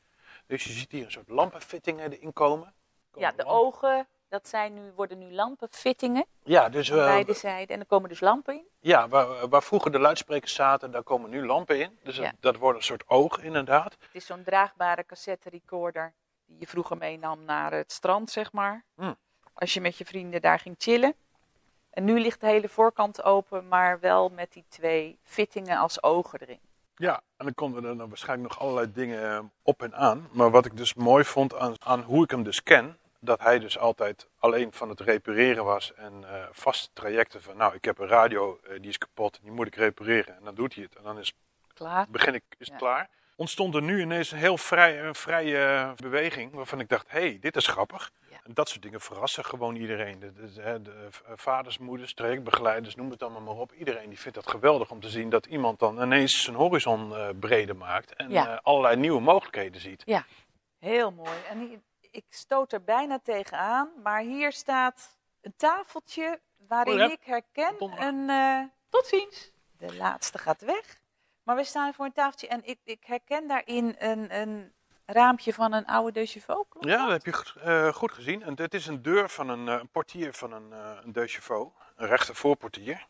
Dus 0.47 0.63
je 0.63 0.71
ziet 0.71 0.91
hier 0.91 1.05
een 1.05 1.11
soort 1.11 1.29
lampenfittingen 1.29 2.11
erin 2.11 2.33
komen. 2.33 2.73
ja 3.13 3.31
de 3.31 3.37
lampen- 3.37 3.45
ogen, 3.45 4.07
dat 4.29 4.47
zijn 4.47 4.73
nu, 4.73 4.91
worden 4.95 5.17
nu 5.17 5.33
lampenfittingen 5.33 6.25
Ja, 6.43 6.69
dus 6.69 6.91
aan 6.91 6.97
eh, 6.97 7.05
beide 7.05 7.33
zijden. 7.33 7.75
En 7.75 7.79
er 7.81 7.85
komen 7.87 8.09
dus 8.09 8.19
lampen 8.19 8.53
in. 8.53 8.67
ja, 8.79 9.07
waar, 9.07 9.47
waar 9.49 9.63
vroeger 9.63 9.91
de 9.91 9.99
luidsprekers 9.99 10.53
zaten, 10.53 10.91
daar 10.91 11.03
komen 11.03 11.29
nu 11.29 11.45
lampen 11.45 11.79
in. 11.79 11.99
Dus 12.03 12.15
Ja. 12.15 12.21
dat, 12.23 12.33
dat 12.39 12.55
wordt 12.55 12.77
een 12.77 12.83
soort 12.83 13.03
oog 13.07 13.39
inderdaad. 13.39 13.91
Het 13.99 14.09
is 14.11 14.25
zo'n 14.25 14.43
draagbare 14.43 15.05
cassette 15.05 15.49
recorder 15.49 16.13
die 16.45 16.59
je 16.59 16.67
vroeger 16.67 16.97
meenam 16.97 17.43
naar 17.45 17.71
het 17.71 17.91
strand, 17.91 18.29
zeg 18.31 18.51
maar. 18.51 18.83
Hmm. 18.95 19.15
Als 19.53 19.73
je 19.73 19.81
met 19.81 19.97
je 19.97 20.05
vrienden 20.05 20.41
daar 20.41 20.59
ging 20.59 20.75
chillen. 20.77 21.13
En 21.89 22.03
nu 22.03 22.19
ligt 22.19 22.41
de 22.41 22.47
hele 22.47 22.69
voorkant 22.69 23.23
open, 23.23 23.67
maar 23.67 23.99
wel 23.99 24.29
met 24.29 24.53
die 24.53 24.65
twee 24.67 25.19
fittingen 25.23 25.77
als 25.77 26.03
ogen 26.03 26.39
erin. 26.41 26.59
Ja, 26.95 27.13
en 27.37 27.45
dan 27.45 27.53
konden 27.53 27.83
er 27.85 27.97
dan 27.97 28.07
waarschijnlijk 28.07 28.49
nog 28.49 28.59
allerlei 28.61 28.91
dingen 28.91 29.31
eh, 29.31 29.39
op 29.61 29.81
en 29.83 29.95
aan. 29.95 30.27
Maar 30.31 30.51
wat 30.51 30.65
ik 30.65 30.77
dus 30.77 30.93
mooi 30.93 31.23
vond 31.23 31.55
aan, 31.55 31.73
aan 31.79 32.01
hoe 32.01 32.23
ik 32.23 32.29
hem 32.31 32.43
dus 32.43 32.63
ken, 32.63 32.97
dat 33.19 33.39
hij 33.39 33.59
dus 33.59 33.77
altijd 33.77 34.27
alleen 34.37 34.73
van 34.73 34.89
het 34.89 34.99
repareren 34.99 35.65
was 35.65 35.93
en 35.93 36.23
eh, 36.23 36.43
vaste 36.51 36.89
trajecten 36.93 37.41
van, 37.41 37.57
nou, 37.57 37.73
ik 37.75 37.85
heb 37.85 37.97
een 37.99 38.07
radio, 38.07 38.59
eh, 38.63 38.79
die 38.79 38.89
is 38.89 38.97
kapot, 38.97 39.39
die 39.41 39.51
moet 39.51 39.67
ik 39.67 39.75
repareren. 39.75 40.35
En 40.35 40.43
dan 40.43 40.55
doet 40.55 40.73
hij 40.73 40.83
het 40.83 40.95
en 40.95 41.03
dan 41.03 41.19
is, 41.19 41.33
Klaar? 41.73 42.05
begin 42.09 42.33
ik, 42.33 42.43
is 42.49 42.57
het 42.57 42.67
Ja. 42.67 42.75
klaar. 42.77 43.09
Ontstond 43.35 43.75
er 43.75 43.81
nu 43.81 44.01
ineens 44.01 44.31
een 44.31 44.37
heel 44.37 44.57
vrij, 44.57 45.03
een 45.03 45.15
vrije 45.15 45.65
eh, 45.65 45.91
beweging 45.95 46.53
waarvan 46.53 46.79
ik 46.79 46.89
dacht, 46.89 47.11
hé, 47.11 47.19
hey, 47.19 47.37
dit 47.39 47.55
is 47.55 47.67
grappig. 47.67 48.11
Ja. 48.29 48.37
En 48.43 48.53
dat 48.53 48.69
soort 48.69 48.81
dingen 48.81 49.01
verrassen 49.01 49.45
gewoon 49.45 49.75
iedereen. 49.75 50.19
De, 50.19 50.33
de, 50.33 50.51
de, 50.53 50.81
de 50.81 51.09
vaders, 51.35 51.77
moeders, 51.77 52.13
trajectbegeleiders, 52.13 52.95
noem 52.95 53.09
het 53.11 53.21
allemaal 53.23 53.41
maar 53.41 53.55
op. 53.61 53.73
Iedereen 53.73 54.09
die 54.09 54.19
vindt 54.19 54.37
dat 54.37 54.49
geweldig 54.49 54.91
om 54.91 54.99
te 54.99 55.09
zien 55.09 55.29
dat 55.29 55.45
iemand 55.45 55.79
dan 55.79 56.01
ineens 56.01 56.43
zijn 56.43 56.55
horizon 56.55 57.13
breder 57.39 57.75
maakt. 57.75 58.13
En 58.15 58.29
Ja. 58.31 58.59
allerlei 58.63 58.95
nieuwe 58.95 59.21
mogelijkheden 59.21 59.81
ziet. 59.81 60.03
Heel 60.79 61.11
mooi. 61.11 61.31
En 61.49 61.81
ik 62.11 62.25
stoot 62.29 62.73
er 62.73 62.83
bijna 62.83 63.19
tegenaan, 63.19 63.89
maar 64.03 64.21
hier 64.21 64.51
staat 64.51 65.17
een 65.41 65.53
tafeltje 65.55 66.39
waarin 66.67 66.93
Oh 66.93 66.99
ja. 66.99 67.11
ik 67.11 67.23
herken 67.23 67.75
Donderdag. 67.77 68.07
een... 68.07 68.29
eh, 68.29 68.63
tot 68.89 69.05
ziens. 69.05 69.51
De 69.77 69.95
laatste 69.95 70.37
gaat 70.37 70.61
weg. 70.61 70.99
Maar 71.43 71.55
we 71.55 71.63
staan 71.63 71.93
voor 71.93 72.05
een 72.05 72.11
tafeltje 72.13 72.47
en 72.47 72.61
ik, 72.65 72.79
ik 72.83 73.03
herken 73.05 73.47
daarin 73.47 73.95
een, 73.99 74.35
een 74.39 74.73
raampje 75.05 75.53
van 75.53 75.73
een 75.73 75.85
oude 75.85 76.11
klopt 76.69 76.85
Ja, 76.87 76.91
dat? 76.97 76.99
dat 77.09 77.11
heb 77.11 77.25
je 77.25 77.33
goed, 77.33 77.55
eh, 77.63 77.93
goed 77.93 78.11
gezien. 78.11 78.43
En 78.43 78.55
dit 78.55 78.73
is 78.73 78.87
een 78.87 79.01
deur 79.01 79.29
van 79.29 79.49
een, 79.49 79.67
eh, 79.67 79.73
een 79.79 79.89
portier 79.89 80.33
van 80.33 80.51
een, 80.51 80.73
eh 80.73 80.97
een. 81.03 81.73
Een 81.95 82.07
rechter 82.07 82.35
voorportier. 82.35 83.07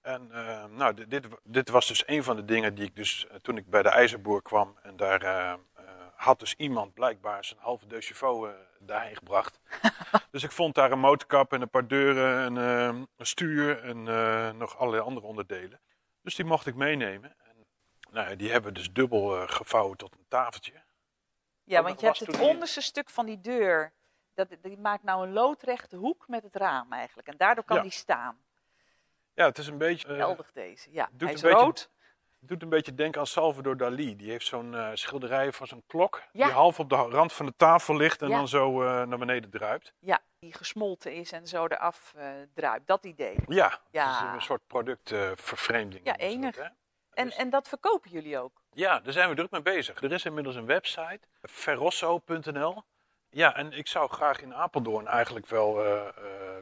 En 0.00 0.30
eh, 0.32 0.64
nou, 0.64 0.94
dit, 0.94 1.10
dit, 1.10 1.26
dit 1.42 1.68
was 1.68 1.86
dus 1.86 2.02
een 2.06 2.24
van 2.24 2.36
de 2.36 2.44
dingen 2.44 2.74
die 2.74 2.84
ik 2.84 2.96
dus 2.96 3.26
toen 3.42 3.56
ik 3.56 3.70
bij 3.70 3.82
de 3.82 3.88
ijzerboer 3.88 4.42
kwam 4.42 4.78
en 4.82 4.96
daar 4.96 5.58
had 6.16 6.38
dus 6.38 6.54
iemand 6.54 6.94
blijkbaar 6.94 7.44
zijn 7.44 7.60
halve 7.60 7.86
deux 7.86 8.06
chevaux 8.06 8.48
eh, 8.48 8.54
daarheen 8.78 9.16
gebracht. 9.16 9.60
dus 10.30 10.42
ik 10.42 10.52
vond 10.52 10.74
daar 10.74 10.92
een 10.92 10.98
motorkap 10.98 11.52
en 11.52 11.60
een 11.62 11.70
paar 11.70 11.86
deuren 11.88 12.44
en 12.44 12.58
eh, 12.58 13.00
een 13.16 13.26
stuur 13.26 13.82
en 13.82 14.08
eh, 14.08 14.50
nog 14.50 14.78
allerlei 14.78 15.02
andere 15.02 15.26
onderdelen. 15.26 15.80
Dus 16.22 16.34
die 16.34 16.44
mocht 16.44 16.66
ik 16.66 16.74
meenemen. 16.74 17.34
En, 17.44 17.66
nou, 18.10 18.36
die 18.36 18.50
hebben 18.50 18.72
we 18.72 18.78
dus 18.78 18.92
dubbel 18.92 19.46
gevouwen 19.46 19.96
tot 19.96 20.14
een 20.14 20.24
tafeltje. 20.28 20.82
Ja, 21.64 21.78
Oh, 21.78 21.84
want 21.86 22.00
je 22.00 22.06
hebt 22.06 22.18
het 22.18 22.30
die- 22.30 22.40
onderste 22.48 22.80
stuk 22.80 23.10
van 23.10 23.26
die 23.26 23.40
deur. 23.40 23.92
Dat, 24.34 24.48
die 24.62 24.78
maakt 24.78 25.02
nou 25.02 25.26
een 25.26 25.32
loodrechte 25.32 25.96
hoek 25.96 26.28
met 26.28 26.42
het 26.42 26.56
raam 26.56 26.92
eigenlijk. 26.92 27.28
En 27.28 27.36
daardoor 27.36 27.64
kan 27.64 27.76
Ja. 27.76 27.82
die 27.82 27.90
staan. 27.90 28.38
Ja, 29.34 29.44
het 29.46 29.58
is 29.58 29.66
een 29.66 29.78
beetje... 29.78 30.14
Geldig 30.14 30.52
deze. 30.52 30.92
Ja, 30.92 31.08
hij 31.18 31.28
een 31.28 31.34
is 31.34 31.40
beetje- 31.40 31.56
rood. 31.58 31.90
Het 32.44 32.52
doet 32.52 32.62
een 32.62 32.68
beetje 32.68 32.94
denken 32.94 33.20
aan 33.20 33.26
Salvador 33.26 33.76
Dali. 33.76 34.16
Die 34.16 34.30
heeft 34.30 34.46
zo'n 34.46 34.74
eh, 34.74 34.88
schilderij 34.94 35.52
van 35.52 35.66
zo'n 35.66 35.82
klok. 35.86 36.22
Ja. 36.32 36.44
Die 36.44 36.54
half 36.54 36.78
op 36.80 36.88
de 36.88 36.94
rand 36.94 37.32
van 37.32 37.46
de 37.46 37.52
tafel 37.56 37.96
ligt 37.96 38.22
en 38.22 38.28
Ja. 38.28 38.36
dan 38.36 38.48
zo 38.48 38.82
eh, 38.82 39.02
naar 39.02 39.18
beneden 39.18 39.50
druipt. 39.50 39.92
Ja, 39.98 40.20
die 40.38 40.52
gesmolten 40.54 41.12
is 41.14 41.32
en 41.32 41.46
zo 41.46 41.66
eraf 41.66 42.12
eh 42.16 42.28
druipt. 42.54 42.86
Dat 42.86 43.04
idee. 43.04 43.36
Ja, 43.46 43.80
Ja. 43.90 44.34
een 44.34 44.42
soort 44.42 44.66
productvervreemding. 44.66 46.04
Ja, 46.06 46.16
enig. 46.16 46.56
En, 46.58 47.24
Dus- 47.24 47.36
en 47.36 47.50
dat 47.50 47.68
verkopen 47.68 48.10
jullie 48.10 48.38
ook? 48.38 48.62
Ja, 48.72 49.00
daar 49.00 49.12
zijn 49.12 49.28
we 49.28 49.34
druk 49.34 49.50
mee 49.50 49.62
bezig. 49.62 50.02
Er 50.02 50.12
is 50.12 50.24
inmiddels 50.24 50.56
een 50.56 50.66
website, 50.66 51.20
ferrosso.nl. 51.42 52.82
Ja, 53.34 53.54
en 53.54 53.72
ik 53.72 53.86
zou 53.86 54.10
graag 54.10 54.40
in 54.40 54.54
Apeldoorn 54.54 55.06
eigenlijk 55.06 55.46
wel 55.46 55.84
eh, 55.84 56.08
eh, 56.08 56.14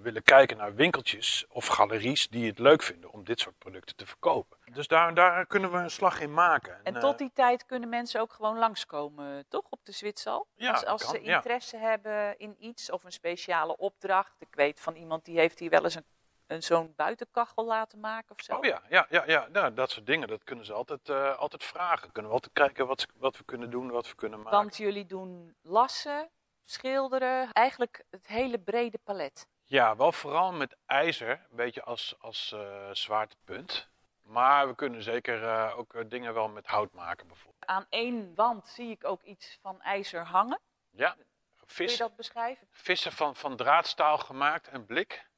willen 0.03 0.23
kijken 0.23 0.57
naar 0.57 0.75
winkeltjes 0.75 1.45
of 1.49 1.67
galeries 1.67 2.29
die 2.29 2.47
het 2.47 2.59
leuk 2.59 2.83
vinden 2.83 3.11
om 3.11 3.25
dit 3.25 3.41
soort 3.41 3.59
producten 3.59 3.97
te 3.97 4.07
verkopen. 4.07 4.59
Dus 4.73 4.89
daar, 4.89 5.15
daar 5.15 5.47
kunnen 5.47 5.73
we 5.73 5.79
een 5.79 5.91
slag 5.91 6.21
in 6.21 6.35
maken. 6.35 6.85
En 6.85 6.95
eh, 6.95 7.01
tot 7.01 7.19
die 7.19 7.31
tijd 7.35 7.67
kunnen 7.67 7.89
mensen 7.89 8.21
ook 8.21 8.33
gewoon 8.33 8.59
langskomen, 8.59 9.45
toch? 9.49 9.65
Op 9.69 9.81
de 9.83 9.93
Zwitsal? 9.93 10.47
Ja, 10.55 10.71
als 10.71 10.85
als 10.85 11.03
kan, 11.03 11.15
ze 11.15 11.23
ja. 11.23 11.37
interesse 11.37 11.77
hebben 11.77 12.39
in 12.39 12.57
iets 12.59 12.91
of 12.91 13.05
een 13.05 13.13
speciale 13.13 13.77
opdracht. 13.77 14.35
Ik 14.39 14.55
weet 14.55 14.81
van 14.81 14.95
iemand 14.95 15.25
die 15.25 15.39
heeft 15.39 15.59
hier 15.59 15.71
wel 15.71 15.85
eens 15.85 15.95
een, 15.95 16.07
een 16.47 16.63
zo'n 16.63 16.93
buitenkachel 16.97 17.65
laten 17.65 18.01
maken 18.01 18.31
of 18.31 18.45
zo. 18.45 18.57
Oh 18.57 18.65
ja, 18.65 18.83
ja, 18.89 19.07
ja, 19.11 19.23
ja 19.27 19.49
nou, 19.53 19.75
dat 19.75 19.91
soort 19.91 20.07
dingen, 20.07 20.29
dat 20.29 20.45
kunnen 20.45 20.65
ze 20.65 20.73
altijd, 20.73 21.09
eh, 21.09 21.39
altijd 21.39 21.65
vragen. 21.65 22.13
Kunnen 22.13 22.31
we 22.31 22.37
altijd 22.37 22.53
kijken 22.53 22.87
wat, 22.87 23.07
wat 23.17 23.37
we 23.37 23.45
kunnen 23.45 23.71
doen, 23.71 23.91
wat 23.91 24.09
we 24.09 24.15
kunnen 24.15 24.39
maken. 24.39 24.59
Want 24.59 24.77
jullie 24.77 25.07
doen 25.07 25.55
lassen, 25.63 26.31
schilderen, 26.65 27.53
eigenlijk 27.53 28.05
het 28.11 28.27
hele 28.27 28.59
brede 28.59 28.99
palet. 29.05 29.47
Ja, 29.65 29.97
wel 29.97 30.13
vooral 30.13 30.53
met 30.53 30.77
ijzer, 30.87 31.31
een 31.31 31.57
beetje 31.57 31.83
als, 31.83 32.15
als 32.19 32.53
eh, 32.53 32.91
zwaartepunt. 32.93 33.91
Maar 34.23 34.69
we 34.69 34.75
kunnen 34.75 35.03
zeker 35.03 35.45
eh, 35.45 35.79
ook 35.79 35.95
eh, 35.95 36.03
dingen 36.09 36.35
wel 36.35 36.49
met 36.49 36.67
hout 36.67 36.93
maken 36.93 37.27
bijvoorbeeld. 37.27 37.67
Aan 37.67 37.87
één 37.89 38.35
wand 38.35 38.69
zie 38.69 38.91
ik 38.91 39.05
ook 39.05 39.23
iets 39.23 39.59
van 39.63 39.81
ijzer 39.81 40.25
hangen. 40.27 40.61
Ja, 40.91 41.11
Kun 41.13 41.25
je 41.67 41.67
vis, 41.67 41.97
dat 41.97 42.17
beschrijven? 42.17 42.67
vissen 42.71 43.13
van, 43.13 43.37
van 43.37 43.57
draadstaal 43.57 44.19
gemaakt 44.19 44.69
en 44.69 44.87
blik. 44.87 45.31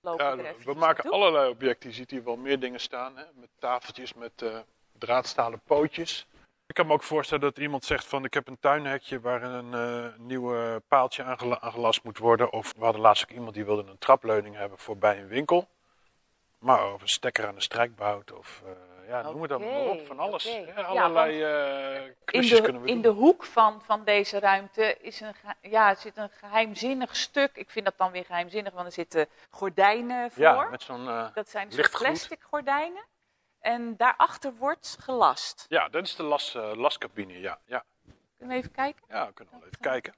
Ja, 0.00 0.36
we 0.64 0.74
maken 0.74 1.10
allerlei 1.10 1.50
objecten. 1.50 1.88
Je 1.88 1.94
ziet 1.94 2.10
hier 2.10 2.24
wel 2.24 2.36
meer 2.36 2.60
dingen 2.60 2.80
staan, 2.80 3.16
hè? 3.16 3.24
met 3.34 3.48
tafeltjes, 3.58 4.14
met 4.14 4.42
eh, 4.42 4.58
draadstalen 4.92 5.60
pootjes. 5.60 6.26
Ik 6.68 6.74
kan 6.74 6.86
me 6.86 6.92
ook 6.92 7.02
voorstellen 7.02 7.42
dat 7.44 7.58
iemand 7.58 7.84
zegt 7.84 8.04
van 8.04 8.24
ik 8.24 8.34
heb 8.34 8.48
een 8.48 8.58
tuinhekje 8.60 9.20
waar 9.20 9.42
een 9.42 9.74
eh, 9.74 10.18
nieuwe 10.18 10.82
paaltje 10.88 11.22
aangela- 11.22 11.60
aangelast 11.60 12.02
moet 12.04 12.18
worden. 12.18 12.52
Of 12.52 12.72
we 12.76 12.84
hadden 12.84 13.00
laatst 13.02 13.22
ook 13.22 13.30
iemand 13.30 13.54
die 13.54 13.64
wilde 13.64 13.90
een 13.90 13.98
trapleuning 13.98 14.56
hebben 14.56 14.78
voor 14.78 14.96
bij 14.96 15.18
een 15.18 15.26
winkel. 15.28 15.68
Maar 16.58 16.92
of 16.92 17.00
een 17.02 17.08
stekker 17.08 17.46
aan 17.46 17.54
de 17.54 17.60
strijkbout 17.60 18.32
of 18.32 18.62
eh, 18.66 19.08
ja, 19.08 19.22
noem 19.22 19.40
het 19.40 19.50
dan 19.50 19.60
maar 19.60 19.80
op, 19.86 20.06
van 20.06 20.18
alles. 20.18 20.44
Ja, 20.44 20.82
allerlei 20.82 21.42
eh 21.42 22.04
In 22.06 22.14
klusjes 22.24 22.56
de, 22.58 22.64
kunnen 22.64 22.82
we 22.82 22.88
in 22.88 23.02
doen. 23.02 23.02
de 23.14 23.18
hoek 23.20 23.44
van, 23.44 23.82
van 23.84 24.04
deze 24.04 24.38
ruimte 24.38 24.96
is 25.00 25.20
een, 25.20 25.34
ja, 25.60 25.94
zit 25.94 26.16
een 26.16 26.30
geheimzinnig 26.30 27.16
stuk. 27.16 27.50
Ik 27.56 27.70
vind 27.70 27.84
dat 27.84 27.94
dan 27.98 28.10
weer 28.10 28.24
geheimzinnig, 28.24 28.72
want 28.72 28.86
er 28.86 28.92
zitten 28.92 29.26
gordijnen 29.50 30.30
voor. 30.30 30.42
Ja, 30.42 30.68
met 30.70 30.82
zo'n... 30.82 31.08
eh, 31.08 31.26
Dat 31.34 31.48
zijn 31.48 31.68
lichtgloed. 31.70 32.08
plastic 32.08 32.42
gordijnen. 32.42 33.02
En 33.60 33.96
daarachter 33.96 34.54
wordt 34.54 34.96
gelast. 35.00 35.66
ja, 35.68 35.88
dat 35.88 36.02
is 36.04 36.16
de 36.16 36.22
las, 36.22 36.54
eh, 36.54 36.72
lascabine, 36.74 37.40
ja. 37.40 37.58
Ja, 37.64 37.84
Kunnen 38.36 38.54
we 38.56 38.62
even 38.62 38.72
kijken? 38.74 39.04
ja 39.08 39.26
we 39.26 39.32
kunnen 39.32 39.54
wel 39.58 39.66
even 39.66 39.80
kijken. 39.80 40.14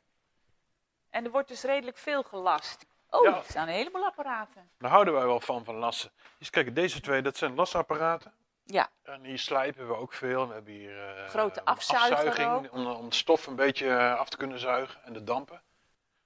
En 1.10 1.24
er 1.24 1.30
wordt 1.30 1.48
dus 1.48 1.62
redelijk 1.62 1.96
veel 1.96 2.22
gelast. 2.22 2.86
Oh, 3.10 3.24
Ja. 3.24 3.36
er 3.36 3.44
staan 3.44 3.68
een 3.68 3.74
heleboel 3.74 4.04
apparaten. 4.04 4.70
Daar 4.78 4.90
houden 4.90 5.14
wij 5.14 5.26
wel 5.26 5.40
van, 5.40 5.64
van 5.64 5.74
lassen. 5.74 6.10
Dus 6.38 6.50
kijk, 6.50 6.74
deze 6.74 7.00
twee, 7.00 7.22
dat 7.22 7.36
zijn 7.36 7.54
lasapparaten. 7.54 8.32
Ja, 8.64 8.88
En 9.02 9.24
hier 9.24 9.38
slijpen 9.38 9.86
we 9.88 9.94
ook 9.94 10.12
veel. 10.12 10.48
We 10.48 10.54
hebben 10.54 10.72
hier 10.72 11.08
eh, 11.16 11.28
Grote 11.28 11.64
afzuiging 11.64 12.70
om, 12.70 12.86
om 12.86 13.08
de 13.08 13.14
stof 13.14 13.46
een 13.46 13.56
beetje 13.56 13.88
eh, 13.88 14.18
af 14.18 14.28
te 14.28 14.36
kunnen 14.36 14.58
zuigen 14.58 15.02
en 15.04 15.12
de 15.12 15.24
dampen. 15.24 15.62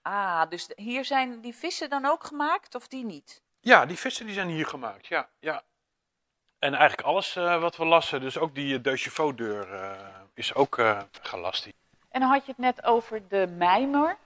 ah, 0.02 0.48
dus 0.50 0.70
hier 0.76 1.04
zijn 1.04 1.40
die 1.40 1.54
vissen 1.54 1.90
dan 1.90 2.04
ook 2.06 2.24
gemaakt 2.24 2.74
of 2.74 2.88
die 2.88 3.04
niet? 3.04 3.42
Ja, 3.60 3.86
die 3.86 3.98
vissen 3.98 4.26
die 4.26 4.34
zijn 4.34 4.48
hier 4.48 4.66
gemaakt, 4.66 5.06
ja. 5.06 5.28
ja. 5.38 5.62
En 6.64 6.74
eigenlijk 6.74 7.08
alles 7.08 7.36
eh, 7.36 7.60
wat 7.60 7.76
we 7.76 7.84
lassen, 7.84 8.20
dus 8.20 8.38
ook 8.38 8.54
die 8.54 8.80
uh, 8.82 8.94
chevaux 8.96 9.36
deur 9.36 9.72
eh, 9.74 9.90
is 10.34 10.54
ook 10.54 10.78
eh, 10.78 11.02
gelast. 11.22 11.64
hier. 11.64 11.72
En 12.10 12.20
dan 12.20 12.30
had 12.30 12.44
je 12.44 12.50
het 12.50 12.60
net 12.60 12.84
over 12.84 13.28
de 13.28 13.46
mijmer. 13.56 14.16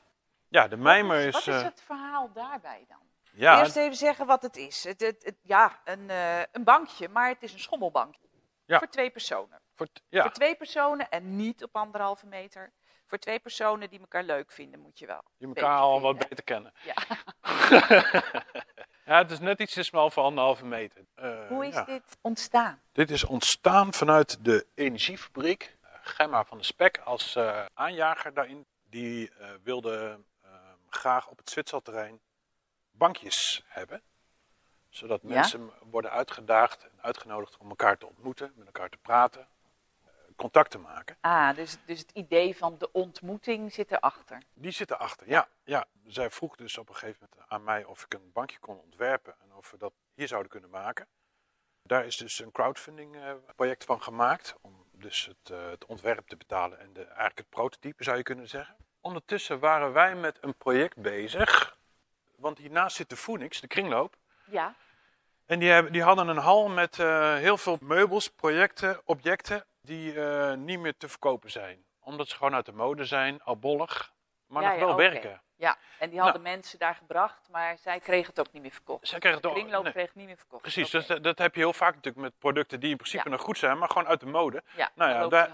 Ja, 0.49 0.69
de 0.69 0.77
mijmer 0.77 1.17
wat 1.17 1.27
is... 1.27 1.33
Wat 1.47 1.55
is 1.55 1.61
eh, 1.61 1.69
het 1.69 1.83
verhaal 1.87 2.31
daarbij 2.33 2.85
dan? 2.89 2.99
ja, 3.33 3.59
Eerst 3.61 3.77
even 3.77 3.97
zeggen 3.97 4.27
wat 4.27 4.43
het 4.43 4.57
is. 4.57 4.85
Het, 4.85 5.01
het, 5.01 5.25
het- 5.25 5.39
ja, 5.43 5.81
een, 5.85 6.11
eh, 6.11 6.41
een 6.53 6.65
bankje, 6.65 7.09
maar 7.09 7.29
het 7.29 7.43
is 7.43 7.53
een 7.53 7.59
schommelbankje. 7.59 8.29
Ja. 8.65 8.79
Voor 8.79 8.89
twee 8.89 9.11
personen. 9.11 9.61
voor 9.75 9.87
ja, 10.09 10.23
Voor 10.23 10.31
twee 10.33 10.55
personen 10.55 11.09
en 11.09 11.37
niet 11.37 11.63
op 11.63 11.77
anderhalve 11.77 12.27
meter. 12.27 12.73
Voor 13.07 13.19
twee 13.19 13.39
personen 13.39 13.91
die 13.91 14.01
elkaar 14.01 14.23
leuk 14.25 14.51
vinden, 14.53 14.81
moet 14.81 14.99
je 14.99 15.07
wel. 15.07 15.23
die 15.39 15.49
elkaar 15.49 15.79
al 15.79 16.01
wat 16.01 16.19
beter 16.19 16.45
kennen. 16.45 16.73
Ja. 16.85 16.95
ja, 19.09 19.19
het 19.19 19.31
is 19.31 19.39
net 19.39 19.61
iets 19.61 19.73
te 19.75 19.83
smal 19.83 20.11
voor 20.11 20.23
anderhalve 20.23 20.65
meter. 20.67 21.05
Eh, 21.15 21.47
Hoe 21.49 21.67
is 21.67 21.75
ja. 21.75 21.85
dit 21.85 22.03
ontstaan? 22.21 22.81
Dit 22.93 23.11
is 23.11 23.25
ontstaan 23.25 23.93
vanuit 23.93 24.45
de 24.45 24.67
energiefabriek. 24.75 25.77
Eh, 25.83 25.89
Gemma 26.03 26.45
van 26.45 26.59
de 26.59 26.65
Spek 26.65 26.99
als 26.99 27.37
eh, 27.37 27.65
aanjager 27.75 28.35
daarin. 28.35 28.67
Die 28.91 29.31
wilde 29.63 30.19
eh, 30.43 30.51
graag 30.89 31.29
op 31.29 31.39
het 31.39 31.51
Zwitserterrein 31.51 32.21
bankjes 32.91 33.63
hebben. 33.67 34.03
Zodat 34.89 35.21
Ja. 35.23 35.29
mensen 35.29 35.71
worden 35.91 36.11
uitgedaagd 36.11 36.83
en 36.85 36.99
uitgenodigd 37.03 37.57
om 37.57 37.69
elkaar 37.69 37.99
te 37.99 38.07
ontmoeten, 38.07 38.53
met 38.57 38.67
elkaar 38.67 38.89
te 38.89 38.97
praten, 38.97 39.49
contact 40.39 40.71
te 40.71 40.79
maken. 40.79 41.17
Ah, 41.21 41.55
dus, 41.55 41.77
dus 41.85 41.99
het 41.99 42.11
idee 42.11 42.57
van 42.57 42.79
de 42.79 42.93
ontmoeting 42.93 43.73
zit 43.73 43.93
erachter. 43.93 44.43
Die 44.55 44.71
zitten 44.71 44.99
achter, 44.99 45.29
ja. 45.29 45.49
ja. 45.65 45.87
Zij 46.07 46.31
vroeg 46.31 46.57
dus 46.57 46.79
op 46.79 46.89
een 46.89 46.95
gegeven 46.95 47.29
moment 47.31 47.51
aan 47.51 47.65
mij 47.65 47.85
of 47.85 48.05
ik 48.05 48.15
een 48.15 48.33
bankje 48.33 48.59
kon 48.59 48.81
ontwerpen 48.81 49.35
en 49.41 49.55
of 49.55 49.71
we 49.71 49.77
dat 49.77 49.93
hier 50.15 50.29
zouden 50.29 50.51
kunnen 50.51 50.71
maken. 50.71 51.07
Daar 51.83 52.07
is 52.07 52.17
dus 52.17 52.39
een 52.39 52.53
crowdfunding 52.53 53.17
eh, 53.17 53.33
project 53.57 53.85
van 53.85 54.03
gemaakt 54.03 54.55
om 54.61 54.87
dus 54.93 55.27
het, 55.27 55.51
eh, 55.51 55.69
het 55.71 55.87
ontwerp 55.87 56.29
te 56.29 56.37
betalen 56.37 56.79
en 56.79 56.93
de, 56.93 57.05
eigenlijk 57.05 57.39
het 57.39 57.49
prototype 57.49 58.05
zou 58.05 58.17
je 58.17 58.23
kunnen 58.23 58.49
zeggen. 58.49 58.77
Ondertussen 59.01 59.59
waren 59.59 59.93
wij 59.93 60.15
met 60.15 60.39
een 60.41 60.57
project 60.57 60.97
bezig, 60.97 61.79
want 62.37 62.59
hiernaast 62.59 62.97
zit 62.97 63.11
de 63.11 63.17
Phoenix, 63.17 63.61
de 63.61 63.67
kringloop. 63.67 64.17
Ja. 64.45 64.75
En 65.47 65.59
die, 65.59 65.71
hebben, 65.71 65.93
die 65.93 66.03
hadden 66.03 66.29
een 66.29 66.37
hal 66.37 66.69
met 66.69 66.99
eh, 66.99 67.35
heel 67.35 67.57
veel 67.57 67.79
meubels, 67.81 68.29
projecten, 68.31 69.01
objecten 69.05 69.65
die 69.89 70.21
eh, 70.25 70.55
niet 70.55 70.79
meer 70.79 70.97
te 70.97 71.09
verkopen 71.09 71.51
zijn. 71.51 71.85
Omdat 72.01 72.29
ze 72.29 72.37
gewoon 72.37 72.55
uit 72.55 72.67
de 72.67 72.73
mode 72.73 73.05
zijn, 73.05 73.43
albollig, 73.43 74.13
maar 74.47 74.63
Ja, 74.63 74.69
nog 74.71 74.79
ja, 74.79 74.85
wel 74.87 74.97
werken. 74.97 75.43
Ja, 75.57 75.77
en 75.99 76.11
die 76.11 76.21
hadden 76.21 76.43
mensen 76.43 76.79
daar 76.79 76.95
gebracht, 76.95 77.49
maar 77.51 77.79
zij 77.79 78.01
kregen 78.01 78.29
het 78.29 78.39
ook 78.41 78.53
niet 78.53 78.63
meer 78.63 78.71
verkocht. 78.71 79.09
Zij 79.09 79.19
kregen 79.19 79.41
De 79.41 79.47
het 79.49 79.57
ook- 79.57 79.63
kringloop 79.63 79.83
nee. 79.85 79.93
kreeg 79.93 80.07
het 80.07 80.15
niet 80.15 80.27
meer 80.27 80.37
verkocht. 80.37 80.63
Precies, 80.63 80.91
dus 80.91 81.07
dat, 81.07 81.23
dat 81.23 81.39
heb 81.39 81.55
je 81.55 81.61
heel 81.61 81.73
vaak 81.73 81.95
natuurlijk 81.95 82.25
met 82.25 82.39
producten 82.39 82.81
die 82.81 82.91
in 82.91 82.97
principe 82.97 83.25
Ja. 83.25 83.31
nog 83.31 83.41
goed 83.41 83.59
zijn, 83.59 83.79
maar 83.79 83.89
gewoon 83.89 84.07
uit 84.09 84.21
de 84.21 84.27
mode. 84.27 84.63
Ja, 84.77 84.91
Nou 84.95 85.11
ja, 85.11 85.29
daar-. 85.29 85.51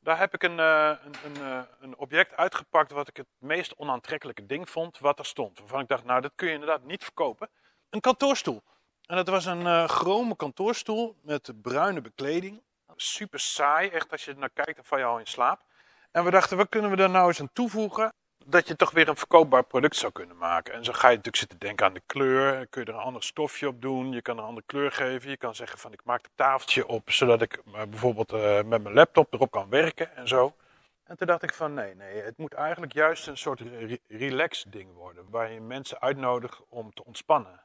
Daar 0.00 0.18
heb 0.18 0.34
ik 0.34 0.42
een, 0.42 0.58
eh, 0.58 0.92
een, 1.04 1.14
een, 1.24 1.36
eh, 1.36 1.60
een 1.80 1.96
object 1.96 2.36
uitgepakt 2.36 2.90
wat 2.90 3.08
ik 3.08 3.16
het 3.16 3.26
meest 3.38 3.76
onaantrekkelijke 3.76 4.46
ding 4.46 4.70
vond 4.70 4.98
wat 4.98 5.18
er 5.18 5.24
stond. 5.26 5.58
Waarvan 5.58 5.80
ik 5.80 5.88
dacht, 5.88 6.04
nou 6.04 6.20
dat 6.20 6.32
kun 6.34 6.46
je 6.46 6.52
inderdaad 6.54 6.82
niet 6.84 7.02
verkopen. 7.04 7.48
Een 7.90 8.00
kantoorstoel. 8.00 8.62
En 9.06 9.16
dat 9.16 9.28
was 9.28 9.44
een 9.44 9.66
eh 9.66 9.84
chrome 9.88 10.36
kantoorstoel 10.36 11.16
met 11.22 11.52
bruine 11.62 12.00
bekleding. 12.00 12.62
Super 13.00 13.40
saai, 13.40 13.88
echt 13.88 14.12
als 14.12 14.24
je 14.24 14.30
er 14.30 14.38
naar 14.38 14.50
kijkt 14.54 14.74
dan 14.74 14.84
val 14.84 14.98
je 14.98 15.04
al 15.04 15.18
in 15.18 15.26
slaap. 15.26 15.60
En 16.10 16.24
we 16.24 16.30
dachten, 16.30 16.56
wat 16.56 16.68
kunnen 16.68 16.90
we 16.90 16.96
daar 16.96 17.10
nou 17.10 17.28
eens 17.28 17.40
aan 17.40 17.52
toevoegen? 17.52 18.12
Dat 18.44 18.68
je 18.68 18.76
toch 18.76 18.90
weer 18.90 19.08
een 19.08 19.16
verkoopbaar 19.16 19.64
product 19.64 19.96
zou 19.96 20.12
kunnen 20.12 20.36
maken. 20.36 20.74
En 20.74 20.84
zo 20.84 20.92
ga 20.92 21.08
je 21.08 21.16
natuurlijk 21.16 21.36
zitten 21.36 21.58
denken 21.58 21.86
aan 21.86 21.92
de 21.94 22.02
kleur. 22.06 22.66
Kun 22.66 22.80
je 22.84 22.88
er 22.88 22.94
een 22.94 23.00
ander 23.00 23.22
stofje 23.22 23.68
op 23.68 23.82
doen. 23.82 24.12
Je 24.12 24.22
kan 24.22 24.38
een 24.38 24.44
andere 24.44 24.66
kleur 24.66 24.92
geven. 24.92 25.30
Je 25.30 25.36
kan 25.36 25.54
zeggen 25.54 25.78
van 25.78 25.92
ik 25.92 26.04
maak 26.04 26.22
het 26.22 26.30
tafeltje 26.34 26.86
op. 26.86 27.10
Zodat 27.10 27.42
ik 27.42 27.62
eh, 27.66 27.82
bijvoorbeeld 27.82 28.32
eh, 28.32 28.62
met 28.62 28.82
mijn 28.82 28.94
laptop 28.94 29.32
erop 29.32 29.50
kan 29.50 29.68
werken 29.68 30.16
en 30.16 30.28
zo. 30.28 30.56
En 31.04 31.16
toen 31.16 31.26
dacht 31.26 31.42
ik 31.42 31.54
van 31.54 31.74
nee, 31.74 31.94
nee. 31.94 32.22
Het 32.22 32.38
moet 32.38 32.54
eigenlijk 32.54 32.92
juist 32.92 33.26
een 33.26 33.38
soort 33.38 33.60
re- 33.60 33.98
relax 34.08 34.62
ding 34.62 34.94
worden. 34.94 35.30
Waar 35.30 35.50
je 35.50 35.60
mensen 35.60 36.00
uitnodigt 36.00 36.60
om 36.68 36.94
te 36.94 37.04
ontspannen. 37.04 37.60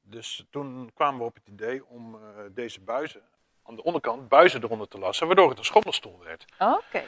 Dus 0.00 0.46
toen 0.50 0.90
kwamen 0.94 1.18
we 1.18 1.26
op 1.26 1.34
het 1.34 1.46
idee 1.48 1.86
om 1.86 2.14
eh, 2.14 2.20
deze 2.50 2.80
buizen 2.80 3.22
aan 3.64 3.76
de 3.76 3.82
onderkant 3.82 4.28
buizen 4.28 4.62
eronder 4.62 4.88
te 4.88 4.98
lassen. 4.98 5.26
Waardoor 5.26 5.48
het 5.48 5.58
een 5.58 5.64
schommelstoel 5.64 6.18
werd. 6.18 6.44
Oké. 6.58 7.02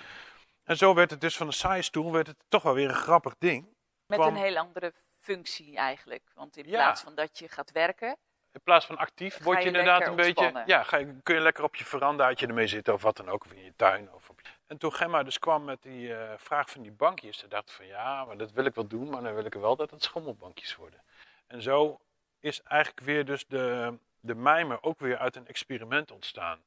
En 0.65 0.77
zo 0.77 0.95
werd 0.95 1.11
het 1.11 1.21
dus 1.21 1.37
van 1.37 1.47
een 1.47 1.53
saaie 1.53 1.83
stoel 1.83 2.13
werd 2.13 2.27
het 2.27 2.37
toch 2.49 2.63
wel 2.63 2.75
weer 2.75 2.89
een 2.89 2.95
grappig 2.95 3.35
ding. 3.39 3.67
Met 4.07 4.19
kwam- 4.19 4.35
een 4.37 4.43
heel 4.43 4.57
andere 4.57 4.93
functie 5.21 5.77
eigenlijk. 5.77 6.23
Want 6.35 6.57
in 6.57 6.65
Ja. 6.69 6.71
plaats 6.71 7.03
van 7.03 7.15
dat 7.15 7.39
je 7.39 7.49
gaat 7.49 7.73
werken, 7.73 8.17
In 8.53 8.61
plaats 8.63 8.87
van 8.87 8.97
actief 8.97 9.39
word 9.43 9.57
je 9.59 9.63
je 9.63 9.69
inderdaad 9.71 10.07
een 10.07 10.15
beetje. 10.17 10.27
ontspannen. 10.31 10.63
Ja, 10.67 10.83
ga 10.83 10.97
je, 10.97 11.17
kun 11.23 11.35
je 11.35 11.41
lekker 11.41 11.65
op 11.65 11.77
je 11.77 11.85
verandaatje 11.85 12.47
ermee 12.47 12.67
zitten 12.67 12.95
of 12.95 13.03
wat 13.03 13.17
dan 13.17 13.29
ook, 13.29 13.45
of 13.45 13.53
in 13.53 13.65
je 13.65 13.73
tuin. 13.77 14.13
Of 14.13 14.29
op 14.31 14.41
je- 14.41 14.49
En 14.67 14.79
toen 14.79 14.93
Gemma 14.93 15.23
dus 15.23 15.39
kwam 15.39 15.65
met 15.65 15.83
die 15.83 16.15
eh, 16.15 16.33
vraag 16.37 16.71
van 16.71 16.83
die 16.83 16.93
bankjes, 16.93 17.37
toen 17.37 17.49
dacht 17.49 17.73
van 17.73 17.87
ja, 17.87 18.25
maar 18.25 18.37
dat 18.37 18.53
wil 18.53 18.65
ik 18.65 18.75
wel 18.75 18.87
doen, 18.87 19.11
maar 19.11 19.23
dan 19.23 19.35
wil 19.35 19.45
ik 19.45 19.55
wel 19.55 19.77
dat 19.77 19.91
het 19.91 20.03
schommelbankjes 20.03 20.77
worden. 20.77 21.03
En 21.47 21.63
zo 21.63 22.01
is 22.41 22.63
eigenlijk 22.63 23.07
weer 23.07 23.25
dus 23.25 23.47
de, 23.47 23.99
de 24.25 24.35
mijmer 24.35 24.83
ook 24.83 24.99
weer 25.01 25.19
uit 25.19 25.37
een 25.37 25.47
experiment 25.47 26.11
ontstaan. 26.11 26.63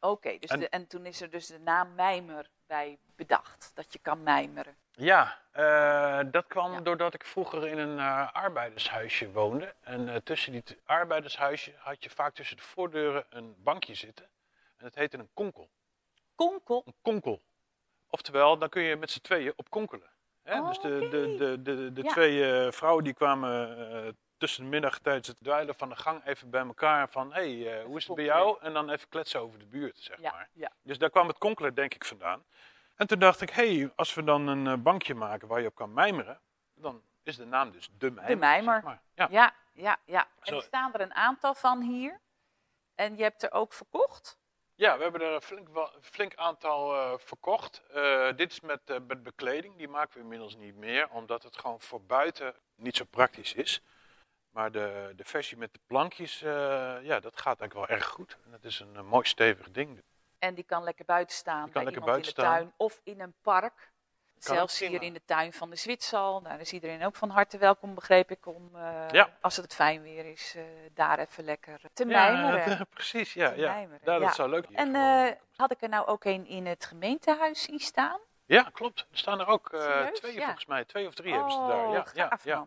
oké. 0.00 0.38
dus 0.38 0.50
En- 0.50 0.60
de- 0.60 0.68
en 0.68 0.86
toen 0.86 1.06
is 1.06 1.20
er 1.20 1.30
dus 1.30 1.46
de 1.46 1.58
naam 1.58 1.94
mijmer 1.94 2.50
bij 2.66 2.98
bedacht. 3.16 3.70
Dat 3.74 3.92
je 3.92 3.98
kan 3.98 4.22
mijmeren. 4.22 4.76
Ja, 4.92 5.38
eh, 5.52 6.20
dat 6.30 6.46
kwam 6.46 6.72
Ja. 6.72 6.80
doordat 6.80 7.14
ik 7.14 7.24
vroeger 7.24 7.66
in 7.68 7.78
een 7.78 7.98
eh, 7.98 8.32
arbeidershuisje 8.32 9.30
woonde. 9.32 9.74
En 9.80 10.08
eh, 10.08 10.16
tussen 10.16 10.52
die 10.52 10.62
arbeidershuisje 10.84 11.72
had 11.78 12.04
je 12.04 12.10
vaak 12.10 12.34
tussen 12.34 12.56
de 12.56 12.62
voordeuren 12.62 13.26
een 13.28 13.54
bankje 13.62 13.94
zitten. 13.94 14.24
En 14.76 14.84
dat 14.84 14.94
heette 14.94 15.18
een 15.18 15.30
konkel. 15.34 15.70
Konkel. 16.34 16.82
Een 16.86 16.94
konkel. 17.02 17.42
Oftewel, 18.08 18.58
dan 18.58 18.68
kun 18.68 18.82
je 18.82 18.96
met 18.96 19.10
z'n 19.10 19.20
tweeën 19.20 19.52
op 19.56 19.70
konkelen. 19.70 20.10
Hè? 20.42 20.58
Oh, 20.60 20.68
dus 20.68 20.78
de, 20.80 21.08
de, 21.10 21.34
de, 21.36 21.62
de, 21.62 21.92
de 21.92 22.02
Ja. 22.02 22.10
twee 22.10 22.72
vrouwen 22.72 23.04
die 23.04 23.14
kwamen 23.14 24.16
tussen 24.40 24.62
de 24.64 24.68
middag 24.70 24.98
tijdens 24.98 25.26
het 25.26 25.36
dweilen 25.42 25.74
van 25.74 25.88
de 25.88 25.96
gang 25.96 26.26
even 26.26 26.50
bij 26.50 26.60
elkaar 26.60 27.08
van... 27.08 27.32
hé, 27.32 27.60
hey, 27.62 27.78
eh, 27.78 27.84
hoe 27.84 27.96
is 27.96 28.06
het 28.06 28.16
bij 28.16 28.24
jou? 28.24 28.58
En 28.60 28.72
dan 28.72 28.90
even 28.90 29.08
kletsen 29.08 29.40
over 29.40 29.58
de 29.58 29.66
buurt, 29.66 29.98
zeg 29.98 30.20
Ja, 30.20 30.32
maar. 30.32 30.48
ja. 30.52 30.70
Dus 30.82 30.98
daar 30.98 31.10
kwam 31.10 31.28
het 31.28 31.38
konkelen 31.38 31.74
denk 31.74 31.94
ik 31.94 32.04
vandaan. 32.04 32.44
En 32.94 33.06
toen 33.06 33.18
dacht 33.18 33.40
ik, 33.40 33.50
hé, 33.50 33.76
hey, 33.78 33.92
als 33.96 34.14
we 34.14 34.24
dan 34.24 34.46
een 34.46 34.66
eh, 34.66 34.74
bankje 34.74 35.14
maken 35.14 35.48
waar 35.48 35.60
je 35.60 35.66
op 35.66 35.74
kan 35.74 35.92
mijmeren... 35.92 36.40
dan 36.74 37.02
is 37.22 37.36
de 37.36 37.44
naam 37.44 37.70
dus 37.70 37.88
De 37.98 38.10
Mijmer. 38.10 38.38
Mijmer. 38.38 38.74
zeg 38.74 38.82
maar. 38.82 39.02
Ja. 39.14 39.26
Ja, 39.30 39.54
ja, 39.72 39.96
ja. 40.04 40.28
En 40.40 40.54
er 40.54 40.62
staan 40.62 40.92
er 40.92 41.00
een 41.00 41.14
aantal 41.14 41.54
van 41.54 41.80
hier. 41.82 42.20
En 42.94 43.16
je 43.16 43.22
hebt 43.22 43.42
er 43.42 43.52
ook 43.52 43.72
verkocht. 43.72 44.38
Ja, 44.74 44.96
we 44.96 45.02
hebben 45.02 45.20
er 45.20 45.32
een 45.32 45.42
flink, 45.42 45.68
flink 46.00 46.34
aantal 46.34 46.94
eh, 46.94 47.18
verkocht. 47.18 47.82
Dit 48.36 48.52
is 48.52 48.60
met, 48.60 48.80
met 49.06 49.22
bekleding. 49.22 49.76
Die 49.76 49.88
maken 49.88 50.14
we 50.14 50.20
inmiddels 50.20 50.56
niet 50.56 50.76
meer, 50.76 51.08
omdat 51.08 51.42
het 51.42 51.56
gewoon 51.56 51.80
voor 51.80 52.02
buiten 52.02 52.54
niet 52.74 52.96
zo 52.96 53.04
praktisch 53.04 53.54
is. 53.54 53.82
Maar 54.50 54.72
de, 54.72 55.12
de 55.16 55.24
versie 55.24 55.56
met 55.56 55.72
de 55.72 55.80
plankjes, 55.86 56.42
eh, 56.42 56.50
ja, 57.02 57.20
dat 57.20 57.36
gaat 57.40 57.60
eigenlijk 57.60 57.74
wel 57.74 57.88
erg 57.98 58.06
goed. 58.06 58.36
En 58.44 58.50
dat 58.50 58.64
is 58.64 58.80
een, 58.80 58.96
eh, 58.96 59.02
mooi 59.02 59.26
stevig 59.26 59.70
ding. 59.70 60.02
En 60.38 60.54
die 60.54 60.64
kan 60.64 60.84
lekker 60.84 61.04
buiten 61.04 61.36
staan. 61.36 61.64
Die 61.64 61.72
kan 61.72 61.84
bij 61.84 61.92
lekker 61.92 62.02
iemand 62.08 62.22
buiten 62.22 62.44
in 62.44 62.48
de 62.48 62.56
staan. 62.58 62.70
tuin 62.70 62.72
of 62.76 63.00
in 63.04 63.20
een 63.20 63.34
park. 63.42 63.92
Kan 64.44 64.54
Zelfs 64.54 64.78
hier 64.78 65.02
in 65.02 65.12
de 65.12 65.24
tuin 65.24 65.52
van 65.52 65.70
de 65.70 65.76
Zwitsal. 65.76 66.42
Daar 66.42 66.60
is 66.60 66.72
iedereen 66.72 67.04
ook 67.04 67.16
van 67.16 67.30
harte 67.30 67.58
welkom, 67.58 67.94
begreep 67.94 68.30
ik. 68.30 68.46
Om, 68.46 68.70
eh, 68.74 69.08
Ja. 69.10 69.36
als 69.40 69.56
het 69.56 69.74
fijn 69.74 70.02
weer 70.02 70.24
is, 70.24 70.56
daar 70.94 71.18
even 71.18 71.44
lekker 71.44 71.80
te 71.92 72.06
Ja, 72.08 72.30
mijmeren. 72.32 72.78
dat- 72.78 72.88
precies, 72.88 73.32
ja. 73.34 73.50
Ja. 73.50 73.72
mijmeren, 73.72 74.00
Ja, 74.04 74.12
dat 74.12 74.22
ja. 74.28 74.32
zou 74.34 74.48
leuk 74.50 74.66
zijn. 74.72 74.94
En 74.94 75.38
had 75.56 75.70
ik 75.72 75.82
er 75.82 75.88
nou 75.88 76.06
ook 76.06 76.24
een 76.24 76.46
in 76.46 76.66
het 76.66 76.84
gemeentehuis 76.84 77.62
zien 77.62 77.78
staan? 77.78 78.20
Ja, 78.46 78.62
klopt. 78.72 79.00
Er 79.00 79.18
staan 79.18 79.40
er 79.40 79.46
ook 79.46 79.68
twee 80.12 80.34
Ja. 80.34 80.44
volgens 80.44 80.66
mij. 80.66 80.84
Twee 80.84 81.06
of 81.06 81.14
drie 81.14 81.32
hebben 81.32 81.52
ze 81.52 81.58
daar. 81.58 81.86
Oh, 81.86 81.92
Ja, 81.92 82.06
ja, 82.14 82.26
gaaf 82.28 82.44
ja. 82.44 82.66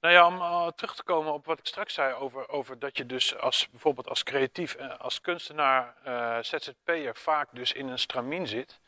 Nou 0.00 0.14
ja, 0.14 0.26
om 0.26 0.40
eh, 0.40 0.66
terug 0.76 0.94
te 0.94 1.02
komen 1.02 1.32
op 1.32 1.46
wat 1.46 1.58
ik 1.58 1.66
straks 1.66 1.94
zei 1.94 2.14
over, 2.14 2.48
over 2.48 2.78
dat 2.78 2.96
je 2.96 3.06
dus 3.06 3.36
als, 3.38 3.68
bijvoorbeeld 3.70 4.08
als 4.08 4.22
creatief, 4.22 4.74
eh, 4.74 4.98
als 4.98 5.20
kunstenaar, 5.20 5.94
eh 6.04 6.38
ZZP'er 6.42 7.16
vaak 7.16 7.48
dus 7.52 7.72
in 7.72 7.88
een 7.88 7.98
stramien 7.98 8.46
zit, 8.46 8.80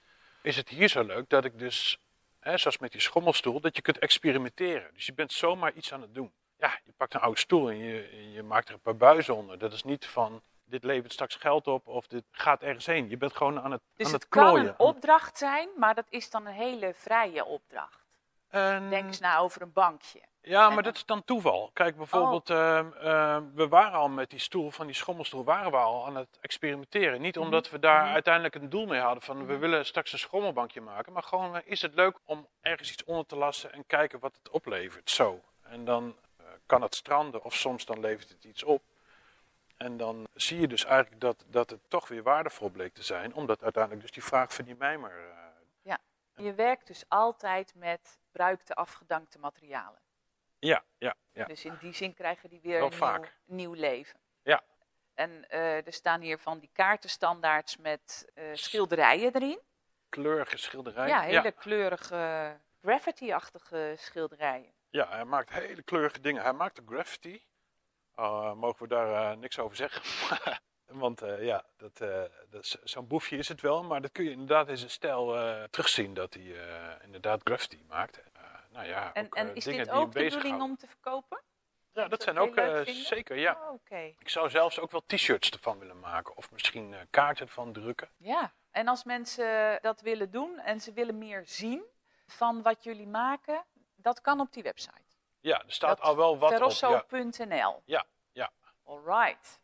is 0.42 0.56
het 0.56 0.68
hier 0.68 0.88
zo 0.88 1.02
leuk 1.02 1.28
dat 1.28 1.44
ik 1.44 1.58
dus, 1.58 1.98
hè, 2.40 2.58
zoals 2.58 2.78
met 2.78 2.92
die 2.92 3.00
schommelstoel, 3.00 3.61
dat 3.61 3.76
je 3.76 3.82
kunt 3.82 3.98
experimenteren. 3.98 4.90
Dus 4.94 5.06
je 5.06 5.12
bent 5.12 5.32
zomaar 5.32 5.72
iets 5.72 5.92
aan 5.92 6.00
het 6.00 6.14
doen. 6.14 6.32
Ja, 6.58 6.78
je 6.84 6.92
pakt 6.96 7.14
een 7.14 7.20
oude 7.20 7.38
stoel 7.40 7.70
en 7.70 7.78
je, 7.78 8.30
je 8.32 8.42
maakt 8.42 8.68
er 8.68 8.74
een 8.74 8.80
paar 8.80 8.96
buizen 8.96 9.36
onder. 9.36 9.58
Dat 9.58 9.72
is 9.72 9.82
niet 9.82 10.06
van, 10.06 10.42
dit 10.64 10.84
levert 10.84 11.12
straks 11.12 11.34
geld 11.34 11.66
op 11.66 11.86
of 11.86 12.06
dit 12.06 12.24
gaat 12.30 12.62
ergens 12.62 12.86
heen. 12.86 13.08
Je 13.08 13.16
bent 13.16 13.36
gewoon 13.36 13.61
aan 13.61 13.70
het, 13.70 13.80
Dus 13.96 14.06
aan 14.06 14.12
het 14.12 14.22
het 14.22 14.30
kan 14.30 14.42
klooien. 14.44 14.66
een 14.68 14.78
opdracht 14.78 15.38
zijn, 15.38 15.68
maar 15.76 15.94
dat 15.94 16.06
is 16.08 16.30
dan 16.30 16.46
een 16.46 16.52
hele 16.52 16.94
vrije 16.94 17.44
opdracht. 17.44 17.98
En- 18.48 18.90
Denk 18.90 19.06
eens 19.06 19.20
na 19.20 19.38
over 19.38 19.62
een 19.62 19.72
bankje. 19.72 20.20
Ja, 20.43 20.70
maar 20.70 20.82
dat 20.82 20.95
is 20.95 21.05
dan 21.05 21.24
toeval. 21.24 21.70
Kijk, 21.72 21.97
bijvoorbeeld, 21.97 22.51
ehm, 22.51 22.93
ehm, 22.93 23.45
we 23.55 23.68
waren 23.68 23.99
al 23.99 24.09
met 24.09 24.30
die 24.30 24.38
stoel, 24.38 24.70
van 24.70 24.86
die 24.86 24.95
schommelstoel, 24.95 25.45
waren 25.45 25.70
we 25.70 25.76
al 25.76 26.07
aan 26.07 26.16
het 26.16 26.38
experimenteren. 26.41 27.20
Niet 27.20 27.38
omdat 27.38 27.70
we 27.70 27.78
daar 27.78 28.05
Mhm. 28.05 28.12
uiteindelijk 28.12 28.55
een 28.55 28.68
doel 28.68 28.86
mee 28.86 29.01
hadden 29.01 29.22
van, 29.22 29.47
we 29.47 29.53
Mhm. 29.53 29.61
willen 29.61 29.86
straks 29.86 30.12
een 30.12 30.18
schommelbankje 30.18 30.80
maken. 30.80 31.12
Maar 31.12 31.22
gewoon, 31.22 31.57
eh, 31.57 31.62
is 31.64 31.82
het 31.82 31.95
leuk 31.95 32.18
om 32.24 32.47
ergens 32.61 32.93
iets 32.93 33.05
onder 33.05 33.26
te 33.26 33.36
lassen 33.36 33.72
en 33.72 33.86
kijken 33.86 34.18
wat 34.18 34.36
het 34.43 34.51
oplevert. 34.53 35.11
Zo. 35.11 35.41
En 35.62 35.84
dan 35.84 36.16
eh, 36.38 36.47
kan 36.66 36.82
het 36.82 36.95
stranden 36.95 37.45
of 37.45 37.55
soms 37.55 37.84
dan 37.84 38.01
levert 38.01 38.28
het 38.28 38.45
iets 38.45 38.62
op. 38.64 38.82
En 39.76 39.97
dan 39.97 40.26
zie 40.34 40.61
je 40.61 40.68
dus 40.68 40.84
eigenlijk 40.84 41.20
dat, 41.20 41.45
dat 41.47 41.70
het 41.70 41.80
toch 41.88 42.09
weer 42.09 42.22
waardevol 42.22 42.68
bleek 42.68 42.95
te 42.95 43.03
zijn. 43.03 43.34
Omdat 43.34 43.62
uiteindelijk 43.62 44.03
dus 44.03 44.12
die 44.12 44.24
vraag 44.24 44.55
van 44.55 44.64
die 44.64 44.76
mijmer... 44.78 45.11
eh, 45.11 45.38
Je 46.34 46.55
werkt 46.55 46.86
dus 46.86 47.05
altijd 47.09 47.74
met 47.74 48.18
bruikte 48.32 48.74
afgedankte 48.74 49.38
materialen. 49.38 49.99
Ja, 50.61 50.84
ja, 50.98 51.14
ja. 51.32 51.44
Dus 51.44 51.64
in 51.64 51.76
die 51.80 51.92
zin 51.92 52.14
krijgen 52.14 52.48
die 52.48 52.61
weer 52.62 52.82
een 52.82 52.90
nieuw, 52.90 53.24
nieuw 53.44 53.72
leven. 53.72 54.20
Ja. 54.42 54.62
En 55.14 55.48
eh, 55.48 55.86
er 55.86 55.92
staan 55.92 56.20
hier 56.20 56.38
van 56.38 56.58
die 56.58 56.70
kaartenstandaards 56.72 57.76
met 57.76 58.30
eh, 58.34 58.44
schilderijen 58.52 59.34
erin. 59.34 59.61
Kleurige 60.08 60.56
schilderijen. 60.56 61.14
Ja, 61.14 61.20
hele 61.20 61.52
kleurige 61.52 62.56
graffiti-achtige 62.82 63.94
schilderijen. 63.98 64.72
Ja, 64.90 65.08
hij 65.08 65.24
maakt 65.24 65.50
hele 65.50 65.82
kleurige 65.82 66.20
dingen. 66.20 66.42
Hij 66.42 66.52
maakt 66.52 66.76
de 66.76 66.82
graffiti. 66.86 67.44
Uh, 68.16 68.54
mogen 68.54 68.82
we 68.82 68.88
daar 68.88 69.32
eh, 69.32 69.38
niks 69.38 69.58
over 69.58 69.76
zeggen? 69.76 70.02
Want 70.86 71.22
eh, 71.22 71.44
ja, 71.44 71.64
dat, 71.76 72.00
eh, 72.00 72.22
dat 72.50 72.78
zo'n 72.82 73.06
boefje 73.06 73.36
is 73.36 73.48
het 73.48 73.61
wel. 73.61 73.82
Maar 73.82 74.00
dat 74.00 74.12
kun 74.12 74.24
je 74.24 74.30
inderdaad 74.30 74.68
in 74.68 74.76
zijn 74.76 74.90
stijl 74.90 75.36
eh, 75.36 75.64
terugzien 75.64 76.14
dat 76.14 76.34
hij 76.34 76.42
eh, 76.42 77.04
inderdaad 77.04 77.40
graffiti 77.44 77.84
maakt. 77.88 78.20
Nou 78.71 78.87
ja, 78.87 79.12
En, 79.12 79.25
ook, 79.27 79.35
en 79.35 79.49
eh, 79.49 79.55
is 79.55 79.64
dingen 79.64 79.85
dit 79.85 79.95
ook 79.95 80.12
de 80.12 80.23
bedoeling 80.23 80.62
om 80.62 80.77
te 80.77 80.87
verkopen? 80.87 81.43
Ja, 81.93 82.01
dat 82.01 82.11
dat 82.11 82.23
zijn 82.23 82.39
ook 82.39 82.57
eh, 82.57 82.81
zeker, 82.85 83.39
ja. 83.39 83.59
Oh. 83.71 83.99
Ik 84.18 84.29
zou 84.29 84.51
zelfs 84.51 84.79
ook 84.79 84.91
wel 84.91 85.03
t-shirts 85.07 85.51
ervan 85.51 85.79
willen 85.79 86.01
maken. 86.01 86.37
Of 86.37 86.51
misschien 86.51 86.95
eh, 86.95 87.01
kaarten 87.11 87.47
ervan 87.47 87.73
drukken. 87.73 88.09
Ja, 88.16 88.53
en 88.71 88.89
als 88.89 89.05
mensen 89.05 89.79
dat 89.83 90.01
willen 90.01 90.31
doen 90.31 90.59
en 90.59 90.81
ze 90.81 90.93
willen 90.93 91.18
meer 91.18 91.43
zien 91.47 91.85
van 92.27 92.62
wat 92.62 92.85
jullie 92.85 93.07
maken, 93.07 93.64
dat 93.97 94.21
kan 94.21 94.41
op 94.41 94.53
die 94.53 94.62
website. 94.62 95.11
Ja, 95.41 95.62
er 95.64 95.73
staat 95.73 95.97
Dat 95.97 96.07
al 96.07 96.16
wel 96.16 96.39
wat 96.39 96.61
op. 96.61 96.71
Ja. 96.81 97.05
Ja, 97.85 98.05
ja. 98.33 98.51
Alright. 98.85 99.61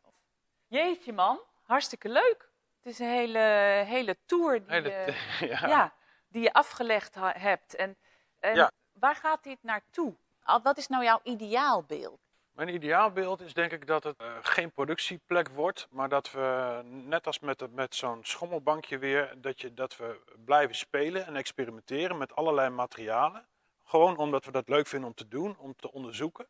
Jeetje 0.67 1.13
man, 1.13 1.41
hartstikke 1.63 2.09
leuk. 2.09 2.51
Het 2.83 2.93
is 2.93 2.99
een 2.99 3.09
hele, 3.09 3.39
hele 3.87 4.17
tour 4.27 4.65
die, 4.65 4.73
Hele- 4.73 4.89
je, 4.89 5.47
ja. 5.61 5.69
ja, 5.69 5.95
die 6.29 6.43
je 6.43 6.53
afgelegd 6.53 7.15
hebt. 7.21 7.75
En, 7.75 7.97
en 8.39 8.55
Ja. 8.55 8.71
Waar 9.01 9.16
gaat 9.16 9.42
dit 9.42 9.59
naartoe? 9.62 10.14
Wat 10.62 10.76
is 10.76 10.86
nou 10.86 11.05
jouw 11.05 11.20
ideaalbeeld? 11.22 12.20
Mijn 12.53 12.74
ideaalbeeld 12.74 13.40
is 13.40 13.55
denk 13.55 13.72
ik 13.72 13.86
dat 13.86 14.05
het 14.05 14.20
eh, 14.20 14.26
geen 14.40 14.72
productieplek 14.72 15.49
wordt, 15.49 15.86
maar 15.90 16.09
dat 16.09 16.30
we, 16.30 16.80
net 16.84 17.26
als 17.26 17.38
met, 17.38 17.74
met 17.74 17.94
zo'n 17.94 18.24
schommelbankje 18.24 18.99
weer, 18.99 19.34
dat, 19.36 19.61
je, 19.61 19.74
dat 19.74 19.97
we 19.97 20.20
blijven 20.44 20.74
spelen 20.74 21.26
en 21.26 21.36
experimenteren 21.36 22.18
met 22.18 22.34
allerlei 22.34 22.68
materialen. 22.68 23.47
Gewoon 23.84 24.16
omdat 24.16 24.44
we 24.44 24.51
dat 24.51 24.68
leuk 24.68 24.86
vinden 24.86 25.09
om 25.09 25.14
te 25.14 25.28
doen, 25.28 25.57
om 25.59 25.74
te 25.76 25.92
onderzoeken 25.92 26.47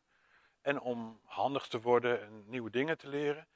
en 0.61 0.79
om 0.79 1.19
handig 1.25 1.67
te 1.67 1.81
worden 1.81 2.21
en 2.21 2.43
nieuwe 2.47 2.69
dingen 2.69 2.97
te 2.97 3.07
leren. 3.07 3.47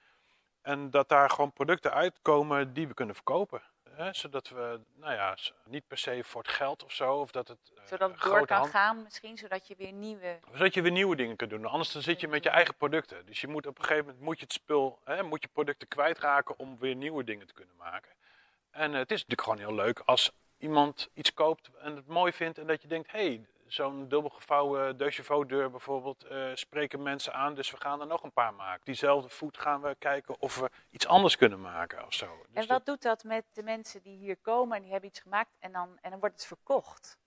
En 0.62 0.90
dat 0.90 1.10
daar 1.10 1.30
gewoon 1.30 1.54
producten 1.54 1.94
uitkomen 1.94 2.74
die 2.74 2.88
we 2.88 2.94
kunnen 2.94 3.16
verkopen. 3.16 3.62
Hè? 4.02 4.14
Zodat 4.14 4.50
we, 4.50 4.80
nou 4.96 5.14
ja, 5.14 5.38
niet 5.66 5.88
per 5.88 5.98
se 5.98 6.24
voor 6.24 6.42
het 6.42 6.52
geld 6.52 6.84
of 6.84 6.92
zo, 6.92 7.14
of 7.16 7.32
dat 7.32 7.48
het... 7.48 7.72
eh, 7.76 7.84
Zodat 7.86 8.12
het 8.12 8.22
door 8.22 8.46
kan 8.46 8.58
hand- 8.58 8.70
gaan 8.70 9.04
misschien, 9.04 9.38
zodat 9.38 9.68
je 9.68 9.76
weer 9.78 9.92
nieuwe... 9.92 10.40
zodat 10.52 10.74
je 10.74 10.82
weer 10.82 10.92
nieuwe 10.92 11.16
dingen 11.16 11.36
kunt 11.36 11.50
doen. 11.50 11.66
Anders 11.66 11.92
dan 11.92 12.02
zit 12.02 12.20
je 12.20 12.28
met 12.28 12.44
je 12.44 12.50
eigen 12.50 12.76
producten. 12.76 13.26
Dus 13.26 13.42
je 13.42 13.48
moet 13.48 13.68
op 13.68 13.78
een 13.78 13.84
gegeven 13.84 14.06
moment 14.06 14.24
moet 14.24 14.38
je 14.38 14.44
het 14.44 14.54
spul, 14.54 15.00
hè, 15.04 15.24
moet 15.24 15.42
je 15.42 15.48
producten 15.54 15.88
kwijtraken 15.88 16.60
om 16.60 16.78
weer 16.80 16.96
nieuwe 16.96 17.24
dingen 17.24 17.48
te 17.48 17.54
kunnen 17.54 17.76
maken. 17.76 18.12
En 18.72 18.94
het 18.94 19.12
is 19.12 19.26
natuurlijk 19.26 19.42
gewoon 19.42 19.58
heel 19.58 19.86
leuk 19.86 20.00
als 20.06 20.32
iemand 20.58 21.10
iets 21.14 21.34
koopt 21.34 21.70
en 21.80 21.96
het 21.96 22.08
mooi 22.08 22.34
vindt 22.34 22.58
en 22.58 22.68
dat 22.68 22.82
je 22.82 22.88
denkt, 22.88 23.12
hé, 23.12 23.26
hey, 23.26 23.46
zo'n 23.74 24.08
dubbelgevouwen 24.08 25.12
chevaux 25.12 25.48
deur 25.48 25.72
bijvoorbeeld 25.72 26.24
eh, 26.24 26.52
spreken 26.54 27.02
mensen 27.02 27.34
aan, 27.34 27.54
dus 27.56 27.72
we 27.72 27.78
gaan 27.78 28.02
er 28.02 28.08
nog 28.08 28.24
een 28.24 28.32
paar 28.32 28.54
maken. 28.54 28.86
Diezelfde 28.86 29.30
voet 29.30 29.58
gaan 29.58 29.82
we 29.82 29.96
kijken 30.00 30.40
of 30.40 30.58
we 30.58 30.70
iets 30.90 31.08
anders 31.08 31.36
kunnen 31.36 31.62
maken 31.62 32.06
of 32.06 32.14
zo. 32.14 32.46
Dus 32.50 32.64
en 32.64 32.70
wat 32.70 32.86
doet 32.86 33.02
dat 33.02 33.24
met 33.24 33.46
de 33.54 33.64
mensen 33.64 34.02
die 34.02 34.18
hier 34.18 34.38
komen 34.38 34.76
en 34.76 34.82
die 34.82 34.92
hebben 34.92 35.10
iets 35.10 35.20
gemaakt 35.20 35.56
en 35.60 35.72
dan, 35.72 35.98
en 36.02 36.10
dan 36.10 36.20
wordt 36.20 36.36
het 36.36 36.46
verkocht? 36.46 37.18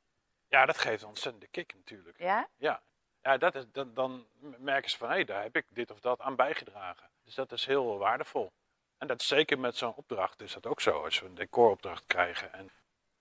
Ja, 0.48 0.66
dat 0.66 0.78
geeft 0.78 1.02
een 1.02 1.08
ontzettende 1.08 1.48
kick 1.48 1.74
natuurlijk. 1.74 2.18
Ja? 2.18 2.48
Ja, 2.56 2.82
ja 3.20 3.36
dat 3.36 3.54
is, 3.54 3.64
dan, 3.72 3.94
dan 3.94 4.26
merken 4.58 4.90
ze 4.90 4.96
van 4.96 5.10
hé, 5.10 5.24
daar 5.24 5.42
heb 5.42 5.56
ik 5.56 5.66
dit 5.68 5.90
of 5.90 6.00
dat 6.00 6.20
aan 6.20 6.36
bijgedragen. 6.36 7.10
Dus 7.24 7.34
dat 7.34 7.52
is 7.52 7.66
heel 7.66 7.98
waardevol. 7.98 8.52
En 8.98 9.06
dat 9.06 9.20
is 9.20 9.26
zeker 9.26 9.58
met 9.58 9.76
zo'n 9.76 9.94
opdracht 9.94 10.40
is 10.40 10.52
dat 10.52 10.66
ook 10.66 10.80
zo. 10.80 11.04
Als 11.04 11.20
we 11.20 11.26
een 11.26 11.34
decoropdracht 11.34 12.06
krijgen 12.06 12.52
en 12.52 12.70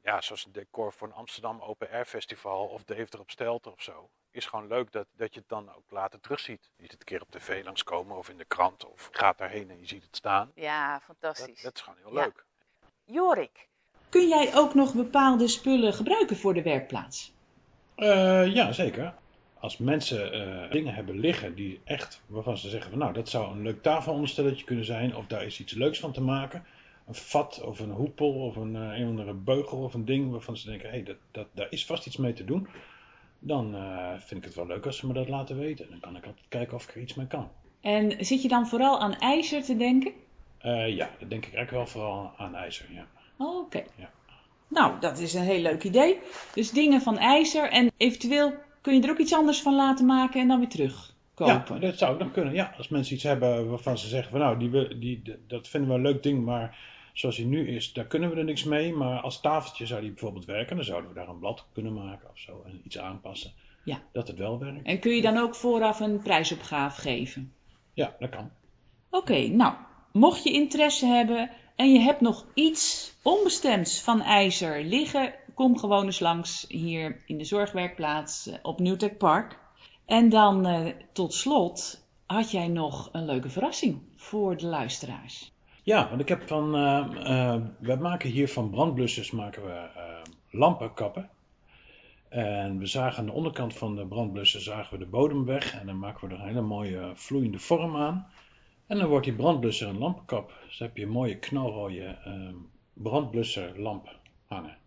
ja, 0.03 0.21
zoals 0.21 0.45
een 0.45 0.51
decor 0.51 0.93
voor 0.93 1.07
een 1.07 1.13
Amsterdam 1.13 1.61
Open 1.61 1.89
Air 1.91 2.05
Festival 2.05 2.65
of 2.67 2.83
Deventer 2.83 3.19
op 3.19 3.31
Stelter 3.31 3.71
of 3.71 3.81
zo. 3.81 4.09
Is 4.31 4.45
gewoon 4.45 4.67
leuk 4.67 4.91
dat, 4.91 5.07
dat 5.15 5.33
je 5.33 5.39
het 5.39 5.49
dan 5.49 5.73
ook 5.75 5.83
later 5.91 6.19
terugziet. 6.19 6.63
Je 6.75 6.81
ziet 6.81 6.91
het 6.91 6.99
een 6.99 7.05
keer 7.05 7.21
op 7.21 7.31
tv 7.31 7.63
langskomen 7.63 8.17
of 8.17 8.29
in 8.29 8.37
de 8.37 8.45
krant 8.45 8.85
of 8.85 9.09
gaat 9.11 9.37
daarheen 9.37 9.69
en 9.69 9.79
je 9.79 9.87
ziet 9.87 10.03
het 10.03 10.15
staan. 10.15 10.51
Ja, 10.55 10.99
fantastisch. 11.03 11.61
dat 11.61 11.75
is 11.75 11.81
gewoon 11.81 11.99
heel 12.03 12.13
Ja. 12.13 12.21
leuk. 12.23 12.45
Jorik, 13.05 13.67
Kun 14.09 14.27
jij 14.27 14.55
ook 14.55 14.73
nog 14.73 14.93
bepaalde 14.93 15.47
spullen 15.47 15.93
gebruiken 15.93 16.37
voor 16.37 16.53
de 16.53 16.61
werkplaats? 16.61 17.33
Eh, 17.95 18.47
ja, 18.53 18.71
zeker. 18.71 19.13
Als 19.59 19.77
mensen 19.77 20.31
eh, 20.33 20.71
dingen 20.71 20.93
hebben 20.93 21.19
liggen 21.19 21.55
die 21.55 21.81
echt, 21.83 22.21
waarvan 22.25 22.57
ze 22.57 22.69
zeggen 22.69 22.89
van 22.89 22.99
nou, 22.99 23.13
dat 23.13 23.29
zou 23.29 23.51
een 23.51 23.61
leuk 23.61 23.81
tafelonderstelletje 23.81 24.65
kunnen 24.65 24.85
zijn, 24.85 25.15
of 25.15 25.25
daar 25.27 25.43
is 25.43 25.59
iets 25.59 25.73
leuks 25.73 25.99
van 25.99 26.11
te 26.11 26.21
maken. 26.21 26.65
Een 27.07 27.15
vat 27.15 27.61
of 27.65 27.79
een 27.79 27.91
hoepel 27.91 28.29
of 28.33 28.55
een, 28.55 28.75
eh, 28.75 28.99
een 28.99 29.07
andere 29.07 29.33
beugel 29.33 29.77
of 29.83 29.93
een 29.93 30.05
ding 30.05 30.31
waarvan 30.31 30.57
ze 30.57 30.69
denken, 30.69 30.89
hé, 30.89 30.95
hey, 30.95 31.03
dat, 31.03 31.15
dat, 31.31 31.47
daar 31.51 31.67
is 31.69 31.85
vast 31.85 32.05
iets 32.07 32.17
mee 32.17 32.33
te 32.33 32.45
doen. 32.45 32.67
Dan 33.39 33.75
eh, 33.75 34.09
vind 34.17 34.39
ik 34.39 34.43
het 34.45 34.55
wel 34.55 34.67
leuk 34.67 34.85
als 34.85 34.97
ze 34.97 35.07
me 35.07 35.13
dat 35.13 35.29
laten 35.29 35.57
weten. 35.59 35.89
Dan 35.89 35.99
kan 35.99 36.15
ik 36.15 36.25
altijd 36.25 36.45
kijken 36.49 36.75
of 36.75 36.83
ik 36.89 36.95
er 36.95 37.01
iets 37.01 37.13
mee 37.13 37.27
kan. 37.27 37.49
En 37.81 38.25
zit 38.25 38.41
je 38.41 38.47
dan 38.47 38.67
vooral 38.67 38.99
aan 38.99 39.15
ijzer 39.15 39.63
te 39.63 39.77
denken? 39.77 40.11
Eh, 40.57 40.95
ja, 40.95 41.09
dat 41.19 41.29
denk 41.29 41.45
ik 41.45 41.53
eigenlijk 41.53 41.71
wel 41.71 41.87
vooral 42.01 42.31
aan 42.37 42.55
ijzer, 42.55 42.85
ja. 42.91 43.07
Oké. 43.37 43.83
Ja. 43.95 44.09
Nou, 44.67 44.99
dat 44.99 45.17
is 45.19 45.33
een 45.33 45.41
heel 45.41 45.61
leuk 45.61 45.83
idee. 45.83 46.17
Dus 46.53 46.71
dingen 46.71 47.01
van 47.01 47.17
ijzer 47.17 47.69
en 47.69 47.91
eventueel 47.97 48.53
kun 48.81 48.93
je 48.95 49.01
er 49.01 49.09
ook 49.09 49.17
iets 49.17 49.33
anders 49.33 49.61
van 49.61 49.75
laten 49.75 50.05
maken 50.05 50.41
en 50.41 50.47
dan 50.47 50.59
weer 50.59 50.67
terugkopen. 50.69 51.75
Ja, 51.75 51.79
dat 51.79 51.97
zou 51.97 52.13
ook 52.13 52.19
nog 52.19 52.31
kunnen. 52.31 52.53
Ja, 52.53 52.73
als 52.77 52.87
mensen 52.87 53.13
iets 53.15 53.23
hebben 53.23 53.69
waarvan 53.69 53.97
ze 53.97 54.07
zeggen 54.07 54.31
van 54.31 54.39
nou, 54.39 54.57
die, 54.59 54.69
we- 54.69 54.97
die, 54.99 55.21
dat 55.47 55.67
vinden 55.67 55.89
we 55.89 55.95
een 55.95 56.01
leuk 56.01 56.23
ding, 56.23 56.45
maar 56.45 56.77
zoals 57.13 57.37
hij 57.37 57.45
nu 57.45 57.67
is, 57.67 57.93
daar 57.93 58.05
kunnen 58.05 58.29
we 58.29 58.35
er 58.35 58.43
niks 58.43 58.63
mee. 58.63 58.93
Maar 58.93 59.19
als 59.19 59.41
tafeltje 59.41 59.85
zou 59.85 60.01
die 60.01 60.09
bijvoorbeeld 60.09 60.45
werken, 60.45 60.75
dan 60.75 60.85
zouden 60.85 61.09
we 61.09 61.15
daar 61.15 61.27
een 61.27 61.39
blad 61.39 61.65
kunnen 61.73 61.93
maken 61.93 62.29
of 62.29 62.37
zo 62.37 62.63
en 62.65 62.81
iets 62.83 62.97
aanpassen. 62.97 63.53
Ja. 63.83 64.01
Dat 64.11 64.27
het 64.27 64.37
wel 64.37 64.59
werkt. 64.59 64.87
En 64.87 64.99
kun 64.99 65.15
je 65.15 65.21
dan 65.21 65.37
ook 65.37 65.55
vooraf 65.55 65.99
een 65.99 66.21
prijsopgave 66.21 67.01
geven? 67.01 67.53
Ja, 67.93 68.15
dat 68.19 68.29
kan. 68.29 68.51
Oké, 69.09 69.47
nou, 69.47 69.73
mocht 70.11 70.43
je 70.43 70.51
interesse 70.51 71.05
hebben 71.05 71.51
en 71.75 71.91
je 71.91 71.99
hebt 71.99 72.21
nog 72.21 72.45
iets 72.53 73.13
onbestemds 73.21 74.01
van 74.01 74.21
ijzer 74.21 74.83
liggen, 74.83 75.33
kom 75.53 75.77
gewoon 75.77 76.05
eens 76.05 76.19
langs 76.19 76.65
hier 76.67 77.21
in 77.25 77.37
de 77.37 77.43
zorgwerkplaats 77.43 78.47
eh, 78.47 78.57
op 78.61 78.79
Newtek 78.79 79.17
Park. 79.17 79.59
En 80.05 80.29
dan 80.29 80.65
eh, 80.65 80.93
tot 81.13 81.33
slot 81.33 82.05
had 82.25 82.51
jij 82.51 82.67
nog 82.67 83.09
een 83.11 83.25
leuke 83.25 83.49
verrassing 83.49 84.01
voor 84.15 84.57
de 84.57 84.65
luisteraars. 84.65 85.52
Ja, 85.83 86.09
want 86.09 86.21
ik 86.21 86.27
heb 86.27 86.47
van, 86.47 86.75
eh, 86.75 87.55
we 87.79 87.95
maken 87.95 88.29
hier 88.29 88.49
van 88.49 88.69
brandblussers 88.69 89.31
maken 89.31 89.63
we 89.63 89.71
eh, 89.71 90.03
lampenkappen. 90.49 91.29
En 92.29 92.79
we 92.79 92.85
zagen 92.85 93.19
aan 93.19 93.25
de 93.25 93.31
onderkant 93.31 93.73
van 93.73 93.95
de 93.95 94.05
brandblusser 94.05 94.61
zagen 94.61 94.93
we 94.97 95.03
de 95.03 95.09
bodem 95.09 95.45
weg 95.45 95.79
en 95.79 95.85
dan 95.85 95.99
maken 95.99 96.27
we 96.27 96.33
er 96.33 96.39
een 96.39 96.47
hele 96.47 96.61
mooie 96.61 97.11
vloeiende 97.13 97.59
vorm 97.59 97.97
aan. 97.97 98.27
En 98.87 98.97
dan 98.97 99.07
wordt 99.07 99.25
die 99.25 99.35
brandblusser 99.35 99.87
een 99.87 99.97
lampenkap. 99.97 100.53
Dus 100.67 100.77
dan 100.77 100.87
heb 100.87 100.97
je 100.97 101.03
een 101.03 101.09
mooie 101.09 101.39
knalrode 101.39 102.17
eh, 102.23 102.33
brandblusserlamp 102.93 104.15
hangen. 104.47 104.77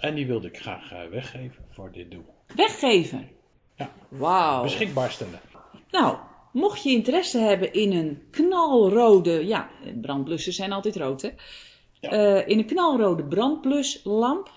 En 0.00 0.14
die 0.14 0.26
wilde 0.26 0.48
ik 0.48 0.58
graag 0.58 0.90
weggeven 1.10 1.64
voor 1.70 1.92
dit 1.92 2.10
doel. 2.10 2.34
Weggeven. 2.54 3.28
Ja. 3.74 3.90
Wauw. 4.08 4.62
Beschikbaar 4.62 5.10
stellen. 5.10 5.40
Nou, 5.90 6.16
mocht 6.54 6.82
je 6.82 6.90
interesse 6.90 7.38
hebben 7.38 7.72
in 7.72 7.92
een 7.92 8.22
knalrode, 8.30 9.46
ja, 9.46 9.70
brandblussers 10.00 10.56
zijn 10.56 10.72
altijd 10.72 10.96
rood 10.96 11.22
hè. 11.22 11.30
Ja. 12.00 12.10
Eh, 12.10 12.48
in 12.48 12.58
een 12.58 12.66
knalrode 12.66 13.24
brandbluslamp, 13.24 14.50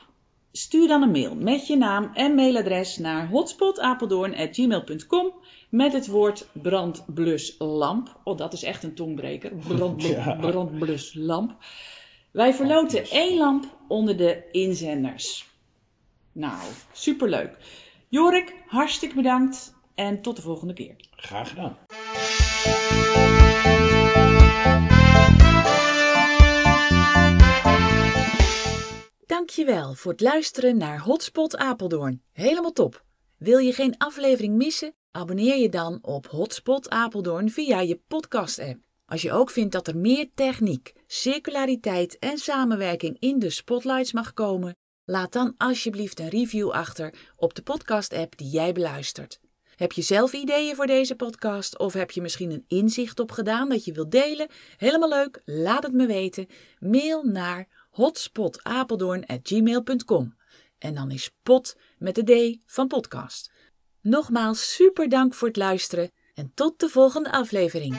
stuur 0.52 0.88
dan 0.88 1.02
een 1.02 1.12
mail 1.12 1.36
met 1.36 1.68
je 1.68 1.78
naam 1.78 2.12
en 2.14 2.36
mailadres 2.36 2.98
naar 2.98 3.30
hotspotapeldoorn.gmail.com 3.30 5.34
met 5.70 5.93
het 5.93 6.08
woord 6.08 6.48
brandbluslamp. 6.52 8.20
Oh, 8.24 8.38
dat 8.38 8.54
is 8.54 8.64
echt 8.64 8.84
een 8.84 8.95
tongbreker. 8.95 9.52
Ja. 9.98 10.36
Brandbluslamp. 10.36 11.56
Wij 12.32 12.54
verloten 12.54 13.10
één 13.10 13.38
lamp 13.38 13.66
onder 13.88 14.18
de 14.18 14.43
inzenders. 14.52 15.45
Nou, 16.32 16.60
superleuk. 16.91 17.58
Jorik, 18.10 18.56
hartstikke 18.68 19.16
bedankt 19.16 19.76
en 19.95 20.22
tot 20.22 20.36
de 20.36 20.41
volgende 20.41 20.74
keer. 20.74 20.95
Graag 21.16 21.50
gedaan. 21.50 21.78
Dankjewel 29.26 29.93
voor 29.93 30.11
het 30.11 30.22
luisteren 30.22 30.78
naar 30.78 30.99
Hotspot 30.99 31.57
Apeldoorn. 31.57 32.22
Helemaal 32.34 32.72
top. 32.72 33.03
Wil 33.38 33.57
je 33.57 33.74
geen 33.74 33.97
aflevering 33.97 34.55
missen? 34.55 34.95
Abonneer 35.11 35.57
je 35.57 35.70
dan 35.70 35.99
op 36.01 36.28
Hotspot 36.28 36.89
Apeldoorn 36.89 37.49
via 37.49 37.80
je 37.80 38.01
podcast-app. 38.07 38.80
Als 39.05 39.22
je 39.22 39.32
ook 39.32 39.49
vindt 39.49 39.72
dat 39.72 39.88
er 39.88 39.97
meer 39.97 40.30
techniek, 40.34 40.93
circulariteit 41.07 42.20
en 42.20 42.38
samenwerking 42.38 43.20
in 43.20 43.39
de 43.39 43.49
spotlights 43.49 44.11
mag 44.11 44.34
komen, 44.34 44.76
laat 45.05 45.34
dan 45.34 45.53
alsjeblieft 45.57 46.20
een 46.20 46.30
review 46.30 46.72
achter 46.72 47.13
op 47.36 47.55
de 47.55 47.61
podcast-app 47.61 48.38
die 48.38 48.49
jij 48.49 48.72
beluistert. 48.72 49.39
Heb 49.78 49.92
je 49.92 50.02
zelf 50.02 50.34
ideeën 50.34 50.76
voor 50.76 50.86
deze 50.86 51.16
podcast 51.16 51.78
of 51.78 51.94
heb 51.94 52.12
je 52.12 52.22
misschien 52.22 52.52
een 52.52 52.66
inzicht 52.68 53.20
opgedaan 53.20 53.70
dat 53.70 53.86
je 53.86 53.92
wilt 53.92 54.12
delen? 54.12 54.48
Helemaal 54.78 55.10
leuk, 55.10 55.42
laat 55.46 55.84
het 55.84 55.94
me 55.94 56.06
weten. 56.06 56.48
Mail 56.80 57.24
naar 57.24 57.68
hotspotapeldoorn@gmail.com 57.90 60.36
en 60.78 60.94
dan 60.94 61.12
is 61.12 61.32
pot 61.44 61.76
met 61.98 62.16
de 62.16 62.24
D 62.24 62.58
van 62.66 62.88
podcast. 62.88 63.52
Nogmaals 64.02 64.74
super 64.74 65.10
dank 65.10 65.34
voor 65.34 65.48
het 65.48 65.58
luisteren 65.58 66.12
en 66.34 66.52
tot 66.54 66.80
de 66.80 66.90
volgende 66.90 67.32
aflevering. 67.32 67.96